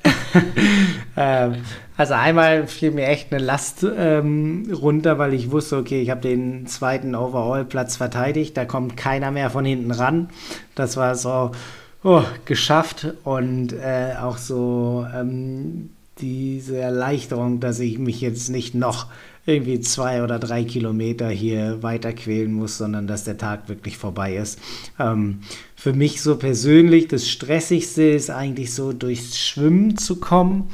ähm, 1.18 1.56
also 1.98 2.14
einmal 2.14 2.68
fiel 2.68 2.92
mir 2.92 3.08
echt 3.08 3.34
eine 3.34 3.44
Last 3.44 3.84
ähm, 3.98 4.72
runter, 4.72 5.18
weil 5.18 5.34
ich 5.34 5.50
wusste, 5.50 5.78
okay, 5.78 6.02
ich 6.02 6.12
habe 6.12 6.22
den 6.22 6.68
zweiten 6.68 7.16
Overall-Platz 7.16 7.96
verteidigt, 7.96 8.56
da 8.58 8.66
kommt 8.66 8.96
keiner 8.96 9.32
mehr 9.32 9.50
von 9.50 9.66
hinten 9.66 9.92
ran. 9.92 10.30
Das 10.76 10.98
war 10.98 11.16
so 11.16 11.52
oh, 12.04 12.22
geschafft 12.46 13.08
und 13.24 13.74
äh, 13.74 14.14
auch 14.22 14.38
so 14.38 15.08
ähm, 15.12 15.90
diese 16.20 16.78
Erleichterung, 16.78 17.60
dass 17.60 17.80
ich 17.80 17.98
mich 17.98 18.22
jetzt 18.22 18.50
nicht 18.50 18.76
noch 18.76 19.08
irgendwie 19.46 19.80
zwei 19.80 20.24
oder 20.24 20.40
drei 20.40 20.64
Kilometer 20.64 21.30
hier 21.30 21.84
weiter 21.84 22.14
quälen 22.14 22.52
muss, 22.52 22.80
sondern 22.80 23.06
dass 23.06 23.26
der 23.26 23.38
Tag 23.38 23.70
wirklich 23.70 23.98
vorbei 23.98 24.36
ist. 24.38 24.60
Ähm, 25.00 25.42
für 25.76 25.94
mich 25.94 26.22
so 26.22 26.38
persönlich 26.38 27.08
das 27.08 27.30
Stressigste 27.30 28.04
ist 28.04 28.32
eigentlich 28.32 28.74
so 28.74 28.92
durchs 28.92 29.38
Schwimmen 29.38 29.98
zu 29.98 30.20
kommen. 30.20 30.70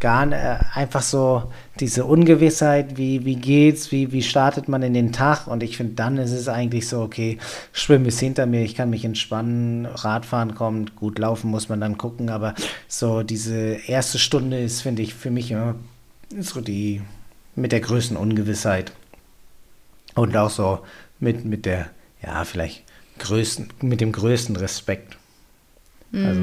Gar 0.00 0.32
äh, 0.32 0.58
einfach 0.74 1.02
so 1.02 1.44
diese 1.78 2.04
Ungewissheit, 2.04 2.96
wie, 2.96 3.24
wie 3.24 3.36
geht's, 3.36 3.92
wie, 3.92 4.10
wie 4.10 4.22
startet 4.22 4.68
man 4.68 4.82
in 4.82 4.92
den 4.92 5.12
Tag 5.12 5.46
und 5.46 5.62
ich 5.62 5.76
finde, 5.76 5.94
dann 5.94 6.18
ist 6.18 6.32
es 6.32 6.48
eigentlich 6.48 6.88
so, 6.88 7.02
okay, 7.02 7.38
Schwimmen 7.72 8.06
ist 8.06 8.18
hinter 8.18 8.46
mir, 8.46 8.62
ich 8.62 8.74
kann 8.74 8.90
mich 8.90 9.04
entspannen, 9.04 9.86
Radfahren 9.86 10.54
kommt, 10.54 10.96
gut 10.96 11.18
laufen 11.18 11.50
muss 11.50 11.68
man 11.68 11.80
dann 11.80 11.96
gucken, 11.96 12.28
aber 12.28 12.54
so 12.88 13.22
diese 13.22 13.76
erste 13.86 14.18
Stunde 14.18 14.58
ist, 14.58 14.80
finde 14.80 15.02
ich, 15.02 15.14
für 15.14 15.30
mich 15.30 15.52
immer 15.52 15.76
so 16.40 16.60
die 16.60 17.02
mit 17.56 17.72
der 17.72 17.80
größten 17.80 18.16
Ungewissheit 18.16 18.92
und 20.14 20.36
auch 20.36 20.50
so 20.50 20.80
mit, 21.18 21.44
mit 21.44 21.66
der, 21.66 21.90
ja, 22.22 22.44
vielleicht 22.44 22.84
größten, 23.18 23.68
mit 23.82 24.00
dem 24.00 24.12
größten 24.12 24.56
Respekt. 24.56 25.16
Mhm. 26.10 26.26
Also, 26.26 26.42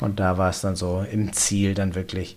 und 0.00 0.20
da 0.20 0.38
war 0.38 0.50
es 0.50 0.60
dann 0.60 0.76
so 0.76 1.04
im 1.10 1.32
Ziel 1.32 1.74
dann 1.74 1.94
wirklich 1.94 2.36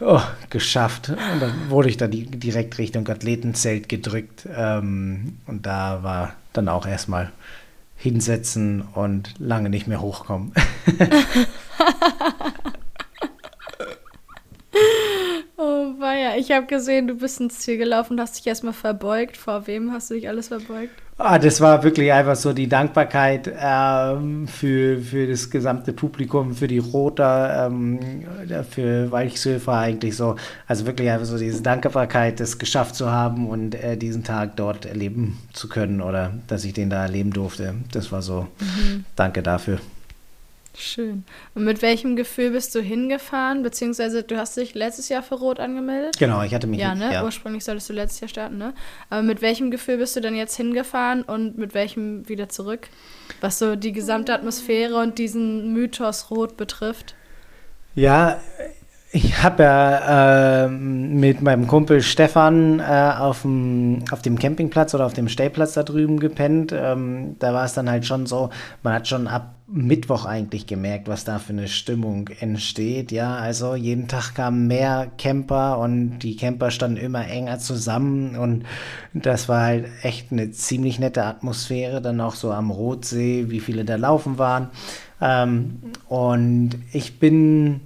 oh, 0.00 0.20
geschafft. 0.50 1.10
Und 1.10 1.40
dann 1.40 1.70
wurde 1.70 1.88
ich 1.88 1.96
da 1.96 2.06
die, 2.06 2.26
direkt 2.26 2.78
Richtung 2.78 3.08
Athletenzelt 3.08 3.88
gedrückt. 3.88 4.46
Ähm, 4.54 5.38
und 5.46 5.66
da 5.66 6.02
war 6.02 6.34
dann 6.52 6.68
auch 6.68 6.86
erstmal 6.86 7.32
hinsetzen 7.96 8.82
und 8.82 9.34
lange 9.38 9.70
nicht 9.70 9.86
mehr 9.86 10.00
hochkommen. 10.00 10.52
Oh, 16.14 16.16
weia. 16.16 16.36
Ich 16.36 16.50
habe 16.50 16.66
gesehen, 16.66 17.06
du 17.06 17.14
bist 17.14 17.40
ins 17.40 17.60
Ziel 17.60 17.78
gelaufen, 17.78 18.20
hast 18.20 18.38
dich 18.38 18.46
erstmal 18.46 18.72
verbeugt. 18.72 19.36
Vor 19.36 19.66
wem 19.66 19.92
hast 19.92 20.10
du 20.10 20.14
dich 20.14 20.28
alles 20.28 20.48
verbeugt? 20.48 20.92
Ah, 21.16 21.38
das 21.38 21.60
war 21.60 21.84
wirklich 21.84 22.12
einfach 22.12 22.34
so 22.34 22.52
die 22.52 22.68
Dankbarkeit 22.68 23.52
ähm, 23.56 24.48
für, 24.48 24.98
für 24.98 25.28
das 25.28 25.48
gesamte 25.48 25.92
Publikum, 25.92 26.54
für 26.54 26.66
die 26.66 26.78
Roter, 26.78 27.66
ähm, 27.66 28.00
für 28.68 29.12
Weichsöfer 29.12 29.74
eigentlich 29.74 30.16
so. 30.16 30.34
Also 30.66 30.86
wirklich 30.86 31.08
einfach 31.08 31.26
so 31.26 31.38
diese 31.38 31.62
Dankbarkeit, 31.62 32.40
das 32.40 32.58
geschafft 32.58 32.96
zu 32.96 33.12
haben 33.12 33.48
und 33.48 33.76
äh, 33.76 33.96
diesen 33.96 34.24
Tag 34.24 34.56
dort 34.56 34.86
erleben 34.86 35.38
zu 35.52 35.68
können 35.68 36.00
oder 36.00 36.32
dass 36.48 36.64
ich 36.64 36.72
den 36.72 36.90
da 36.90 37.02
erleben 37.02 37.32
durfte. 37.32 37.74
Das 37.92 38.10
war 38.10 38.22
so. 38.22 38.48
Mhm. 38.58 39.04
Danke 39.14 39.42
dafür. 39.42 39.78
Schön. 40.76 41.24
Und 41.54 41.64
mit 41.64 41.82
welchem 41.82 42.16
Gefühl 42.16 42.50
bist 42.50 42.74
du 42.74 42.80
hingefahren? 42.80 43.62
Beziehungsweise 43.62 44.22
du 44.22 44.36
hast 44.36 44.56
dich 44.56 44.74
letztes 44.74 45.08
Jahr 45.08 45.22
für 45.22 45.36
Rot 45.36 45.60
angemeldet? 45.60 46.18
Genau, 46.18 46.42
ich 46.42 46.54
hatte 46.54 46.66
mich. 46.66 46.80
Ja, 46.80 46.94
ne? 46.94 47.12
Ja. 47.12 47.24
Ursprünglich 47.24 47.64
solltest 47.64 47.88
du 47.88 47.92
letztes 47.92 48.20
Jahr 48.20 48.28
starten, 48.28 48.58
ne? 48.58 48.74
Aber 49.08 49.22
mit 49.22 49.40
welchem 49.40 49.70
Gefühl 49.70 49.98
bist 49.98 50.16
du 50.16 50.20
dann 50.20 50.34
jetzt 50.34 50.56
hingefahren 50.56 51.22
und 51.22 51.56
mit 51.58 51.74
welchem 51.74 52.28
wieder 52.28 52.48
zurück? 52.48 52.88
Was 53.40 53.58
so 53.58 53.76
die 53.76 53.92
gesamte 53.92 54.34
Atmosphäre 54.34 54.96
und 54.96 55.18
diesen 55.18 55.72
Mythos 55.72 56.30
Rot 56.30 56.56
betrifft? 56.56 57.14
Ja, 57.94 58.40
Ich 59.16 59.44
habe 59.44 59.62
ja 59.62 60.64
äh, 60.64 60.68
mit 60.68 61.40
meinem 61.40 61.68
Kumpel 61.68 62.02
Stefan 62.02 62.80
äh, 62.80 63.12
auf, 63.16 63.42
dem, 63.42 64.02
auf 64.10 64.22
dem 64.22 64.36
Campingplatz 64.36 64.92
oder 64.92 65.06
auf 65.06 65.12
dem 65.12 65.28
Stellplatz 65.28 65.74
da 65.74 65.84
drüben 65.84 66.18
gepennt. 66.18 66.74
Ähm, 66.76 67.36
da 67.38 67.54
war 67.54 67.64
es 67.64 67.74
dann 67.74 67.88
halt 67.88 68.04
schon 68.06 68.26
so, 68.26 68.50
man 68.82 68.92
hat 68.92 69.06
schon 69.06 69.28
ab 69.28 69.54
Mittwoch 69.68 70.24
eigentlich 70.24 70.66
gemerkt, 70.66 71.06
was 71.06 71.22
da 71.22 71.38
für 71.38 71.52
eine 71.52 71.68
Stimmung 71.68 72.28
entsteht. 72.40 73.12
Ja, 73.12 73.36
also 73.36 73.76
jeden 73.76 74.08
Tag 74.08 74.34
kamen 74.34 74.66
mehr 74.66 75.12
Camper 75.16 75.78
und 75.78 76.18
die 76.18 76.34
Camper 76.34 76.72
standen 76.72 76.96
immer 76.96 77.24
enger 77.24 77.60
zusammen 77.60 78.36
und 78.36 78.64
das 79.12 79.48
war 79.48 79.60
halt 79.60 79.86
echt 80.02 80.32
eine 80.32 80.50
ziemlich 80.50 80.98
nette 80.98 81.22
Atmosphäre. 81.22 82.02
Dann 82.02 82.20
auch 82.20 82.34
so 82.34 82.50
am 82.50 82.72
Rotsee, 82.72 83.46
wie 83.48 83.60
viele 83.60 83.84
da 83.84 83.94
laufen 83.94 84.38
waren. 84.38 84.70
Ähm, 85.20 85.78
und 86.08 86.70
ich 86.92 87.20
bin 87.20 87.80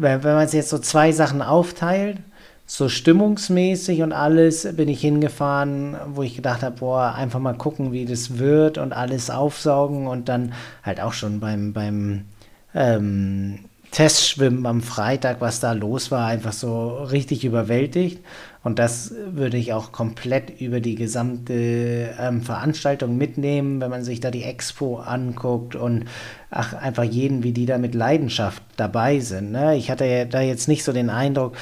wenn, 0.00 0.22
man 0.22 0.44
es 0.44 0.52
jetzt 0.52 0.70
so 0.70 0.78
zwei 0.78 1.12
Sachen 1.12 1.42
aufteilt, 1.42 2.18
so 2.66 2.88
stimmungsmäßig 2.88 4.02
und 4.02 4.12
alles 4.12 4.76
bin 4.76 4.88
ich 4.88 5.00
hingefahren, 5.00 5.96
wo 6.08 6.22
ich 6.22 6.36
gedacht 6.36 6.62
habe, 6.62 6.76
boah, 6.76 7.14
einfach 7.16 7.40
mal 7.40 7.54
gucken, 7.54 7.92
wie 7.92 8.04
das 8.04 8.38
wird 8.38 8.76
und 8.78 8.92
alles 8.92 9.30
aufsaugen 9.30 10.06
und 10.06 10.28
dann 10.28 10.52
halt 10.82 11.00
auch 11.00 11.14
schon 11.14 11.40
beim, 11.40 11.72
beim 11.72 12.26
ähm, 12.74 13.60
Testschwimmen 13.90 14.66
am 14.66 14.82
Freitag, 14.82 15.40
was 15.40 15.60
da 15.60 15.72
los 15.72 16.10
war, 16.10 16.26
einfach 16.26 16.52
so 16.52 17.04
richtig 17.04 17.44
überwältigt. 17.44 18.22
Und 18.64 18.78
das 18.78 19.14
würde 19.30 19.56
ich 19.56 19.72
auch 19.72 19.92
komplett 19.92 20.60
über 20.60 20.80
die 20.80 20.94
gesamte 20.94 22.10
ähm, 22.18 22.42
Veranstaltung 22.42 23.16
mitnehmen, 23.16 23.80
wenn 23.80 23.90
man 23.90 24.02
sich 24.02 24.20
da 24.20 24.30
die 24.30 24.42
Expo 24.42 24.98
anguckt 24.98 25.76
und 25.76 26.06
ach, 26.50 26.72
einfach 26.74 27.04
jeden, 27.04 27.42
wie 27.42 27.52
die 27.52 27.66
da 27.66 27.78
mit 27.78 27.94
Leidenschaft 27.94 28.62
dabei 28.76 29.20
sind. 29.20 29.52
Ne? 29.52 29.76
Ich 29.76 29.90
hatte 29.90 30.26
da 30.26 30.40
jetzt 30.40 30.66
nicht 30.66 30.82
so 30.82 30.92
den 30.92 31.10
Eindruck, 31.10 31.54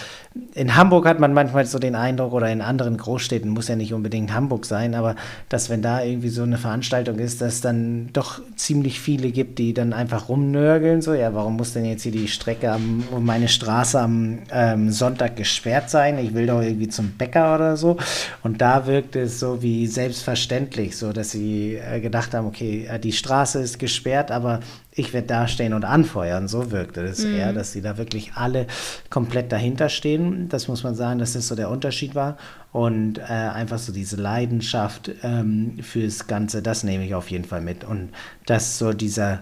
in 0.55 0.77
Hamburg 0.77 1.07
hat 1.07 1.19
man 1.19 1.33
manchmal 1.33 1.65
so 1.67 1.79
den 1.79 1.95
Eindruck, 1.95 2.33
oder 2.33 2.51
in 2.51 2.61
anderen 2.61 2.97
Großstädten, 2.97 3.51
muss 3.51 3.69
ja 3.69 3.77
nicht 3.77 3.95
unbedingt 3.95 4.33
Hamburg 4.33 4.67
sein, 4.67 4.95
aber 4.95 5.17
dass 5.49 5.71
wenn 5.71 5.83
da 5.83 6.03
irgendwie 6.03 6.29
so 6.29 6.43
eine 6.43 6.59
Veranstaltung 6.59 7.19
ist, 7.19 7.41
dass 7.41 7.61
dann 7.61 8.11
doch 8.13 8.41
ziemlich 8.55 9.01
viele 9.01 9.31
gibt, 9.31 9.59
die 9.59 9.75
dann 9.75 9.93
einfach 9.93 10.29
rumnörgeln, 10.29 11.03
so, 11.03 11.15
ja, 11.15 11.35
warum 11.35 11.57
muss 11.57 11.73
denn 11.73 11.85
jetzt 11.85 12.03
hier 12.03 12.13
die 12.13 12.29
Strecke 12.29 12.71
am, 12.71 13.05
um 13.11 13.25
meine 13.25 13.49
Straße 13.49 13.99
am 13.99 14.41
ähm, 14.53 14.91
Sonntag 14.91 15.37
gesperrt 15.37 15.91
sein? 15.91 16.19
Ich 16.19 16.35
will 16.35 16.47
doch 16.47 16.61
irgendwie 16.61 16.86
zum 16.89 17.13
Bäcker 17.13 17.55
oder 17.55 17.77
so. 17.77 17.97
Und 18.43 18.61
da 18.61 18.87
wirkt 18.87 19.17
es 19.17 19.41
so 19.41 19.63
wie 19.63 19.87
selbstverständlich, 19.87 20.97
so 20.97 21.13
dass 21.13 21.31
sie 21.31 21.77
äh, 21.77 22.01
gedacht 22.01 22.35
haben, 22.35 22.47
okay, 22.47 22.87
äh, 22.91 22.99
die 22.99 23.13
Straße 23.13 23.61
ist 23.61 23.79
gesperrt, 23.79 24.31
aber 24.31 24.61
ich 24.93 25.13
werde 25.13 25.27
da 25.27 25.47
stehen 25.47 25.75
und 25.75 25.85
anfeuern. 25.85 26.49
So 26.49 26.71
wirkte 26.71 27.03
es 27.03 27.25
mhm. 27.25 27.35
eher, 27.35 27.53
dass 27.53 27.73
sie 27.73 27.83
da 27.83 27.99
wirklich 27.99 28.33
alle 28.35 28.67
komplett 29.11 29.53
dahinter 29.53 29.89
stehen. 29.89 30.49
Das 30.49 30.69
muss 30.69 30.85
man 30.85 30.95
sagen, 30.95 31.19
dass 31.19 31.35
das 31.35 31.49
so 31.49 31.55
der 31.55 31.71
Unterschied 31.71 32.15
war. 32.15 32.39
Und 32.73 33.19
äh, 33.19 33.23
einfach 33.23 33.79
so 33.79 33.93
diese 33.93 34.17
Leidenschaft 34.17 35.11
ähm, 35.23 35.79
fürs 35.83 36.27
Ganze, 36.27 36.63
das 36.63 36.83
nehme 36.83 37.05
ich 37.05 37.15
auf 37.15 37.31
jeden 37.31 37.45
Fall 37.45 37.61
mit. 37.61 37.85
Und 37.85 38.11
dass 38.47 38.79
so 38.79 38.93
dieser 38.93 39.41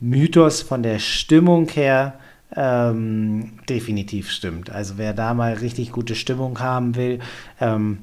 Mythos 0.00 0.62
von 0.62 0.82
der 0.82 0.98
Stimmung 0.98 1.68
her 1.68 2.14
ähm, 2.56 3.52
definitiv 3.68 4.30
stimmt. 4.30 4.70
Also 4.70 4.94
wer 4.96 5.12
da 5.14 5.34
mal 5.34 5.54
richtig 5.54 5.92
gute 5.92 6.14
Stimmung 6.14 6.60
haben 6.60 6.94
will, 6.96 7.20
ähm, 7.60 7.98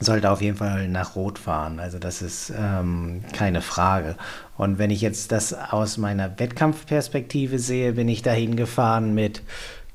sollte 0.00 0.30
auf 0.30 0.40
jeden 0.40 0.56
Fall 0.56 0.88
nach 0.88 1.14
Rot 1.14 1.38
fahren. 1.38 1.78
Also 1.78 1.98
das 1.98 2.22
ist 2.22 2.52
ähm, 2.56 3.22
keine 3.32 3.60
Frage. 3.60 4.16
Und 4.56 4.78
wenn 4.78 4.90
ich 4.90 5.02
jetzt 5.02 5.30
das 5.30 5.52
aus 5.52 5.98
meiner 5.98 6.38
Wettkampfperspektive 6.38 7.58
sehe, 7.58 7.92
bin 7.92 8.08
ich 8.08 8.22
dahin 8.22 8.56
gefahren 8.56 9.14
mit 9.14 9.42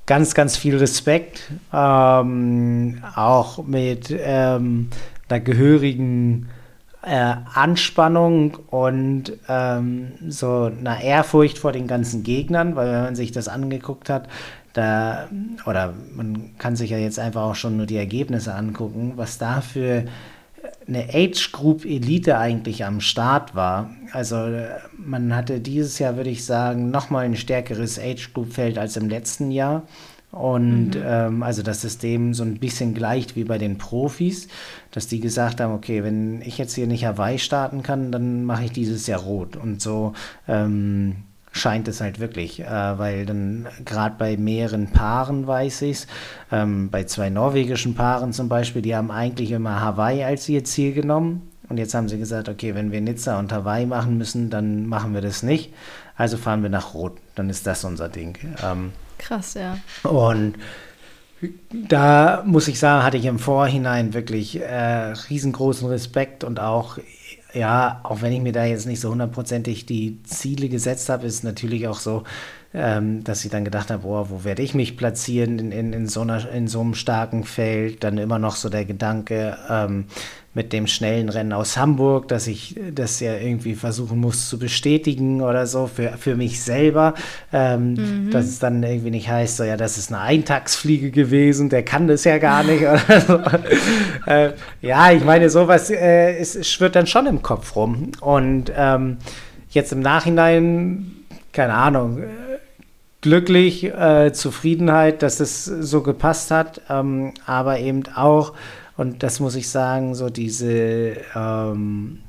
ganz, 0.05 0.35
ganz 0.35 0.55
viel 0.57 0.77
Respekt, 0.77 1.51
ähm, 1.73 3.03
auch 3.15 3.65
mit 3.65 4.15
ähm, 4.15 4.89
einer 5.27 5.39
gehörigen 5.39 6.49
äh, 7.05 7.35
Anspannung 7.53 8.57
und 8.69 9.33
ähm, 9.47 10.13
so 10.27 10.63
einer 10.63 11.01
Ehrfurcht 11.01 11.57
vor 11.57 11.71
den 11.71 11.87
ganzen 11.87 12.23
Gegnern, 12.23 12.75
weil 12.75 12.91
wenn 12.91 13.03
man 13.03 13.15
sich 13.15 13.31
das 13.31 13.47
angeguckt 13.47 14.09
hat, 14.09 14.27
da, 14.73 15.29
oder 15.65 15.93
man 16.13 16.57
kann 16.57 16.75
sich 16.75 16.89
ja 16.89 16.97
jetzt 16.97 17.17
einfach 17.17 17.43
auch 17.43 17.55
schon 17.55 17.77
nur 17.77 17.85
die 17.85 17.97
Ergebnisse 17.97 18.53
angucken, 18.53 19.13
was 19.15 19.37
da 19.37 19.61
für 19.61 20.05
eine 20.87 21.07
Age 21.13 21.51
Group 21.51 21.85
Elite 21.85 22.37
eigentlich 22.37 22.85
am 22.85 22.99
Start 22.99 23.55
war. 23.55 23.89
Also 24.11 24.49
man 24.97 25.35
hatte 25.35 25.59
dieses 25.59 25.99
Jahr, 25.99 26.17
würde 26.17 26.29
ich 26.29 26.45
sagen, 26.45 26.91
nochmal 26.91 27.25
ein 27.25 27.35
stärkeres 27.35 27.99
Age 27.99 28.33
Group 28.33 28.53
Feld 28.53 28.77
als 28.77 28.97
im 28.97 29.09
letzten 29.09 29.51
Jahr. 29.51 29.83
Und 30.35 30.95
mhm. 30.95 31.03
ähm, 31.05 31.43
also 31.43 31.63
das 31.63 31.79
System 31.79 32.33
so 32.33 32.43
ein 32.43 32.59
bisschen 32.59 32.93
gleicht 32.93 33.37
wie 33.37 33.45
bei 33.45 33.57
den 33.57 33.77
Profis, 33.77 34.49
dass 34.91 35.07
die 35.07 35.21
gesagt 35.21 35.61
haben, 35.61 35.73
okay, 35.73 36.03
wenn 36.03 36.41
ich 36.41 36.57
jetzt 36.57 36.75
hier 36.75 36.87
nicht 36.87 37.05
Hawaii 37.05 37.39
starten 37.39 37.83
kann, 37.83 38.11
dann 38.11 38.43
mache 38.43 38.65
ich 38.65 38.71
dieses 38.73 39.07
Jahr 39.07 39.21
rot. 39.21 39.55
Und 39.55 39.81
so 39.81 40.11
ähm, 40.49 41.15
scheint 41.53 41.87
es 41.87 42.01
halt 42.01 42.19
wirklich, 42.19 42.59
äh, 42.59 42.99
weil 42.99 43.25
dann 43.25 43.67
gerade 43.85 44.15
bei 44.17 44.35
mehreren 44.35 44.87
Paaren 44.87 45.47
weiß 45.47 45.83
ich 45.83 45.91
es, 45.99 46.07
ähm, 46.51 46.89
bei 46.89 47.05
zwei 47.05 47.29
norwegischen 47.29 47.95
Paaren 47.95 48.33
zum 48.33 48.49
Beispiel, 48.49 48.81
die 48.81 48.93
haben 48.93 49.11
eigentlich 49.11 49.51
immer 49.51 49.79
Hawaii 49.79 50.25
als 50.25 50.49
ihr 50.49 50.65
Ziel 50.65 50.91
genommen. 50.91 51.49
Und 51.69 51.77
jetzt 51.77 51.93
haben 51.93 52.09
sie 52.09 52.19
gesagt, 52.19 52.49
okay, 52.49 52.75
wenn 52.75 52.91
wir 52.91 52.99
Nizza 52.99 53.39
und 53.39 53.53
Hawaii 53.53 53.85
machen 53.85 54.17
müssen, 54.17 54.49
dann 54.49 54.85
machen 54.85 55.13
wir 55.13 55.21
das 55.21 55.43
nicht. 55.43 55.73
Also 56.17 56.35
fahren 56.35 56.61
wir 56.61 56.69
nach 56.69 56.93
Rot. 56.93 57.19
Dann 57.35 57.49
ist 57.49 57.65
das 57.65 57.85
unser 57.85 58.09
Ding. 58.09 58.37
Ähm, 58.61 58.91
Krass, 59.17 59.55
ja. 59.55 59.77
Und 60.03 60.55
da 61.71 62.43
muss 62.45 62.67
ich 62.67 62.79
sagen, 62.79 63.03
hatte 63.03 63.17
ich 63.17 63.25
im 63.25 63.39
Vorhinein 63.39 64.13
wirklich 64.13 64.61
äh, 64.61 65.13
riesengroßen 65.29 65.87
Respekt 65.87 66.43
und 66.43 66.59
auch 66.59 66.97
ja, 67.55 68.01
auch 68.03 68.21
wenn 68.21 68.33
ich 68.33 68.41
mir 68.41 68.51
da 68.51 68.65
jetzt 68.65 68.85
nicht 68.85 68.99
so 68.99 69.09
hundertprozentig 69.11 69.85
die 69.85 70.21
Ziele 70.23 70.67
gesetzt 70.67 71.07
habe, 71.07 71.25
ist 71.25 71.43
natürlich 71.43 71.87
auch 71.87 71.99
so, 71.99 72.23
ähm, 72.75 73.23
dass 73.23 73.45
ich 73.45 73.51
dann 73.51 73.65
gedacht 73.65 73.89
habe, 73.89 74.03
boah, 74.03 74.29
wo 74.29 74.43
werde 74.43 74.61
ich 74.61 74.73
mich 74.73 74.97
platzieren 74.97 75.59
in, 75.59 75.71
in, 75.71 75.93
in, 75.93 76.07
so 76.07 76.21
einer, 76.21 76.49
in 76.51 76.67
so 76.67 76.81
einem 76.81 76.93
starken 76.93 77.43
Feld? 77.43 78.03
Dann 78.03 78.17
immer 78.17 78.39
noch 78.39 78.55
so 78.55 78.69
der 78.69 78.85
Gedanke 78.85 79.57
ähm, 79.69 80.05
mit 80.55 80.71
dem 80.71 80.87
schnellen 80.87 81.27
Rennen 81.27 81.51
aus 81.51 81.77
Hamburg, 81.77 82.29
dass 82.29 82.47
ich 82.47 82.79
das 82.93 83.19
ja 83.19 83.35
irgendwie 83.35 83.75
versuchen 83.75 84.19
muss 84.19 84.47
zu 84.47 84.57
bestätigen 84.57 85.41
oder 85.41 85.67
so 85.67 85.87
für, 85.87 86.13
für 86.17 86.35
mich 86.35 86.63
selber. 86.63 87.13
Ähm, 87.51 87.93
mhm. 87.93 88.31
Dass 88.31 88.45
es 88.45 88.59
dann 88.59 88.81
irgendwie 88.81 89.11
nicht 89.11 89.29
heißt, 89.29 89.57
so 89.57 89.65
ja, 89.65 89.75
das 89.75 89.97
ist 89.97 90.13
eine 90.13 90.21
Eintagsfliege 90.21 91.11
gewesen, 91.11 91.69
der 91.69 91.83
kann 91.83 92.07
das 92.07 92.23
ja 92.23 92.37
gar 92.37 92.63
nicht. 92.63 92.83
Oder 92.83 93.21
so. 93.21 93.41
äh, 94.31 94.53
ja, 94.81 95.11
ich 95.11 95.25
meine, 95.25 95.49
sowas 95.49 95.89
äh, 95.89 96.37
es 96.37 96.67
schwirrt 96.67 96.95
dann 96.95 97.05
schon 97.05 97.27
im 97.27 97.41
Kopf 97.41 97.75
rum. 97.75 98.11
Und 98.21 98.71
ähm, 98.75 99.17
jetzt 99.71 99.91
im 99.91 99.99
Nachhinein, 99.99 101.11
keine 101.51 101.73
Ahnung, 101.73 102.23
glücklich, 103.25 103.85
äh, 103.85 104.33
Zufriedenheit, 104.33 105.23
dass 105.23 105.39
es 105.39 105.65
so 105.65 106.03
gepasst 106.03 106.51
hat, 106.51 106.81
ähm, 106.91 107.33
aber 107.47 107.79
eben 107.79 108.03
auch, 108.13 108.53
und 108.97 109.23
das 109.23 109.39
muss 109.39 109.55
ich 109.55 109.67
sagen, 109.67 110.13
so 110.13 110.29
diese, 110.29 111.15
ähm, 111.35 112.19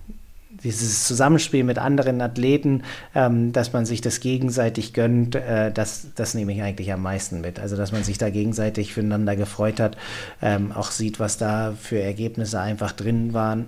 dieses 0.65 1.07
Zusammenspiel 1.07 1.65
mit 1.65 1.77
anderen 1.77 2.23
Athleten, 2.23 2.83
ähm, 3.15 3.53
dass 3.53 3.75
man 3.75 3.85
sich 3.85 4.01
das 4.01 4.21
gegenseitig 4.21 4.95
gönnt, 4.95 5.35
äh, 5.35 5.71
das, 5.71 6.15
das 6.15 6.33
nehme 6.33 6.55
ich 6.55 6.63
eigentlich 6.63 6.91
am 6.95 7.03
meisten 7.03 7.43
mit. 7.43 7.61
Also, 7.61 7.77
dass 7.77 7.93
man 7.93 8.03
sich 8.03 8.17
da 8.17 8.31
gegenseitig 8.31 8.95
füreinander 8.95 9.37
gefreut 9.37 9.81
hat, 9.81 9.99
ähm, 10.41 10.73
auch 10.73 10.91
sieht, 10.91 11.21
was 11.21 11.37
da 11.37 11.75
für 11.79 12.01
Ergebnisse 12.01 12.59
einfach 12.59 12.93
drin 12.93 13.35
waren 13.35 13.67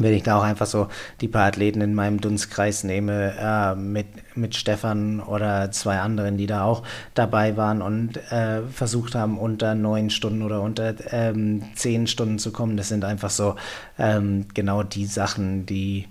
wenn 0.00 0.14
ich 0.14 0.22
da 0.22 0.38
auch 0.38 0.42
einfach 0.42 0.66
so 0.66 0.88
die 1.20 1.28
paar 1.28 1.46
Athleten 1.46 1.80
in 1.80 1.94
meinem 1.94 2.20
Dunstkreis 2.20 2.84
nehme, 2.84 3.34
äh, 3.38 3.74
mit, 3.74 4.06
mit 4.34 4.56
Stefan 4.56 5.20
oder 5.20 5.70
zwei 5.70 6.00
anderen, 6.00 6.36
die 6.36 6.46
da 6.46 6.64
auch 6.64 6.82
dabei 7.14 7.56
waren 7.56 7.82
und 7.82 8.16
äh, 8.32 8.62
versucht 8.72 9.14
haben, 9.14 9.38
unter 9.38 9.74
neun 9.74 10.10
Stunden 10.10 10.42
oder 10.42 10.62
unter 10.62 10.94
ähm, 11.12 11.62
zehn 11.74 12.06
Stunden 12.06 12.38
zu 12.38 12.52
kommen, 12.52 12.76
das 12.76 12.88
sind 12.88 13.04
einfach 13.04 13.30
so 13.30 13.56
ähm, 13.98 14.46
genau 14.54 14.82
die 14.82 15.06
Sachen, 15.06 15.66
die, 15.66 16.08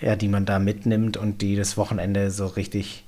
ja, 0.00 0.16
die 0.16 0.28
man 0.28 0.44
da 0.44 0.58
mitnimmt 0.58 1.16
und 1.16 1.42
die 1.42 1.56
das 1.56 1.76
Wochenende 1.76 2.30
so 2.30 2.46
richtig 2.46 3.04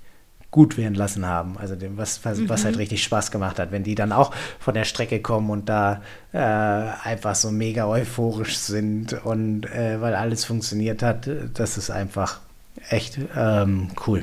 gut 0.55 0.77
werden 0.79 0.95
lassen 0.95 1.27
haben. 1.27 1.59
Also 1.59 1.75
dem, 1.75 1.97
was, 1.97 2.25
was, 2.25 2.39
mhm. 2.39 2.49
was, 2.49 2.65
halt 2.65 2.77
mhm. 2.77 2.83
richtig 2.83 3.03
Spaß 3.03 3.33
gemacht 3.33 3.59
hat, 3.59 3.73
wenn 3.73 3.83
die 3.83 3.97
dann 3.97 4.13
auch 4.13 4.33
von 4.61 4.73
der 4.73 4.85
Strecke 4.85 5.19
kommen 5.19 5.51
und 5.51 5.69
da 5.69 6.01
äh, 6.33 6.39
einfach 6.39 7.35
so 7.35 7.51
mega 7.51 7.89
euphorisch 7.89 8.57
sind 8.59 9.15
und 9.25 9.65
äh, 9.67 10.01
weil 10.01 10.15
alles 10.15 10.45
funktioniert 10.45 11.03
hat, 11.03 11.29
das 11.55 11.77
ist 11.77 11.91
einfach 11.91 12.39
echt 12.89 13.19
ähm, 13.37 13.89
cool. 14.07 14.23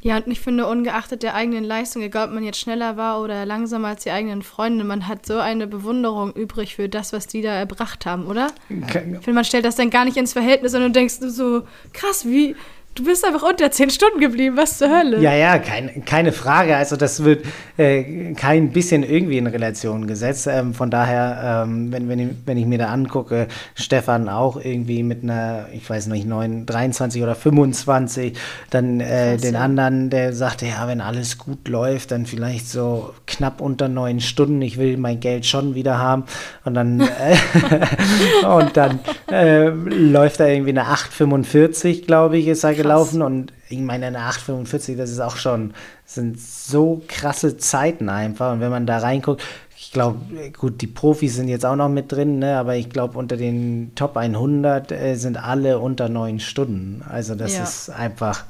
Ja, 0.00 0.16
und 0.16 0.26
ich 0.26 0.40
finde, 0.40 0.66
ungeachtet 0.66 1.22
der 1.22 1.36
eigenen 1.36 1.62
Leistung, 1.62 2.02
egal 2.02 2.26
ob 2.26 2.34
man 2.34 2.42
jetzt 2.42 2.58
schneller 2.58 2.96
war 2.96 3.22
oder 3.22 3.46
langsamer 3.46 3.86
als 3.88 4.02
die 4.02 4.10
eigenen 4.10 4.42
Freunde, 4.42 4.82
man 4.82 5.06
hat 5.06 5.24
so 5.24 5.38
eine 5.38 5.68
Bewunderung 5.68 6.32
übrig 6.32 6.74
für 6.74 6.88
das, 6.88 7.12
was 7.12 7.28
die 7.28 7.42
da 7.42 7.52
erbracht 7.52 8.06
haben, 8.06 8.26
oder? 8.26 8.48
Okay. 8.68 9.04
Ich 9.06 9.24
finde, 9.24 9.34
man 9.34 9.44
stellt 9.44 9.64
das 9.64 9.76
dann 9.76 9.90
gar 9.90 10.04
nicht 10.04 10.16
ins 10.16 10.32
Verhältnis 10.32 10.74
und 10.74 10.80
du 10.80 10.90
denkst 10.90 11.18
so, 11.20 11.62
krass, 11.92 12.24
wie, 12.24 12.56
Du 12.94 13.04
bist 13.04 13.24
einfach 13.24 13.42
unter 13.42 13.70
zehn 13.70 13.88
Stunden 13.88 14.20
geblieben, 14.20 14.58
was 14.58 14.76
zur 14.76 14.90
Hölle? 14.90 15.18
Ja, 15.18 15.32
ja, 15.32 15.58
kein, 15.58 16.04
keine 16.04 16.30
Frage. 16.30 16.76
Also 16.76 16.96
das 16.96 17.24
wird 17.24 17.46
äh, 17.78 18.34
kein 18.34 18.70
bisschen 18.70 19.02
irgendwie 19.02 19.38
in 19.38 19.46
Relation 19.46 20.06
gesetzt. 20.06 20.46
Ähm, 20.46 20.74
von 20.74 20.90
daher, 20.90 21.64
ähm, 21.64 21.90
wenn, 21.90 22.10
wenn, 22.10 22.18
ich, 22.18 22.28
wenn 22.44 22.58
ich 22.58 22.66
mir 22.66 22.76
da 22.76 22.88
angucke, 22.88 23.48
Stefan 23.74 24.28
auch 24.28 24.62
irgendwie 24.62 25.02
mit 25.02 25.22
einer, 25.22 25.68
ich 25.72 25.88
weiß 25.88 26.08
nicht, 26.08 26.26
9, 26.26 26.66
23 26.66 27.22
oder 27.22 27.34
25, 27.34 28.38
dann 28.68 29.00
äh, 29.00 29.38
den 29.38 29.56
anderen, 29.56 30.10
der 30.10 30.34
sagte, 30.34 30.66
ja, 30.66 30.86
wenn 30.86 31.00
alles 31.00 31.38
gut 31.38 31.68
läuft, 31.68 32.10
dann 32.10 32.26
vielleicht 32.26 32.68
so 32.68 33.14
knapp 33.26 33.62
unter 33.62 33.88
neun 33.88 34.20
Stunden. 34.20 34.60
Ich 34.60 34.76
will 34.76 34.98
mein 34.98 35.18
Geld 35.18 35.46
schon 35.46 35.74
wieder 35.74 35.96
haben. 35.96 36.24
Und 36.66 36.74
dann, 36.74 37.00
äh, 37.00 38.46
und 38.46 38.76
dann 38.76 39.00
äh, 39.30 39.68
läuft 39.68 40.40
da 40.40 40.46
irgendwie 40.46 40.78
eine 40.78 40.84
8,45, 40.84 42.04
glaube 42.04 42.36
ich, 42.36 42.48
ist 42.48 42.64
er 42.64 42.81
gelaufen 42.82 43.22
und 43.22 43.52
ich 43.68 43.78
meine, 43.78 44.06
eine 44.06 44.18
8,45, 44.18 44.96
das 44.96 45.10
ist 45.10 45.20
auch 45.20 45.36
schon, 45.36 45.74
sind 46.04 46.38
so 46.38 47.02
krasse 47.08 47.56
Zeiten 47.56 48.08
einfach. 48.08 48.52
Und 48.52 48.60
wenn 48.60 48.70
man 48.70 48.86
da 48.86 48.98
reinguckt, 48.98 49.42
ich 49.76 49.90
glaube, 49.90 50.20
gut, 50.56 50.80
die 50.80 50.86
Profis 50.86 51.34
sind 51.36 51.48
jetzt 51.48 51.66
auch 51.66 51.76
noch 51.76 51.88
mit 51.88 52.12
drin, 52.12 52.38
ne? 52.38 52.56
aber 52.56 52.76
ich 52.76 52.90
glaube, 52.90 53.18
unter 53.18 53.36
den 53.36 53.92
Top 53.94 54.16
100 54.16 54.92
äh, 54.92 55.14
sind 55.16 55.36
alle 55.36 55.78
unter 55.78 56.08
neun 56.08 56.38
Stunden. 56.38 57.02
Also 57.08 57.34
das 57.34 57.56
ja. 57.56 57.62
ist 57.64 57.90
einfach 57.90 58.44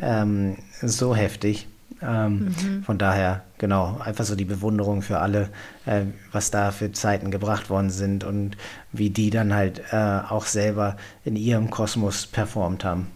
ähm, 0.00 0.56
so 0.80 1.16
heftig. 1.16 1.66
Ähm, 2.00 2.54
mhm. 2.62 2.82
Von 2.84 2.98
daher, 2.98 3.42
genau, 3.58 3.98
einfach 3.98 4.24
so 4.24 4.36
die 4.36 4.44
Bewunderung 4.44 5.02
für 5.02 5.18
alle, 5.18 5.48
äh, 5.84 6.02
was 6.30 6.50
da 6.50 6.70
für 6.70 6.92
Zeiten 6.92 7.30
gebracht 7.30 7.70
worden 7.70 7.90
sind 7.90 8.22
und 8.22 8.56
wie 8.92 9.10
die 9.10 9.30
dann 9.30 9.52
halt 9.52 9.82
äh, 9.90 9.96
auch 9.96 10.46
selber 10.46 10.96
in 11.24 11.34
ihrem 11.34 11.70
Kosmos 11.70 12.26
performt 12.26 12.84
haben. 12.84 13.08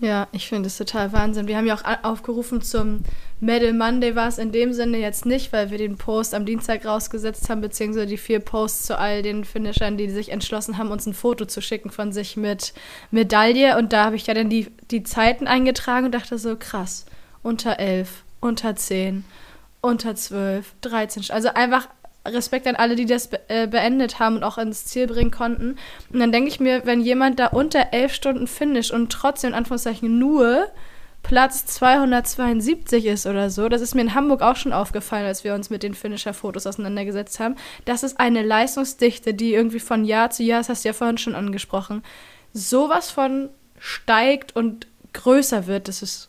Ja, 0.00 0.28
ich 0.32 0.48
finde 0.48 0.68
es 0.68 0.78
total 0.78 1.12
Wahnsinn. 1.12 1.46
Wir 1.46 1.58
haben 1.58 1.66
ja 1.66 1.74
auch 1.74 2.04
aufgerufen 2.04 2.62
zum 2.62 3.00
Medal 3.38 3.74
Monday, 3.74 4.16
war 4.16 4.28
es 4.28 4.38
in 4.38 4.50
dem 4.50 4.72
Sinne 4.72 4.96
jetzt 4.96 5.26
nicht, 5.26 5.52
weil 5.52 5.70
wir 5.70 5.76
den 5.76 5.98
Post 5.98 6.34
am 6.34 6.46
Dienstag 6.46 6.86
rausgesetzt 6.86 7.50
haben, 7.50 7.60
beziehungsweise 7.60 8.06
die 8.06 8.16
vier 8.16 8.40
Posts 8.40 8.86
zu 8.86 8.98
all 8.98 9.22
den 9.22 9.44
Finishern, 9.44 9.98
die 9.98 10.08
sich 10.08 10.30
entschlossen 10.30 10.78
haben, 10.78 10.90
uns 10.90 11.04
ein 11.04 11.12
Foto 11.12 11.44
zu 11.44 11.60
schicken 11.60 11.90
von 11.90 12.12
sich 12.12 12.38
mit 12.38 12.72
Medaille. 13.10 13.76
Und 13.76 13.92
da 13.92 14.06
habe 14.06 14.16
ich 14.16 14.26
ja 14.26 14.32
dann 14.32 14.48
die, 14.48 14.68
die 14.90 15.02
Zeiten 15.02 15.46
eingetragen 15.46 16.06
und 16.06 16.12
dachte 16.12 16.38
so, 16.38 16.56
krass, 16.56 17.04
unter 17.42 17.78
elf, 17.78 18.24
unter 18.40 18.76
zehn, 18.76 19.24
unter 19.82 20.14
zwölf, 20.14 20.72
dreizehn. 20.80 21.24
Also 21.28 21.50
einfach 21.50 21.88
Respekt 22.26 22.66
an 22.66 22.76
alle, 22.76 22.96
die 22.96 23.06
das 23.06 23.28
be 23.28 23.40
äh, 23.48 23.66
beendet 23.66 24.18
haben 24.18 24.36
und 24.36 24.44
auch 24.44 24.58
ins 24.58 24.84
Ziel 24.84 25.06
bringen 25.06 25.30
konnten. 25.30 25.76
Und 26.12 26.20
dann 26.20 26.32
denke 26.32 26.48
ich 26.48 26.60
mir, 26.60 26.84
wenn 26.84 27.00
jemand 27.00 27.38
da 27.38 27.46
unter 27.46 27.92
elf 27.92 28.12
Stunden 28.14 28.46
finisht 28.46 28.90
und 28.90 29.10
trotzdem 29.10 29.50
in 29.50 29.54
Anführungszeichen 29.54 30.18
nur 30.18 30.66
Platz 31.22 31.66
272 31.66 33.06
ist 33.06 33.26
oder 33.26 33.50
so, 33.50 33.68
das 33.68 33.80
ist 33.82 33.94
mir 33.94 34.02
in 34.02 34.14
Hamburg 34.14 34.42
auch 34.42 34.56
schon 34.56 34.72
aufgefallen, 34.72 35.26
als 35.26 35.44
wir 35.44 35.54
uns 35.54 35.70
mit 35.70 35.82
den 35.82 35.94
Finisher-Fotos 35.94 36.66
auseinandergesetzt 36.66 37.40
haben, 37.40 37.56
das 37.84 38.02
ist 38.02 38.18
eine 38.18 38.42
Leistungsdichte, 38.42 39.34
die 39.34 39.52
irgendwie 39.52 39.80
von 39.80 40.04
Jahr 40.04 40.30
zu 40.30 40.42
Jahr, 40.42 40.60
das 40.60 40.70
hast 40.70 40.84
du 40.84 40.88
ja 40.88 40.92
vorhin 40.94 41.18
schon 41.18 41.34
angesprochen, 41.34 42.02
sowas 42.54 43.10
von 43.10 43.50
steigt 43.78 44.56
und 44.56 44.86
größer 45.12 45.66
wird, 45.66 45.88
das 45.88 46.02
ist 46.02 46.28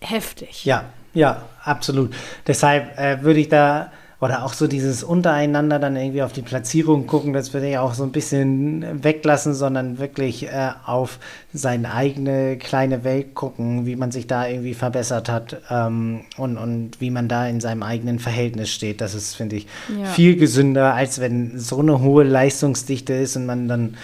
heftig. 0.00 0.64
Ja, 0.64 0.86
ja, 1.14 1.42
absolut. 1.62 2.14
Deshalb 2.46 2.98
äh, 2.98 3.22
würde 3.22 3.40
ich 3.40 3.48
da 3.48 3.92
oder 4.22 4.44
auch 4.44 4.52
so 4.52 4.68
dieses 4.68 5.02
untereinander 5.02 5.80
dann 5.80 5.96
irgendwie 5.96 6.22
auf 6.22 6.32
die 6.32 6.42
Platzierung 6.42 7.08
gucken, 7.08 7.32
das 7.32 7.52
würde 7.52 7.68
ich 7.68 7.78
auch 7.78 7.92
so 7.92 8.04
ein 8.04 8.12
bisschen 8.12 9.02
weglassen, 9.02 9.52
sondern 9.52 9.98
wirklich 9.98 10.46
äh, 10.46 10.70
auf 10.86 11.18
seine 11.52 11.92
eigene 11.92 12.56
kleine 12.56 13.02
Welt 13.02 13.34
gucken, 13.34 13.84
wie 13.84 13.96
man 13.96 14.12
sich 14.12 14.28
da 14.28 14.46
irgendwie 14.46 14.74
verbessert 14.74 15.28
hat 15.28 15.60
ähm, 15.68 16.20
und, 16.36 16.56
und 16.56 17.00
wie 17.00 17.10
man 17.10 17.26
da 17.26 17.48
in 17.48 17.60
seinem 17.60 17.82
eigenen 17.82 18.20
Verhältnis 18.20 18.70
steht. 18.70 19.00
Das 19.00 19.16
ist, 19.16 19.34
finde 19.34 19.56
ich, 19.56 19.66
ja. 19.88 20.04
viel 20.04 20.36
gesünder, 20.36 20.94
als 20.94 21.20
wenn 21.20 21.58
so 21.58 21.80
eine 21.80 22.00
hohe 22.00 22.22
Leistungsdichte 22.22 23.14
ist 23.14 23.34
und 23.34 23.46
man 23.46 23.66
dann 23.66 23.96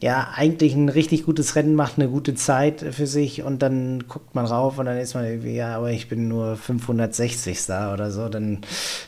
ja, 0.00 0.28
eigentlich 0.34 0.74
ein 0.74 0.88
richtig 0.88 1.24
gutes 1.24 1.56
Rennen 1.56 1.74
macht, 1.74 1.94
eine 1.96 2.08
gute 2.08 2.34
Zeit 2.34 2.84
für 2.92 3.06
sich 3.06 3.42
und 3.42 3.62
dann 3.62 4.04
guckt 4.06 4.34
man 4.34 4.46
rauf 4.46 4.78
und 4.78 4.86
dann 4.86 4.98
ist 4.98 5.14
man 5.14 5.24
irgendwie, 5.24 5.54
ja, 5.54 5.76
aber 5.76 5.90
ich 5.90 6.08
bin 6.08 6.28
nur 6.28 6.56
560 6.56 7.66
da 7.66 7.92
oder 7.92 8.10
so, 8.10 8.28
dann, 8.28 8.58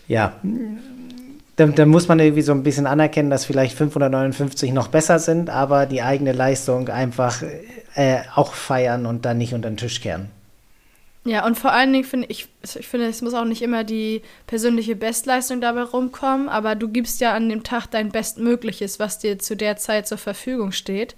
ja, 0.09 0.35
dann, 1.57 1.75
dann, 1.75 1.89
muss 1.89 2.09
man 2.09 2.19
irgendwie 2.19 2.43
so 2.43 2.53
ein 2.53 2.63
bisschen 2.63 2.87
anerkennen, 2.87 3.31
dass 3.31 3.45
vielleicht 3.45 3.77
559 3.77 4.73
noch 4.73 4.89
besser 4.89 5.19
sind, 5.19 5.49
aber 5.49 5.87
die 5.87 6.03
eigene 6.03 6.33
Leistung 6.33 6.89
einfach 6.89 7.43
äh, 7.95 8.19
auch 8.35 8.55
feiern 8.55 9.07
und 9.07 9.25
dann 9.25 9.39
nicht 9.39 9.55
unter 9.55 9.71
den 9.71 9.77
Tisch 9.77 10.01
kehren. 10.01 10.29
Ja, 11.25 11.45
und 11.45 11.59
vor 11.59 11.73
allen 11.73 11.93
Dingen 11.93 12.05
finde 12.05 12.29
ich, 12.31 12.49
ich 12.63 12.89
finde, 12.89 13.07
es 13.07 13.21
muss 13.21 13.35
auch 13.35 13.45
nicht 13.45 13.61
immer 13.61 13.85
die 13.85 14.23
persönliche 14.47 14.97
Bestleistung 14.97 15.61
dabei 15.61 15.83
rumkommen, 15.83 16.49
aber 16.49 16.75
du 16.75 16.89
gibst 16.89 17.21
ja 17.21 17.35
an 17.35 17.49
dem 17.51 17.63
Tag 17.63 17.89
dein 17.89 18.11
Bestmögliches, 18.11 18.99
was 18.99 19.19
dir 19.19 19.39
zu 19.39 19.55
der 19.55 19.77
Zeit 19.77 20.09
zur 20.09 20.19
Verfügung 20.19 20.73
steht. 20.73 21.15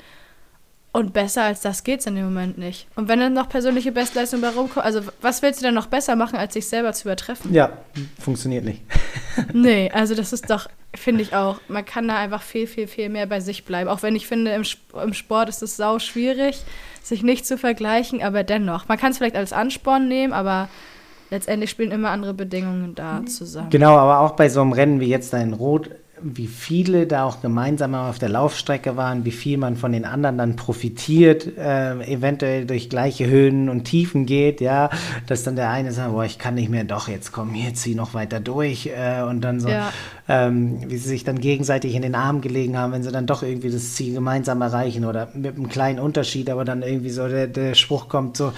Und 0.94 1.14
besser 1.14 1.44
als 1.44 1.62
das 1.62 1.84
geht's 1.84 2.05
in 2.05 2.16
dem 2.16 2.24
Moment 2.24 2.59
nicht. 2.59 2.86
Und 2.96 3.09
wenn 3.09 3.18
dann 3.18 3.32
noch 3.32 3.48
persönliche 3.48 3.92
Bestleistung 3.92 4.42
dabei 4.42 4.57
rumkommt, 4.57 4.84
also 4.84 5.00
was 5.22 5.40
willst 5.40 5.61
du 5.61 5.64
denn 5.64 5.72
noch 5.72 5.86
besser 5.86 6.16
machen, 6.16 6.36
als 6.36 6.53
sich 6.53 6.68
selber 6.68 6.92
zu 6.92 7.09
übertreffen? 7.09 7.55
Ja, 7.55 7.78
funktioniert 8.20 8.64
nicht. 8.64 8.82
nee, 9.55 9.90
also 9.90 10.14
das 10.14 10.34
ist 10.34 10.50
doch, 10.50 10.68
finde 10.94 11.22
ich 11.22 11.34
auch, 11.34 11.61
man 11.68 11.86
kann 11.86 12.09
da 12.09 12.18
einfach 12.18 12.42
viel, 12.42 12.66
viel, 12.66 12.88
viel 12.88 13.09
mehr 13.09 13.26
bei 13.26 13.40
sich 13.40 13.64
bleiben. 13.64 13.88
Auch 13.88 14.03
wenn 14.03 14.16
ich 14.16 14.26
finde, 14.26 14.53
im, 14.53 14.64
im 15.03 15.14
Sport 15.14 15.48
ist 15.48 15.62
es 15.62 15.78
sau 15.78 15.98
schwierig 15.98 16.62
sich 17.03 17.22
nicht 17.22 17.46
zu 17.46 17.59
vergleichen, 17.59 18.22
aber 18.22 18.44
dennoch. 18.44 18.88
Man 18.88 18.98
kann 18.98 19.12
es 19.12 19.18
vielleicht 19.18 19.36
als 19.36 19.53
Ansporn 19.53 20.09
nehmen, 20.09 20.32
aber 20.32 20.68
letztendlich 21.30 21.70
spielen 21.70 21.90
immer 21.90 22.11
andere 22.11 22.34
Bedingungen 22.34 22.94
da 22.94 23.24
zusammen. 23.26 23.70
Genau, 23.70 23.96
aber 23.96 24.20
auch 24.20 24.32
bei 24.32 24.48
so 24.48 24.61
einem 24.61 24.72
Rennen 24.72 25.00
wie 25.00 25.09
jetzt 25.09 25.32
da 25.32 25.38
in 25.38 25.53
Rot 25.53 25.90
wie 26.23 26.47
viele 26.47 27.07
da 27.07 27.25
auch 27.25 27.41
gemeinsam 27.41 27.95
auf 27.95 28.18
der 28.18 28.29
Laufstrecke 28.29 28.97
waren, 28.97 29.25
wie 29.25 29.31
viel 29.31 29.59
man 29.59 29.77
von 29.77 29.93
den 29.93 30.05
anderen 30.05 30.39
dann 30.39 30.57
profitiert, 30.57 31.47
äh, 31.57 31.93
eventuell 32.12 32.66
durch 32.66 32.89
gleiche 32.89 33.27
Höhen 33.27 33.68
und 33.68 33.85
Tiefen 33.85 34.27
geht, 34.27 34.61
ja, 34.61 34.91
dass 35.27 35.43
dann 35.43 35.57
der 35.57 35.70
eine 35.70 35.93
sagt, 35.93 36.12
boah, 36.12 36.25
ich 36.25 36.39
kann 36.39 36.55
nicht 36.55 36.70
mehr, 36.70 36.85
doch, 36.85 37.09
jetzt 37.09 37.33
komm, 37.33 37.55
hier 37.55 37.75
zieh 37.75 37.95
noch 37.95 38.14
weiter 38.14 38.41
durch 38.41 38.87
äh, 38.87 39.23
und 39.23 39.41
dann 39.41 39.61
so, 39.61 39.68
ja. 39.68 39.93
ähm, 40.29 40.79
wie 40.89 40.97
sie 40.97 41.09
sich 41.09 41.25
dann 41.25 41.41
gegenseitig 41.41 41.95
in 41.95 42.03
den 42.03 42.14
Arm 42.14 42.41
gelegen 42.41 42.79
haben, 42.79 42.93
wenn 42.93 43.03
sie 43.03 43.12
dann 43.12 43.27
doch 43.27 43.43
irgendwie 43.43 43.70
das 43.70 43.95
Ziel 43.95 44.14
gemeinsam 44.14 44.62
erreichen 44.62 45.05
oder 45.05 45.29
mit 45.35 45.57
einem 45.57 45.68
kleinen 45.68 45.99
Unterschied, 45.99 46.51
aber 46.51 46.64
dann 46.64 46.83
irgendwie 46.83 47.11
so 47.11 47.29
der, 47.29 47.47
der 47.47 47.75
Spruch 47.75 48.09
kommt 48.09 48.37
so, 48.37 48.53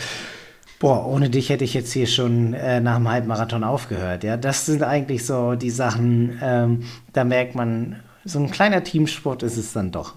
Boah, 0.85 1.07
ohne 1.07 1.31
dich 1.31 1.49
hätte 1.49 1.65
ich 1.65 1.73
jetzt 1.73 1.93
hier 1.93 2.07
schon 2.07 2.53
äh, 2.53 2.79
nach 2.79 2.97
dem 2.97 3.09
Halbmarathon 3.09 3.65
aufgehört. 3.65 4.23
Ja, 4.23 4.37
das 4.37 4.67
sind 4.67 4.83
eigentlich 4.83 5.25
so 5.25 5.55
die 5.55 5.71
Sachen, 5.71 6.39
ähm, 6.43 6.85
da 7.15 7.25
merkt 7.25 7.55
man, 7.55 8.03
so 8.27 8.39
ein 8.39 8.51
kleiner 8.51 8.85
Teamsport 8.85 9.43
ist 9.43 9.57
es 9.57 9.73
dann 9.73 9.93
doch. 9.93 10.13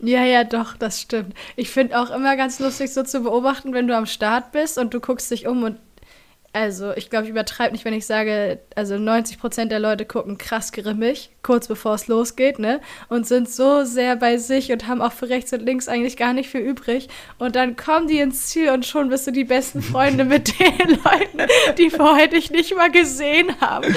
Ja, 0.00 0.26
ja, 0.26 0.44
doch, 0.44 0.76
das 0.76 1.00
stimmt. 1.00 1.32
Ich 1.56 1.70
finde 1.70 1.98
auch 1.98 2.10
immer 2.10 2.36
ganz 2.36 2.60
lustig, 2.60 2.92
so 2.92 3.02
zu 3.02 3.22
beobachten, 3.22 3.72
wenn 3.72 3.88
du 3.88 3.96
am 3.96 4.04
Start 4.04 4.52
bist 4.52 4.76
und 4.76 4.92
du 4.92 5.00
guckst 5.00 5.30
dich 5.30 5.46
um 5.46 5.62
und 5.62 5.78
also, 6.58 6.92
ich 6.96 7.08
glaube, 7.08 7.26
ich 7.26 7.30
übertreibe 7.30 7.70
nicht, 7.70 7.84
wenn 7.84 7.92
ich 7.92 8.04
sage, 8.04 8.58
also 8.74 8.98
90 8.98 9.38
Prozent 9.38 9.70
der 9.70 9.78
Leute 9.78 10.04
gucken 10.04 10.38
krass 10.38 10.72
grimmig, 10.72 11.30
kurz 11.44 11.68
bevor 11.68 11.94
es 11.94 12.08
losgeht, 12.08 12.58
ne? 12.58 12.80
Und 13.08 13.28
sind 13.28 13.48
so 13.48 13.84
sehr 13.84 14.16
bei 14.16 14.38
sich 14.38 14.72
und 14.72 14.88
haben 14.88 15.00
auch 15.00 15.12
für 15.12 15.28
rechts 15.28 15.52
und 15.52 15.62
links 15.62 15.86
eigentlich 15.86 16.16
gar 16.16 16.32
nicht 16.32 16.50
viel 16.50 16.62
übrig. 16.62 17.08
Und 17.38 17.54
dann 17.54 17.76
kommen 17.76 18.08
die 18.08 18.18
ins 18.18 18.48
Ziel 18.48 18.70
und 18.70 18.84
schon 18.84 19.08
bist 19.08 19.28
du 19.28 19.30
die 19.30 19.44
besten 19.44 19.82
Freunde 19.82 20.24
mit 20.24 20.48
den 20.58 20.88
Leuten, 20.88 21.48
die 21.78 21.90
vorher 21.90 22.26
dich 22.26 22.50
nicht 22.50 22.74
mal 22.74 22.90
gesehen 22.90 23.60
haben. 23.60 23.94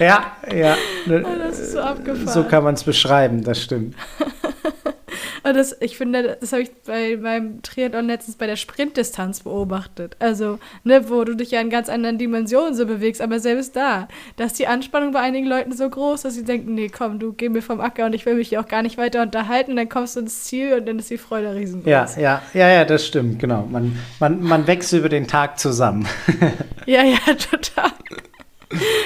ja, 0.00 0.34
ja. 0.50 0.76
Oh, 1.08 1.38
das 1.38 1.58
ist 1.58 1.72
so 1.72 1.80
abgefahren. 1.80 2.28
So 2.28 2.44
kann 2.44 2.64
man 2.64 2.72
es 2.72 2.84
beschreiben, 2.84 3.44
das 3.44 3.62
stimmt. 3.62 3.94
Und 5.42 5.56
das, 5.56 5.76
ich 5.80 5.96
finde, 5.96 6.36
das 6.40 6.52
habe 6.52 6.62
ich 6.62 6.70
bei 6.86 7.16
meinem 7.16 7.62
Triathlon 7.62 8.06
letztens 8.06 8.36
bei 8.36 8.46
der 8.46 8.56
Sprintdistanz 8.56 9.40
beobachtet. 9.40 10.16
Also, 10.18 10.58
ne, 10.84 11.08
wo 11.08 11.24
du 11.24 11.34
dich 11.34 11.50
ja 11.50 11.60
in 11.60 11.70
ganz 11.70 11.88
anderen 11.88 12.18
Dimensionen 12.18 12.74
so 12.74 12.86
bewegst, 12.86 13.20
aber 13.20 13.40
selbst 13.40 13.76
da, 13.76 14.08
da 14.36 14.44
ist 14.44 14.58
die 14.58 14.66
Anspannung 14.66 15.12
bei 15.12 15.20
einigen 15.20 15.46
Leuten 15.46 15.72
so 15.72 15.88
groß, 15.88 16.22
dass 16.22 16.34
sie 16.34 16.44
denken, 16.44 16.74
nee, 16.74 16.88
komm, 16.88 17.18
du 17.18 17.32
geh 17.32 17.48
mir 17.48 17.62
vom 17.62 17.80
Acker 17.80 18.06
und 18.06 18.14
ich 18.14 18.26
will 18.26 18.34
mich 18.34 18.48
hier 18.48 18.60
auch 18.60 18.68
gar 18.68 18.82
nicht 18.82 18.98
weiter 18.98 19.22
unterhalten. 19.22 19.72
Und 19.72 19.76
dann 19.76 19.88
kommst 19.88 20.16
du 20.16 20.20
ins 20.20 20.44
Ziel 20.44 20.74
und 20.74 20.86
dann 20.86 20.98
ist 20.98 21.10
die 21.10 21.18
Freude 21.18 21.54
riesengroß. 21.54 21.90
Ja, 21.90 22.06
ja, 22.16 22.42
ja, 22.54 22.68
ja, 22.68 22.84
das 22.84 23.06
stimmt, 23.06 23.38
genau. 23.38 23.66
Man, 23.70 23.98
man, 24.20 24.42
man 24.42 24.66
wächst 24.66 24.92
über 24.92 25.08
den 25.08 25.26
Tag 25.26 25.58
zusammen. 25.58 26.06
ja, 26.86 27.02
ja, 27.02 27.18
total. 27.50 27.92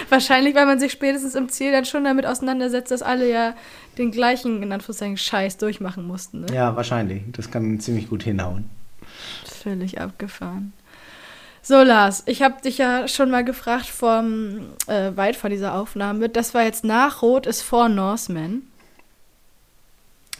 Wahrscheinlich, 0.08 0.54
weil 0.54 0.66
man 0.66 0.80
sich 0.80 0.90
spätestens 0.92 1.34
im 1.34 1.48
Ziel 1.50 1.70
dann 1.70 1.84
schon 1.84 2.04
damit 2.04 2.24
auseinandersetzt, 2.24 2.90
dass 2.90 3.02
alle 3.02 3.30
ja 3.30 3.54
den 3.98 4.10
gleichen, 4.10 4.62
in 4.62 4.72
Anführungszeichen, 4.72 5.16
Scheiß 5.16 5.56
durchmachen 5.58 6.06
mussten. 6.06 6.42
Ne? 6.42 6.46
Ja, 6.54 6.74
wahrscheinlich. 6.76 7.22
Das 7.32 7.50
kann 7.50 7.80
ziemlich 7.80 8.08
gut 8.08 8.22
hinhauen. 8.22 8.68
Völlig 9.44 10.00
abgefahren. 10.00 10.72
So, 11.62 11.82
Lars, 11.82 12.22
ich 12.26 12.42
habe 12.42 12.62
dich 12.62 12.78
ja 12.78 13.06
schon 13.06 13.30
mal 13.30 13.44
gefragt, 13.44 13.86
vom, 13.86 14.60
äh, 14.86 15.14
weit 15.14 15.36
vor 15.36 15.50
dieser 15.50 15.74
Aufnahme. 15.74 16.28
Das 16.28 16.54
war 16.54 16.62
jetzt 16.62 16.84
nach 16.84 17.20
Rot 17.20 17.46
ist 17.46 17.62
vor 17.62 17.88
Norseman. 17.88 18.62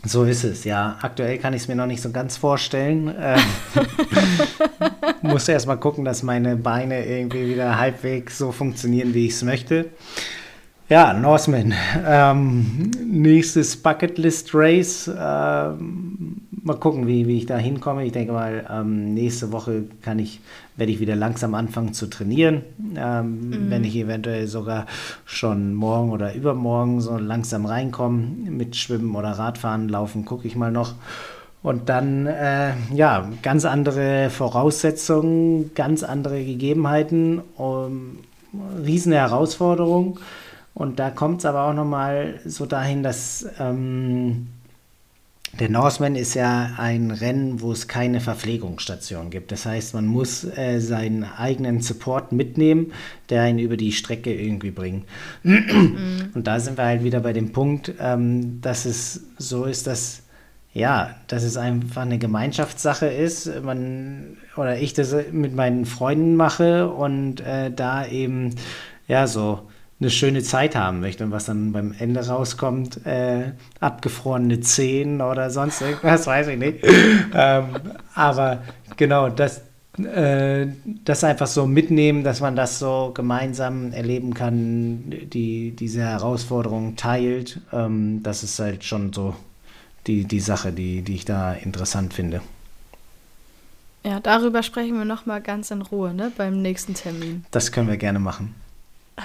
So 0.02 0.24
ist 0.24 0.44
es, 0.44 0.64
ja. 0.64 0.96
Aktuell 1.02 1.36
kann 1.36 1.52
ich 1.52 1.62
es 1.62 1.68
mir 1.68 1.74
noch 1.74 1.86
nicht 1.86 2.00
so 2.00 2.10
ganz 2.10 2.38
vorstellen. 2.38 3.14
Ähm, 3.20 3.40
muss 5.22 5.46
erst 5.46 5.66
mal 5.66 5.76
gucken, 5.76 6.06
dass 6.06 6.22
meine 6.22 6.56
Beine 6.56 7.04
irgendwie 7.04 7.50
wieder 7.50 7.78
halbwegs 7.78 8.38
so 8.38 8.50
funktionieren, 8.50 9.12
wie 9.12 9.26
ich 9.26 9.32
es 9.32 9.42
möchte. 9.42 9.90
Ja, 10.90 11.12
Norseman. 11.12 11.72
Ähm, 12.04 12.90
nächstes 13.00 13.76
Bucketlist 13.76 14.50
Race. 14.52 15.08
Ähm, 15.08 16.40
mal 16.64 16.74
gucken, 16.80 17.06
wie, 17.06 17.28
wie 17.28 17.36
ich 17.36 17.46
da 17.46 17.56
hinkomme. 17.56 18.04
Ich 18.04 18.10
denke 18.10 18.32
mal, 18.32 18.66
ähm, 18.68 19.14
nächste 19.14 19.52
Woche 19.52 19.84
kann 20.02 20.18
ich, 20.18 20.40
werde 20.76 20.90
ich 20.90 20.98
wieder 20.98 21.14
langsam 21.14 21.54
anfangen 21.54 21.94
zu 21.94 22.08
trainieren. 22.08 22.62
Ähm, 22.96 23.50
mhm. 23.50 23.70
Wenn 23.70 23.84
ich 23.84 23.94
eventuell 23.94 24.48
sogar 24.48 24.86
schon 25.26 25.74
morgen 25.74 26.10
oder 26.10 26.34
übermorgen 26.34 27.00
so 27.00 27.18
langsam 27.18 27.66
reinkomme 27.66 28.26
mit 28.50 28.74
Schwimmen 28.74 29.14
oder 29.14 29.30
Radfahren, 29.30 29.88
Laufen, 29.88 30.24
gucke 30.24 30.48
ich 30.48 30.56
mal 30.56 30.72
noch. 30.72 30.96
Und 31.62 31.88
dann, 31.88 32.26
äh, 32.26 32.72
ja, 32.92 33.28
ganz 33.42 33.64
andere 33.64 34.28
Voraussetzungen, 34.28 35.72
ganz 35.76 36.02
andere 36.02 36.44
Gegebenheiten, 36.44 37.42
um, 37.56 38.18
riesen 38.84 39.12
Herausforderung. 39.12 40.18
Und 40.74 40.98
da 40.98 41.10
kommt 41.10 41.40
es 41.40 41.46
aber 41.46 41.64
auch 41.64 41.74
nochmal 41.74 42.40
so 42.44 42.64
dahin, 42.66 43.02
dass 43.02 43.46
ähm, 43.58 44.48
der 45.58 45.68
Norseman 45.68 46.14
ist 46.14 46.34
ja 46.34 46.70
ein 46.78 47.10
Rennen, 47.10 47.60
wo 47.60 47.72
es 47.72 47.88
keine 47.88 48.20
Verpflegungsstation 48.20 49.30
gibt. 49.30 49.50
Das 49.50 49.66
heißt, 49.66 49.94
man 49.94 50.06
muss 50.06 50.44
äh, 50.44 50.78
seinen 50.78 51.24
eigenen 51.24 51.80
Support 51.80 52.30
mitnehmen, 52.30 52.92
der 53.30 53.48
ihn 53.48 53.58
über 53.58 53.76
die 53.76 53.90
Strecke 53.92 54.32
irgendwie 54.32 54.70
bringt. 54.70 55.06
Mhm. 55.42 56.30
Und 56.34 56.46
da 56.46 56.60
sind 56.60 56.78
wir 56.78 56.84
halt 56.84 57.02
wieder 57.02 57.20
bei 57.20 57.32
dem 57.32 57.52
Punkt, 57.52 57.92
ähm, 57.98 58.60
dass 58.60 58.84
es 58.84 59.24
so 59.38 59.64
ist, 59.64 59.86
dass 59.86 60.22
ja, 60.72 61.16
dass 61.26 61.42
es 61.42 61.56
einfach 61.56 62.02
eine 62.02 62.18
Gemeinschaftssache 62.18 63.06
ist. 63.06 63.50
Man 63.64 64.36
oder 64.56 64.78
ich 64.78 64.94
das 64.94 65.12
mit 65.32 65.52
meinen 65.52 65.84
Freunden 65.84 66.36
mache 66.36 66.88
und 66.88 67.40
äh, 67.40 67.72
da 67.72 68.06
eben 68.06 68.54
ja 69.08 69.26
so 69.26 69.68
eine 70.00 70.10
schöne 70.10 70.42
Zeit 70.42 70.74
haben 70.74 71.00
möchte 71.00 71.24
und 71.24 71.30
was 71.30 71.44
dann 71.44 71.72
beim 71.72 71.94
Ende 71.98 72.26
rauskommt, 72.26 73.04
äh, 73.06 73.52
abgefrorene 73.80 74.60
Zehen 74.60 75.20
oder 75.20 75.50
sonst 75.50 75.82
irgendwas, 75.82 76.26
weiß 76.26 76.48
ich 76.48 76.58
nicht. 76.58 76.84
ähm, 77.34 77.66
aber 78.14 78.62
genau, 78.96 79.28
das, 79.28 79.62
äh, 79.98 80.68
das 81.04 81.22
einfach 81.22 81.46
so 81.46 81.66
mitnehmen, 81.66 82.24
dass 82.24 82.40
man 82.40 82.56
das 82.56 82.78
so 82.78 83.12
gemeinsam 83.14 83.92
erleben 83.92 84.32
kann, 84.32 85.04
die, 85.10 85.72
diese 85.72 86.00
Herausforderung 86.00 86.96
teilt, 86.96 87.60
ähm, 87.72 88.22
das 88.22 88.42
ist 88.42 88.58
halt 88.58 88.84
schon 88.84 89.12
so 89.12 89.34
die, 90.06 90.24
die 90.24 90.40
Sache, 90.40 90.72
die, 90.72 91.02
die 91.02 91.16
ich 91.16 91.26
da 91.26 91.52
interessant 91.52 92.14
finde. 92.14 92.40
Ja, 94.02 94.18
darüber 94.18 94.62
sprechen 94.62 94.96
wir 94.96 95.04
nochmal 95.04 95.42
ganz 95.42 95.70
in 95.70 95.82
Ruhe, 95.82 96.14
ne, 96.14 96.32
beim 96.34 96.62
nächsten 96.62 96.94
Termin. 96.94 97.44
Das 97.50 97.70
können 97.70 97.88
wir 97.88 97.98
gerne 97.98 98.18
machen. 98.18 98.54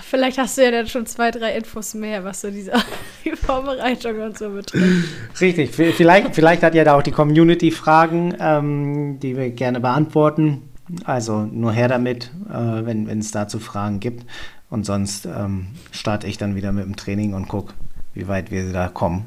Vielleicht 0.03 0.37
hast 0.37 0.57
du 0.57 0.63
ja 0.63 0.71
dann 0.71 0.87
schon 0.87 1.05
zwei, 1.05 1.31
drei 1.31 1.55
Infos 1.55 1.93
mehr, 1.93 2.23
was 2.23 2.41
so 2.41 2.51
diese 2.51 2.73
die 3.25 3.31
Vorbereitung 3.31 4.19
und 4.21 4.37
so 4.37 4.49
betrifft. 4.49 5.41
Richtig, 5.41 5.71
vielleicht, 5.71 6.35
vielleicht 6.35 6.63
hat 6.63 6.75
ja 6.75 6.83
da 6.83 6.95
auch 6.95 7.03
die 7.03 7.11
Community 7.11 7.71
Fragen, 7.71 8.35
ähm, 8.39 9.19
die 9.19 9.35
wir 9.37 9.49
gerne 9.51 9.79
beantworten. 9.79 10.69
Also 11.03 11.41
nur 11.41 11.71
her 11.71 11.87
damit, 11.87 12.31
äh, 12.49 12.85
wenn 12.85 13.07
es 13.19 13.31
dazu 13.31 13.59
Fragen 13.59 13.99
gibt. 13.99 14.25
Und 14.69 14.85
sonst 14.85 15.25
ähm, 15.25 15.67
starte 15.91 16.27
ich 16.27 16.37
dann 16.37 16.55
wieder 16.55 16.71
mit 16.71 16.85
dem 16.85 16.95
Training 16.95 17.33
und 17.33 17.47
gucke, 17.47 17.73
wie 18.13 18.27
weit 18.27 18.51
wir 18.51 18.71
da 18.71 18.87
kommen. 18.87 19.25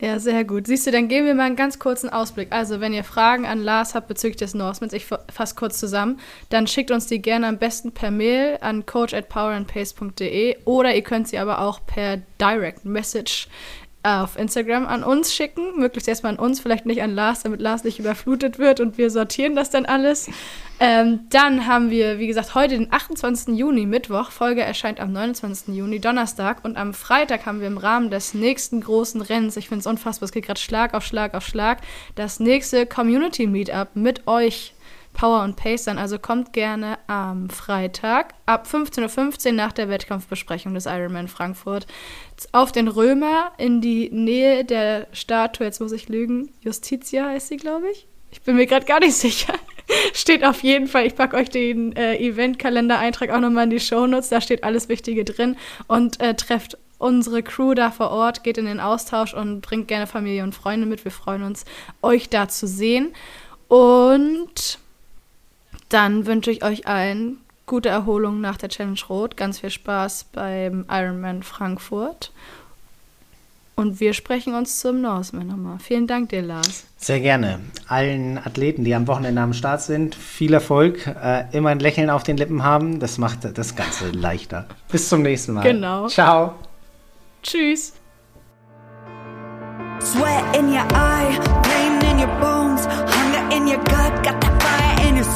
Ja, 0.00 0.18
sehr 0.18 0.44
gut. 0.44 0.66
Siehst 0.66 0.86
du, 0.86 0.90
dann 0.90 1.08
geben 1.08 1.26
wir 1.26 1.34
mal 1.34 1.44
einen 1.44 1.56
ganz 1.56 1.78
kurzen 1.78 2.08
Ausblick. 2.08 2.48
Also, 2.52 2.80
wenn 2.80 2.94
ihr 2.94 3.04
Fragen 3.04 3.44
an 3.44 3.62
Lars 3.62 3.94
habt 3.94 4.08
bezüglich 4.08 4.38
des 4.38 4.54
Norsemans, 4.54 4.94
ich 4.94 5.04
fasse 5.04 5.54
kurz 5.54 5.78
zusammen, 5.78 6.18
dann 6.48 6.66
schickt 6.66 6.90
uns 6.90 7.06
die 7.06 7.20
gerne 7.20 7.46
am 7.46 7.58
besten 7.58 7.92
per 7.92 8.10
Mail 8.10 8.56
an 8.62 8.86
coach 8.86 9.12
at 9.12 9.28
powerandpace.de 9.28 10.56
oder 10.64 10.94
ihr 10.94 11.02
könnt 11.02 11.28
sie 11.28 11.38
aber 11.38 11.60
auch 11.60 11.80
per 11.84 12.16
Direct 12.40 12.86
Message 12.86 13.48
auf 14.02 14.38
Instagram 14.38 14.86
an 14.86 15.04
uns 15.04 15.34
schicken. 15.34 15.78
Möglichst 15.78 16.08
erstmal 16.08 16.32
an 16.32 16.38
uns, 16.38 16.60
vielleicht 16.60 16.86
nicht 16.86 17.02
an 17.02 17.14
Lars, 17.14 17.42
damit 17.42 17.60
Lars 17.60 17.84
nicht 17.84 17.98
überflutet 17.98 18.58
wird 18.58 18.80
und 18.80 18.98
wir 18.98 19.10
sortieren 19.10 19.54
das 19.54 19.70
dann 19.70 19.84
alles. 19.84 20.28
Ähm, 20.78 21.26
dann 21.28 21.66
haben 21.66 21.90
wir, 21.90 22.18
wie 22.18 22.26
gesagt, 22.26 22.54
heute 22.54 22.78
den 22.78 22.90
28. 22.90 23.54
Juni, 23.54 23.84
Mittwoch. 23.84 24.30
Folge 24.30 24.62
erscheint 24.62 24.98
am 24.98 25.12
29. 25.12 25.74
Juni, 25.74 26.00
Donnerstag. 26.00 26.64
Und 26.64 26.78
am 26.78 26.94
Freitag 26.94 27.44
haben 27.44 27.60
wir 27.60 27.66
im 27.66 27.76
Rahmen 27.76 28.10
des 28.10 28.32
nächsten 28.32 28.80
großen 28.80 29.20
Rennens, 29.20 29.58
ich 29.58 29.68
finde 29.68 29.80
es 29.80 29.86
unfassbar, 29.86 30.24
es 30.24 30.32
geht 30.32 30.46
gerade 30.46 30.60
Schlag 30.60 30.94
auf 30.94 31.04
Schlag 31.04 31.34
auf 31.34 31.44
Schlag, 31.44 31.82
das 32.14 32.40
nächste 32.40 32.86
Community 32.86 33.46
Meetup 33.46 33.88
mit 33.94 34.26
euch 34.26 34.72
Power 35.20 35.44
und 35.44 35.56
Pace 35.56 35.84
dann. 35.84 35.98
Also 35.98 36.18
kommt 36.18 36.54
gerne 36.54 36.98
am 37.06 37.50
Freitag 37.50 38.32
ab 38.46 38.66
15.15 38.66 39.48
Uhr 39.48 39.52
nach 39.52 39.72
der 39.72 39.90
Wettkampfbesprechung 39.90 40.72
des 40.72 40.86
Ironman 40.86 41.28
Frankfurt 41.28 41.86
auf 42.52 42.72
den 42.72 42.88
Römer 42.88 43.52
in 43.58 43.82
die 43.82 44.08
Nähe 44.10 44.64
der 44.64 45.08
Statue, 45.12 45.66
jetzt 45.66 45.78
muss 45.78 45.92
ich 45.92 46.08
lügen, 46.08 46.50
Justitia 46.62 47.26
heißt 47.26 47.48
sie, 47.48 47.58
glaube 47.58 47.90
ich. 47.90 48.06
Ich 48.30 48.40
bin 48.40 48.56
mir 48.56 48.64
gerade 48.64 48.86
gar 48.86 49.00
nicht 49.00 49.14
sicher. 49.16 49.52
steht 50.14 50.42
auf 50.42 50.62
jeden 50.62 50.86
Fall, 50.86 51.06
ich 51.06 51.16
packe 51.16 51.36
euch 51.36 51.50
den 51.50 51.94
äh, 51.96 52.16
Eventkalender-Eintrag 52.16 53.28
auch 53.28 53.40
nochmal 53.40 53.64
in 53.64 53.70
die 53.70 53.80
Shownotes, 53.80 54.30
da 54.30 54.40
steht 54.40 54.64
alles 54.64 54.88
Wichtige 54.88 55.26
drin 55.26 55.56
und 55.86 56.18
äh, 56.22 56.34
trefft 56.34 56.78
unsere 56.96 57.42
Crew 57.42 57.74
da 57.74 57.90
vor 57.90 58.10
Ort, 58.10 58.42
geht 58.42 58.56
in 58.56 58.64
den 58.64 58.80
Austausch 58.80 59.34
und 59.34 59.60
bringt 59.60 59.86
gerne 59.86 60.06
Familie 60.06 60.44
und 60.44 60.54
Freunde 60.54 60.86
mit. 60.86 61.04
Wir 61.04 61.12
freuen 61.12 61.42
uns, 61.42 61.66
euch 62.00 62.30
da 62.30 62.48
zu 62.48 62.66
sehen. 62.66 63.12
Und 63.68 64.78
dann 65.90 66.26
wünsche 66.26 66.50
ich 66.50 66.64
euch 66.64 66.86
allen 66.86 67.38
gute 67.66 67.88
Erholung 67.88 68.40
nach 68.40 68.56
der 68.56 68.68
Challenge 68.68 68.98
Rot, 69.08 69.36
ganz 69.36 69.60
viel 69.60 69.70
Spaß 69.70 70.26
beim 70.32 70.86
Ironman 70.90 71.42
Frankfurt. 71.42 72.32
Und 73.76 73.98
wir 73.98 74.12
sprechen 74.12 74.54
uns 74.54 74.80
zum 74.80 75.00
Norseman 75.00 75.46
nochmal. 75.46 75.78
Vielen 75.78 76.06
Dank 76.06 76.28
dir, 76.30 76.42
Lars. 76.42 76.84
Sehr 76.98 77.20
gerne. 77.20 77.60
Allen 77.88 78.36
Athleten, 78.36 78.84
die 78.84 78.94
am 78.94 79.06
Wochenende 79.06 79.40
am 79.40 79.54
Start 79.54 79.80
sind, 79.80 80.14
viel 80.14 80.52
Erfolg. 80.52 81.06
Äh, 81.06 81.44
immer 81.52 81.70
ein 81.70 81.78
Lächeln 81.78 82.10
auf 82.10 82.22
den 82.22 82.36
Lippen 82.36 82.62
haben. 82.62 83.00
Das 83.00 83.16
macht 83.16 83.56
das 83.56 83.76
Ganze 83.76 84.10
leichter. 84.12 84.66
Bis 84.90 85.08
zum 85.08 85.22
nächsten 85.22 85.54
Mal. 85.54 85.62
Genau. 85.62 86.08
Ciao. 86.08 86.56
Tschüss. 87.42 87.94
Sweat 90.00 90.56
in 90.56 90.68
your 90.68 90.84
eye, 90.92 91.38
pain 91.62 92.00
in 92.10 92.18
your 92.18 92.40
bones, 92.40 92.86
hunger 92.86 93.54
in 93.54 93.66
your 93.66 93.78
gut, 93.84 94.49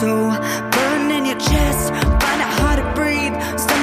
that 0.00 0.74
fire 0.74 1.10
in 1.10 1.24
your 1.24 1.38
chest. 1.38 1.90
Find 1.92 2.40
it 2.40 2.50
hard 2.58 2.78
to 2.78 2.94
breathe. 2.94 3.73